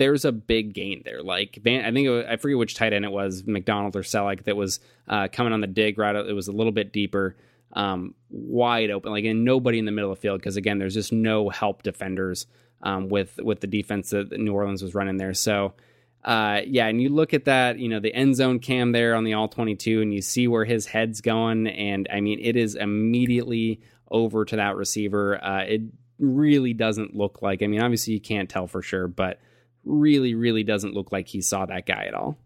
there's 0.00 0.24
a 0.24 0.32
big 0.32 0.72
gain 0.72 1.02
there. 1.04 1.22
Like 1.22 1.58
Van, 1.62 1.84
I 1.84 1.92
think 1.92 2.08
was, 2.08 2.24
I 2.26 2.36
forget 2.36 2.56
which 2.56 2.74
tight 2.74 2.94
end 2.94 3.04
it 3.04 3.12
was, 3.12 3.44
McDonald 3.46 3.94
or 3.94 4.00
Celek, 4.00 4.44
that 4.44 4.56
was 4.56 4.80
uh, 5.06 5.28
coming 5.30 5.52
on 5.52 5.60
the 5.60 5.66
dig 5.66 5.98
right. 5.98 6.16
It 6.16 6.32
was 6.32 6.48
a 6.48 6.52
little 6.52 6.72
bit 6.72 6.90
deeper, 6.90 7.36
um, 7.74 8.14
wide 8.30 8.90
open, 8.90 9.12
like 9.12 9.26
and 9.26 9.44
nobody 9.44 9.78
in 9.78 9.84
the 9.84 9.92
middle 9.92 10.10
of 10.10 10.16
the 10.16 10.22
field 10.22 10.40
because 10.40 10.56
again, 10.56 10.78
there's 10.78 10.94
just 10.94 11.12
no 11.12 11.50
help 11.50 11.82
defenders 11.82 12.46
um, 12.82 13.10
with 13.10 13.38
with 13.42 13.60
the 13.60 13.66
defense 13.66 14.08
that 14.08 14.32
New 14.32 14.54
Orleans 14.54 14.82
was 14.82 14.94
running 14.94 15.18
there. 15.18 15.34
So. 15.34 15.74
Uh, 16.22 16.60
yeah, 16.66 16.86
and 16.86 17.00
you 17.00 17.08
look 17.08 17.32
at 17.32 17.46
that, 17.46 17.78
you 17.78 17.88
know, 17.88 17.98
the 17.98 18.14
end 18.14 18.36
zone 18.36 18.58
cam 18.58 18.92
there 18.92 19.14
on 19.14 19.24
the 19.24 19.32
all 19.32 19.48
22, 19.48 20.02
and 20.02 20.12
you 20.12 20.20
see 20.20 20.46
where 20.46 20.66
his 20.66 20.84
head's 20.84 21.22
going. 21.22 21.66
And 21.66 22.06
I 22.12 22.20
mean, 22.20 22.38
it 22.42 22.56
is 22.56 22.74
immediately 22.74 23.80
over 24.10 24.44
to 24.44 24.56
that 24.56 24.76
receiver. 24.76 25.42
Uh, 25.42 25.62
it 25.62 25.80
really 26.18 26.74
doesn't 26.74 27.16
look 27.16 27.40
like, 27.40 27.62
I 27.62 27.68
mean, 27.68 27.80
obviously 27.80 28.12
you 28.12 28.20
can't 28.20 28.50
tell 28.50 28.66
for 28.66 28.82
sure, 28.82 29.08
but 29.08 29.40
really, 29.84 30.34
really 30.34 30.62
doesn't 30.62 30.94
look 30.94 31.12
like 31.12 31.28
he 31.28 31.40
saw 31.40 31.66
that 31.66 31.86
guy 31.86 32.04
at 32.04 32.14
all. 32.14 32.38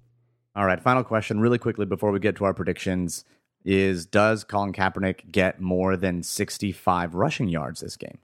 All 0.57 0.66
right, 0.66 0.80
final 0.80 1.03
question, 1.03 1.41
really 1.41 1.59
quickly 1.59 1.85
before 1.87 2.12
we 2.12 2.20
get 2.20 2.37
to 2.37 2.45
our 2.45 2.55
predictions, 2.55 3.24
is 3.64 4.07
does 4.07 4.45
Colin 4.45 4.72
Kaepernick 4.72 5.32
get 5.32 5.61
more 5.61 5.97
than 5.97 6.22
65 6.22 7.14
rushing 7.14 7.49
yards 7.49 7.80
this 7.80 7.97
game? 7.97 8.18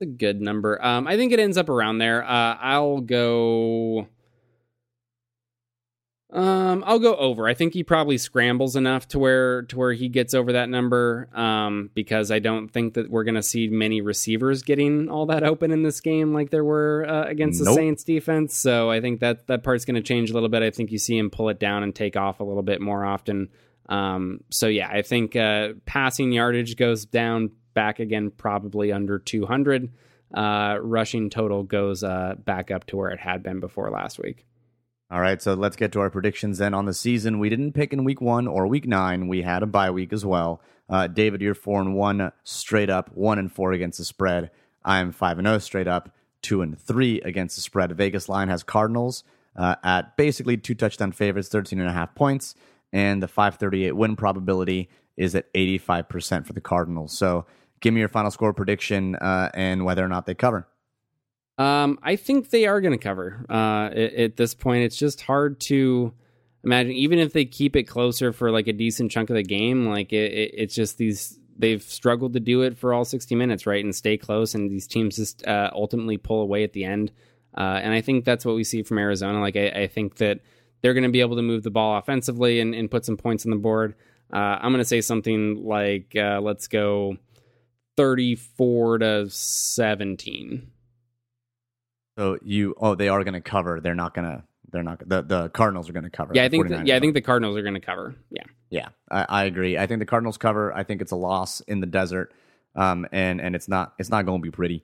That's 0.00 0.10
a 0.10 0.12
good 0.12 0.40
number. 0.40 0.84
Um, 0.84 1.06
I 1.06 1.16
think 1.16 1.32
it 1.32 1.38
ends 1.38 1.56
up 1.56 1.68
around 1.68 1.98
there. 1.98 2.24
Uh, 2.24 2.56
I'll 2.60 3.00
go. 3.00 4.08
Um, 6.32 6.82
I'll 6.86 6.98
go 6.98 7.14
over. 7.14 7.46
I 7.46 7.52
think 7.52 7.74
he 7.74 7.84
probably 7.84 8.16
scrambles 8.16 8.74
enough 8.74 9.06
to 9.08 9.18
where 9.18 9.62
to 9.62 9.76
where 9.76 9.92
he 9.92 10.08
gets 10.08 10.32
over 10.32 10.52
that 10.52 10.70
number. 10.70 11.28
Um, 11.34 11.90
because 11.92 12.30
I 12.30 12.38
don't 12.38 12.68
think 12.68 12.94
that 12.94 13.10
we're 13.10 13.24
going 13.24 13.34
to 13.34 13.42
see 13.42 13.68
many 13.68 14.00
receivers 14.00 14.62
getting 14.62 15.10
all 15.10 15.26
that 15.26 15.42
open 15.42 15.70
in 15.70 15.82
this 15.82 16.00
game 16.00 16.32
like 16.32 16.48
there 16.50 16.64
were 16.64 17.04
uh, 17.06 17.24
against 17.24 17.62
the 17.62 17.74
Saints 17.74 18.02
defense. 18.02 18.56
So 18.56 18.90
I 18.90 19.02
think 19.02 19.20
that 19.20 19.46
that 19.48 19.62
part's 19.62 19.84
going 19.84 19.96
to 19.96 20.02
change 20.02 20.30
a 20.30 20.34
little 20.34 20.48
bit. 20.48 20.62
I 20.62 20.70
think 20.70 20.90
you 20.90 20.98
see 20.98 21.18
him 21.18 21.28
pull 21.28 21.50
it 21.50 21.60
down 21.60 21.82
and 21.82 21.94
take 21.94 22.16
off 22.16 22.40
a 22.40 22.44
little 22.44 22.62
bit 22.62 22.80
more 22.80 23.04
often. 23.04 23.50
Um, 23.90 24.40
so 24.48 24.68
yeah, 24.68 24.88
I 24.88 25.02
think 25.02 25.36
uh, 25.36 25.74
passing 25.84 26.32
yardage 26.32 26.76
goes 26.76 27.04
down 27.04 27.50
back 27.74 28.00
again, 28.00 28.30
probably 28.30 28.90
under 28.90 29.18
200. 29.18 29.92
Uh, 30.32 30.78
rushing 30.80 31.28
total 31.28 31.62
goes 31.62 32.02
uh, 32.02 32.36
back 32.38 32.70
up 32.70 32.86
to 32.86 32.96
where 32.96 33.10
it 33.10 33.20
had 33.20 33.42
been 33.42 33.60
before 33.60 33.90
last 33.90 34.18
week. 34.18 34.46
All 35.12 35.20
right, 35.20 35.42
so 35.42 35.52
let's 35.52 35.76
get 35.76 35.92
to 35.92 36.00
our 36.00 36.08
predictions 36.08 36.56
then 36.56 36.72
on 36.72 36.86
the 36.86 36.94
season. 36.94 37.38
We 37.38 37.50
didn't 37.50 37.74
pick 37.74 37.92
in 37.92 38.02
week 38.02 38.22
one 38.22 38.46
or 38.46 38.66
week 38.66 38.86
nine. 38.86 39.28
We 39.28 39.42
had 39.42 39.62
a 39.62 39.66
bye 39.66 39.90
week 39.90 40.10
as 40.10 40.24
well. 40.24 40.62
Uh, 40.88 41.06
David, 41.06 41.42
you're 41.42 41.54
four 41.54 41.82
and 41.82 41.94
one 41.94 42.32
straight 42.44 42.88
up, 42.88 43.10
one 43.12 43.38
and 43.38 43.52
four 43.52 43.72
against 43.72 43.98
the 43.98 44.06
spread. 44.06 44.50
I 44.82 45.00
am 45.00 45.12
five 45.12 45.38
and 45.38 45.44
zero 45.44 45.56
oh 45.56 45.58
straight 45.58 45.86
up, 45.86 46.14
two 46.40 46.62
and 46.62 46.80
three 46.80 47.20
against 47.20 47.56
the 47.56 47.60
spread. 47.60 47.92
Vegas 47.94 48.26
line 48.30 48.48
has 48.48 48.62
Cardinals 48.62 49.22
uh, 49.54 49.74
at 49.84 50.16
basically 50.16 50.56
two 50.56 50.74
touchdown 50.74 51.12
favorites, 51.12 51.48
13 51.48 51.78
and 51.78 51.90
a 51.90 51.92
half 51.92 52.14
points, 52.14 52.54
and 52.90 53.22
the 53.22 53.28
538 53.28 53.92
win 53.92 54.16
probability 54.16 54.88
is 55.18 55.34
at 55.34 55.52
85% 55.52 56.46
for 56.46 56.54
the 56.54 56.62
Cardinals. 56.62 57.12
So 57.18 57.44
give 57.80 57.92
me 57.92 58.00
your 58.00 58.08
final 58.08 58.30
score 58.30 58.54
prediction 58.54 59.16
uh, 59.16 59.50
and 59.52 59.84
whether 59.84 60.02
or 60.02 60.08
not 60.08 60.24
they 60.24 60.34
cover. 60.34 60.68
Um, 61.58 61.98
I 62.02 62.16
think 62.16 62.50
they 62.50 62.66
are 62.66 62.80
going 62.80 62.92
to 62.92 63.02
cover. 63.02 63.44
Uh, 63.48 63.86
at, 63.86 64.14
at, 64.14 64.36
this 64.36 64.54
point, 64.54 64.84
it's 64.84 64.96
just 64.96 65.20
hard 65.20 65.60
to 65.60 66.12
imagine, 66.64 66.92
even 66.92 67.18
if 67.18 67.32
they 67.32 67.44
keep 67.44 67.76
it 67.76 67.84
closer 67.84 68.32
for 68.32 68.50
like 68.50 68.68
a 68.68 68.72
decent 68.72 69.10
chunk 69.10 69.30
of 69.30 69.36
the 69.36 69.42
game. 69.42 69.86
Like 69.86 70.12
it, 70.12 70.32
it, 70.32 70.54
it's 70.54 70.74
just 70.74 70.98
these 70.98 71.38
they've 71.58 71.82
struggled 71.82 72.32
to 72.32 72.40
do 72.40 72.62
it 72.62 72.78
for 72.78 72.94
all 72.94 73.04
60 73.04 73.34
minutes, 73.34 73.66
right, 73.66 73.84
and 73.84 73.94
stay 73.94 74.16
close, 74.16 74.54
and 74.54 74.70
these 74.70 74.86
teams 74.86 75.16
just 75.16 75.46
uh, 75.46 75.70
ultimately 75.72 76.16
pull 76.16 76.40
away 76.40 76.64
at 76.64 76.72
the 76.72 76.84
end. 76.84 77.12
Uh, 77.56 77.80
and 77.82 77.92
I 77.92 78.00
think 78.00 78.24
that's 78.24 78.44
what 78.44 78.54
we 78.54 78.64
see 78.64 78.82
from 78.82 78.98
Arizona. 78.98 79.40
Like 79.40 79.56
I, 79.56 79.68
I 79.68 79.86
think 79.86 80.16
that 80.16 80.40
they're 80.80 80.94
going 80.94 81.04
to 81.04 81.10
be 81.10 81.20
able 81.20 81.36
to 81.36 81.42
move 81.42 81.62
the 81.62 81.70
ball 81.70 81.98
offensively 81.98 82.60
and, 82.60 82.74
and 82.74 82.90
put 82.90 83.04
some 83.04 83.16
points 83.16 83.44
on 83.44 83.50
the 83.50 83.56
board. 83.56 83.94
Uh, 84.32 84.58
I'm 84.60 84.72
going 84.72 84.78
to 84.78 84.84
say 84.84 85.02
something 85.02 85.64
like, 85.64 86.16
uh, 86.16 86.40
let's 86.42 86.66
go 86.66 87.18
34 87.96 88.98
to 88.98 89.30
17. 89.30 90.71
So 92.16 92.38
you 92.42 92.74
oh 92.78 92.94
they 92.94 93.08
are 93.08 93.22
going 93.24 93.34
to 93.34 93.40
cover. 93.40 93.80
They're 93.80 93.94
not 93.94 94.14
going 94.14 94.26
to 94.26 94.42
they're 94.70 94.82
not 94.82 95.06
the 95.08 95.22
the 95.22 95.48
Cardinals 95.50 95.88
are 95.88 95.92
going 95.92 96.04
to 96.04 96.10
cover. 96.10 96.32
Yeah, 96.34 96.44
I 96.44 96.48
think. 96.48 96.68
The, 96.68 96.82
yeah, 96.84 96.96
I 96.96 97.00
think 97.00 97.14
the 97.14 97.20
Cardinals 97.20 97.56
are 97.56 97.62
going 97.62 97.74
to 97.74 97.80
cover. 97.80 98.14
Yeah. 98.30 98.44
Yeah, 98.70 98.88
I, 99.10 99.26
I 99.28 99.44
agree. 99.44 99.76
I 99.76 99.86
think 99.86 99.98
the 99.98 100.06
Cardinals 100.06 100.38
cover. 100.38 100.74
I 100.74 100.82
think 100.82 101.02
it's 101.02 101.12
a 101.12 101.16
loss 101.16 101.60
in 101.60 101.80
the 101.80 101.86
desert, 101.86 102.32
um, 102.74 103.06
and 103.12 103.38
and 103.38 103.54
it's 103.54 103.68
not 103.68 103.92
it's 103.98 104.08
not 104.08 104.24
going 104.24 104.40
to 104.40 104.42
be 104.42 104.50
pretty. 104.50 104.82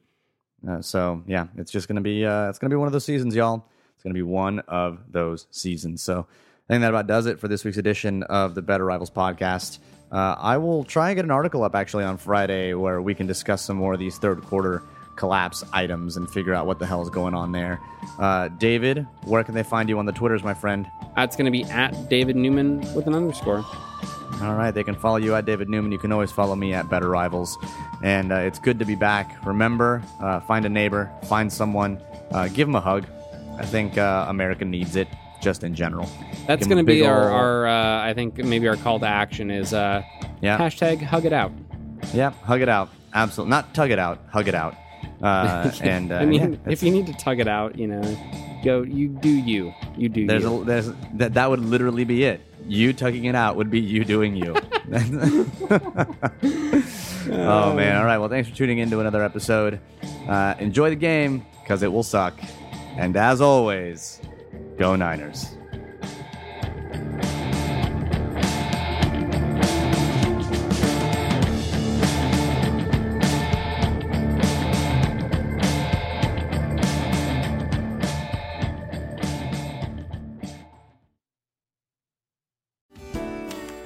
Uh, 0.69 0.83
so 0.83 1.23
yeah, 1.27 1.47
it's 1.57 1.73
just 1.73 1.89
going 1.89 1.97
to 1.97 2.03
be 2.03 2.27
uh, 2.27 2.51
it's 2.51 2.59
going 2.59 2.69
to 2.69 2.75
be 2.75 2.79
one 2.79 2.87
of 2.87 2.93
those 2.93 3.07
seasons, 3.07 3.35
y'all. 3.35 3.65
It's 3.95 4.03
going 4.03 4.13
to 4.13 4.19
be 4.19 4.23
one 4.23 4.59
of 4.69 5.01
those 5.11 5.47
seasons. 5.51 6.03
So 6.03 6.27
I 6.69 6.73
think 6.75 6.83
that 6.83 6.91
about 6.91 7.07
does 7.07 7.25
it 7.25 7.41
for 7.41 7.49
this 7.49 7.65
week's 7.65 7.79
edition 7.79 8.23
of 8.25 8.55
the 8.55 8.61
Better 8.61 8.85
Rivals 8.85 9.11
podcast. 9.11 9.79
Uh, 10.13 10.37
I 10.39 10.59
will 10.59 10.85
try 10.85 11.09
and 11.09 11.17
get 11.17 11.25
an 11.25 11.31
article 11.31 11.65
up 11.65 11.75
actually 11.75 12.05
on 12.05 12.19
Friday 12.19 12.75
where 12.75 13.01
we 13.01 13.15
can 13.15 13.27
discuss 13.27 13.63
some 13.63 13.79
more 13.79 13.95
of 13.95 13.99
these 13.99 14.19
third 14.19 14.43
quarter 14.43 14.83
collapse 15.19 15.65
items 15.73 16.17
and 16.17 16.31
figure 16.31 16.55
out 16.55 16.67
what 16.67 16.79
the 16.79 16.87
hell 16.87 17.03
is 17.03 17.11
going 17.11 17.35
on 17.35 17.53
there. 17.53 17.81
Uh, 18.19 18.49
David, 18.49 19.07
where 19.25 19.45
can 19.45 19.55
they 19.55 19.63
find 19.63 19.89
you 19.89 19.99
on 19.99 20.07
the 20.07 20.13
Twitters, 20.13 20.43
my 20.43 20.55
friend? 20.55 20.87
That's 21.17 21.37
going 21.37 21.45
to 21.45 21.51
be 21.51 21.65
at 21.65 22.09
David 22.09 22.37
Newman 22.37 22.81
with 22.95 23.07
an 23.07 23.15
underscore. 23.15 23.65
All 24.41 24.55
right, 24.55 24.71
they 24.71 24.85
can 24.85 24.95
follow 24.95 25.17
you 25.17 25.35
at 25.35 25.45
David 25.45 25.69
Newman. 25.69 25.91
You 25.91 25.99
can 25.99 26.13
always 26.13 26.31
follow 26.31 26.55
me 26.55 26.73
at 26.73 26.89
Better 26.89 27.09
Rivals. 27.09 27.59
And 28.05 28.31
uh, 28.31 28.37
it's 28.37 28.61
good 28.61 28.79
to 28.79 28.85
be 28.85 28.95
back. 28.95 29.45
Remember, 29.45 30.01
uh, 30.21 30.39
find 30.41 30.65
a 30.65 30.69
neighbor, 30.69 31.11
find 31.25 31.53
someone, 31.53 32.01
uh, 32.31 32.47
give 32.49 32.69
them 32.69 32.77
a 32.77 32.81
hug. 32.81 33.05
I 33.59 33.65
think 33.67 33.99
uh, 33.99 34.27
America 34.29 34.65
needs 34.65 34.95
it, 34.95 35.09
just 35.43 35.65
in 35.65 35.75
general. 35.75 36.09
That's 36.47 36.69
going 36.69 36.79
to 36.79 36.85
be 36.85 37.05
our, 37.05 37.29
our 37.31 37.67
uh, 37.67 38.03
I 38.05 38.15
think 38.15 38.39
maybe 38.39 38.69
our 38.69 38.77
call 38.77 39.01
to 39.01 39.07
action 39.07 39.51
is 39.51 39.75
uh, 39.75 40.03
Yeah, 40.41 40.57
hashtag 40.57 41.03
hug 41.03 41.25
it 41.25 41.33
out. 41.33 41.51
yeah, 42.15 42.31
hug 42.31 42.61
it 42.61 42.69
out. 42.69 42.91
Absolutely, 43.15 43.51
not 43.51 43.75
tug 43.75 43.91
it 43.91 43.99
out, 43.99 44.21
hug 44.31 44.47
it 44.47 44.55
out. 44.55 44.77
Uh, 45.23 45.71
and 45.83 46.13
uh, 46.13 46.17
I 46.17 46.25
mean, 46.25 46.53
yeah, 46.53 46.73
if 46.73 46.83
you 46.83 46.91
need 46.91 47.07
to 47.07 47.13
tug 47.15 47.41
it 47.41 47.49
out, 47.49 47.79
you 47.79 47.87
know, 47.87 48.03
go. 48.65 48.83
You 48.83 49.09
do 49.09 49.29
you. 49.29 49.75
You 49.97 50.09
do 50.09 50.27
there's 50.27 50.43
you. 50.43 50.63
a, 50.63 50.65
there's 50.65 50.93
that 51.15 51.35
that 51.35 51.51
would 51.51 51.61
literally 51.61 52.05
be 52.05 52.25
it. 52.25 52.41
You 52.67 52.93
tugging 52.93 53.25
it 53.25 53.35
out 53.35 53.57
would 53.57 53.71
be 53.71 53.81
you 53.81 54.05
doing 54.05 54.37
you. 54.37 54.55
oh 57.33 57.75
man! 57.75 57.97
All 57.97 58.05
right. 58.05 58.19
Well, 58.19 58.29
thanks 58.29 58.49
for 58.49 58.55
tuning 58.55 58.79
in 58.79 58.91
to 58.91 59.01
another 59.01 59.23
episode. 59.25 59.81
Uh, 60.29 60.55
enjoy 60.59 60.91
the 60.91 60.97
game 60.97 61.45
because 61.63 61.83
it 61.83 61.93
will 61.93 62.03
suck. 62.03 62.39
And 62.97 63.17
as 63.17 63.41
always, 63.41 64.21
go 64.77 64.97
Niners. 64.97 65.58